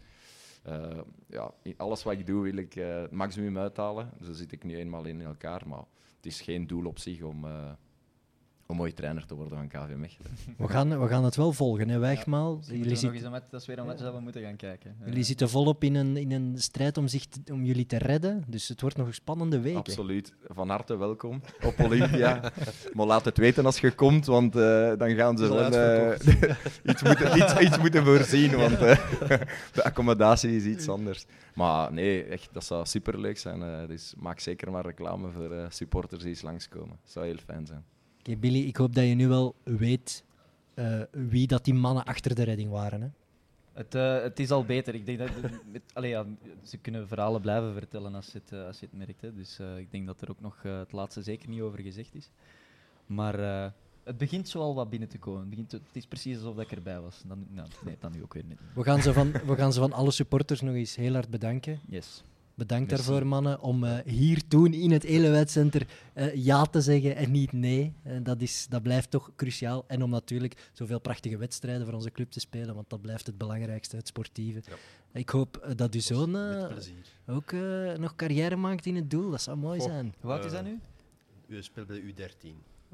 eh, 0.64 1.00
ja, 1.28 1.54
alles 1.78 2.04
wat 2.04 2.14
ik 2.14 2.26
doe 2.26 2.44
wil 2.44 2.56
ik 2.56 2.76
eh, 2.76 3.02
het 3.02 3.12
maximum 3.12 3.58
uithalen. 3.58 4.10
Zo 4.24 4.34
zit 4.34 4.52
ik 4.52 4.64
nu 4.64 4.78
eenmaal 4.78 5.06
in 5.06 5.22
elkaar. 5.22 5.68
Maar 5.68 5.84
het 6.16 6.26
is 6.26 6.42
geen 6.42 6.68
doel 6.68 6.86
op 6.86 7.00
zich 7.00 7.22
om, 7.22 7.46
eh, 7.46 7.72
om 8.72 8.82
ooit 8.82 8.96
trainer 8.96 9.26
te 9.26 9.36
worden 9.36 9.58
van 9.58 9.68
KV 9.68 9.96
Mechelen. 9.96 10.32
We 10.58 10.68
gaan, 10.68 11.00
we 11.02 11.08
gaan 11.08 11.24
het 11.24 11.36
wel 11.36 11.52
volgen, 11.54 11.90
hè, 11.90 11.98
Wijgmaal. 12.00 12.60
jullie, 12.66 12.84
we 12.84 12.90
nog 12.90 12.98
zit- 12.98 13.12
eens 13.14 13.24
een 13.24 13.32
match- 13.32 13.50
dat 13.50 13.62
is 13.62 13.68
weer 13.68 13.80
een 13.80 13.86
match 13.86 14.02
dat 14.02 14.14
we 14.14 14.20
moeten 14.20 14.42
gaan 14.42 14.56
kijken. 14.56 14.96
Jullie 15.06 15.24
zitten 15.24 15.50
volop 15.50 15.84
in 15.84 15.96
een, 15.96 16.18
in 16.18 16.32
een 16.32 16.54
strijd 16.58 16.98
om, 16.98 17.08
zich 17.08 17.26
te- 17.26 17.54
om 17.54 17.64
jullie 17.66 17.86
te 17.86 17.98
redden. 17.98 18.44
Dus 18.48 18.68
het 18.68 18.82
wordt 18.82 18.98
nog 18.98 19.08
een 19.08 19.14
spannende 19.14 19.60
week. 19.60 19.74
hè. 19.74 19.80
Absoluut. 19.80 20.34
Van 20.48 20.70
harte 20.70 20.98
welkom 20.98 21.42
op 21.64 21.80
Olympia. 21.80 22.52
maar 22.94 23.06
laat 23.06 23.26
het 23.26 23.38
weten 23.38 23.66
als 23.66 23.80
je 23.80 23.92
komt, 23.92 24.26
want 24.26 24.56
eh, 24.56 24.92
dan 24.98 25.16
gaan 25.16 25.38
ze 25.38 25.48
wel 25.54 25.72
eh, 25.74 26.20
iets, 26.92 27.04
moeten, 27.04 27.38
iets, 27.38 27.60
iets 27.60 27.78
moeten 27.78 28.06
voorzien, 28.06 28.56
want 28.56 28.78
eh, 28.80 28.98
de 29.74 29.84
accommodatie 29.84 30.56
is 30.56 30.64
iets 30.66 30.88
anders. 30.90 31.26
Maar 31.56 31.94
nee, 31.94 32.24
echt, 32.24 32.50
dat 32.52 32.64
zou 32.64 32.86
superleuk 32.86 33.38
zijn. 33.38 33.64
eh, 33.64 33.88
dus 33.88 34.14
maak 34.18 34.40
zeker 34.40 34.72
maar 34.72 34.86
reclame 34.86 35.30
voor 35.32 35.52
eh, 35.52 35.66
supporters 35.70 36.22
die 36.22 36.30
eens 36.30 36.42
langskomen. 36.42 36.98
Dat 37.04 37.12
zou 37.12 37.26
heel 37.26 37.38
fijn 37.46 37.66
zijn. 37.66 37.84
Oké, 38.22 38.36
Billy, 38.36 38.68
ik 38.68 38.78
hoop 38.78 38.96
dat 38.96 39.04
je 39.04 39.14
nu 39.14 39.28
wel 39.28 39.56
weet 39.64 40.24
eh, 40.74 41.02
wie 41.12 41.48
dat 41.48 41.66
die 41.66 41.74
mannen 41.74 42.06
achter 42.06 42.36
de 42.36 42.44
redding 42.44 42.70
waren. 42.70 43.02
Hè? 43.02 43.08
Het, 43.74 43.96
eh, 43.96 44.22
het 44.22 44.40
is 44.40 44.52
al 44.52 44.66
beter. 44.66 44.96
Ik 44.96 45.06
denk 45.06 45.18
dat 45.18 45.30
allee, 45.94 46.10
ja, 46.10 46.26
ze 46.64 46.78
kunnen 46.78 47.08
verhalen 47.08 47.42
blijven 47.42 47.74
vertellen 47.74 48.16
als 48.16 48.32
je 48.32 48.40
het, 48.44 48.52
eh, 48.52 48.66
als 48.66 48.80
je 48.80 48.86
het 48.86 48.98
merkt. 48.98 49.22
Hè. 49.22 49.34
Dus 49.34 49.60
ik 49.78 49.92
denk 49.92 50.06
dat 50.08 50.22
er 50.22 50.30
ook 50.30 50.42
nog 50.42 50.62
het 50.62 50.92
laatste 50.92 51.22
zeker 51.22 51.50
niet 51.50 51.62
over 51.62 51.80
gezegd 51.80 52.16
is. 52.16 52.30
Maar 53.06 53.40
het 54.04 54.18
begint 54.18 54.50
zo 54.50 54.60
al 54.60 54.76
wat 54.76 54.90
binnen 54.90 55.10
te 55.10 55.18
komen. 55.18 55.40
Het, 55.40 55.50
begint, 55.50 55.72
het 55.72 55.82
is 55.92 56.06
precies 56.06 56.38
alsof 56.38 56.60
ik 56.60 56.72
erbij 56.72 57.00
was. 57.00 57.24
Dan, 57.28 57.46
nou, 57.50 57.68
nee, 57.86 57.96
dan 58.00 58.12
nu 58.12 58.24
ook 58.24 58.34
weer 58.34 58.46
niet. 58.46 58.60
We 58.76 58.84
gaan, 58.84 59.02
ze 59.02 59.14
van, 59.14 59.32
we 59.32 59.56
gaan 59.56 59.74
ze 59.74 59.80
van 59.80 59.94
alle 59.94 60.12
supporters 60.12 60.62
nog 60.62 60.76
eens 60.76 60.96
heel 60.96 61.14
hard 61.14 61.30
bedanken. 61.30 61.80
Yes. 61.88 62.24
Bedankt 62.56 62.90
Merci. 62.90 63.06
daarvoor, 63.08 63.28
mannen, 63.28 63.60
om 63.62 63.84
eh, 63.84 63.98
hier 64.06 64.48
toen 64.48 64.74
in 64.74 64.92
het 64.92 65.04
Elewetcenter 65.04 65.88
eh 66.14 66.36
ja 66.36 66.64
te 66.66 66.82
zeggen 66.82 67.16
en 67.16 67.32
niet 67.32 67.52
nee. 67.52 67.94
En 68.04 68.24
dat, 68.24 68.42
is, 68.42 68.68
dat 68.70 68.84
blijft 68.84 69.12
toch 69.12 69.32
cruciaal. 69.36 69.84
En 69.88 70.04
om 70.04 70.10
natuurlijk 70.10 70.70
zoveel 70.74 71.00
prachtige 71.00 71.38
wedstrijden 71.38 71.86
voor 71.86 71.94
onze 71.96 72.12
club 72.12 72.32
te 72.32 72.40
spelen, 72.40 72.76
want 72.76 72.90
dat 72.90 73.02
blijft 73.02 73.26
het 73.28 73.38
belangrijkste, 73.38 73.96
het 73.96 74.08
sportieve. 74.08 74.62
Ja. 74.70 74.76
Ik 75.14 75.30
hoop 75.30 75.58
eh, 75.58 75.72
dat 75.76 75.94
uw 75.94 76.02
zoon 76.02 76.36
eh, 76.38 76.66
ook 77.28 77.52
eh, 77.52 77.94
nog 77.94 78.16
carrière 78.16 78.56
maakt 78.56 78.86
in 78.86 78.96
het 78.96 79.10
doel. 79.10 79.32
Dat 79.32 79.42
zou 79.42 79.58
mooi 79.58 79.80
Goh. 79.80 79.90
zijn. 79.90 80.14
Hoe 80.20 80.32
oud 80.32 80.46
is 80.46 80.52
Eh, 80.52 80.58
dat 80.58 80.66
nu? 80.66 80.80
U 81.48 81.64
speelt 81.64 81.88
bij 81.88 82.02
de 82.02 82.14
U13. 82.14 82.48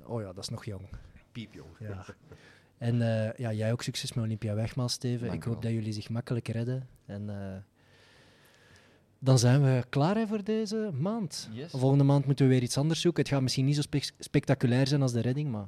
Oh 0.03 0.21
ja, 0.21 0.27
dat 0.33 0.43
is 0.43 0.49
nog 0.49 0.65
jong. 0.65 0.87
Piepjong. 1.31 1.69
Ja. 1.79 2.05
En 2.77 3.01
eh, 3.01 3.33
ja, 3.37 3.53
jij 3.53 3.71
ook 3.71 3.81
succes 3.81 4.13
met 4.13 4.23
Olympia 4.25 4.53
Wegmaal, 4.55 4.89
Steven. 4.89 5.27
Dank 5.27 5.33
ik 5.39 5.43
hoop 5.43 5.53
wel. 5.53 5.61
dat 5.61 5.71
jullie 5.71 5.93
zich 5.93 6.09
makkelijk 6.09 6.47
redden. 6.47 6.87
En 7.05 7.29
eh, 7.29 7.57
dan 9.19 9.39
zijn 9.39 9.63
we 9.63 9.83
klaar 9.89 10.15
hè, 10.15 10.27
voor 10.27 10.43
deze 10.43 10.89
maand. 10.99 11.49
Yes. 11.51 11.71
Volgende 11.75 12.03
maand 12.03 12.25
moeten 12.25 12.45
we 12.47 12.51
weer 12.53 12.61
iets 12.61 12.77
anders 12.77 13.01
zoeken. 13.01 13.23
Het 13.23 13.31
gaat 13.31 13.41
misschien 13.41 13.65
niet 13.65 13.75
zo 13.75 13.81
spec- 13.81 14.11
spectaculair 14.19 14.87
zijn 14.87 15.01
als 15.01 15.11
de 15.11 15.21
redding, 15.21 15.51
maar 15.51 15.65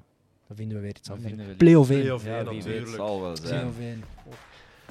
dan 0.47 0.57
vinden 0.57 0.77
we 0.77 0.83
weer 0.83 0.95
iets 0.95 1.09
anders. 1.09 1.33
we- 1.33 1.55
Play-off 1.57 1.89
1. 1.89 1.99
Play-off 2.01 2.25
Ja, 2.25 2.37
één, 2.37 2.49
wie 2.49 2.53
weet. 2.53 2.63
Het 2.63 2.73
natuurlijk. 2.73 2.95
zal 2.95 3.21
wel 3.21 3.35
zijn. 3.37 3.49
Play-off 3.49 3.79
1. 3.79 4.03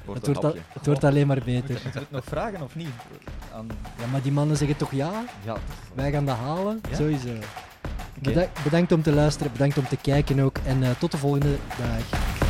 Wordt 0.05 0.25
Het 0.27 0.41
wordt, 0.41 0.57
het 0.73 0.85
wordt 0.85 1.03
alleen 1.03 1.27
maar 1.27 1.41
beter. 1.45 1.69
Moeten 1.69 1.91
we 1.93 1.99
het 1.99 2.11
nog 2.11 2.23
vragen 2.23 2.61
of 2.61 2.75
niet? 2.75 2.87
Aan, 3.53 3.67
Ja, 3.99 4.05
maar 4.11 4.21
die 4.21 4.31
mannen 4.31 4.57
zeggen 4.57 4.77
toch 4.77 4.91
ja? 4.91 5.25
ja, 5.45 5.57
Wij 5.95 6.11
gaan 6.11 6.25
dat 6.25 6.35
halen? 6.37 6.81
Ja? 6.89 6.95
Sowieso. 6.95 7.29
Bedankt 8.63 8.91
om 8.91 9.01
te 9.01 9.11
luisteren, 9.11 9.51
bedankt 9.51 9.77
om 9.77 9.87
te 9.87 9.97
kijken 9.97 10.39
ook. 10.39 10.57
En 10.65 10.83
eh, 10.83 10.89
tot 10.99 11.11
de 11.11 11.17
volgende 11.17 11.55
dag. 11.77 12.48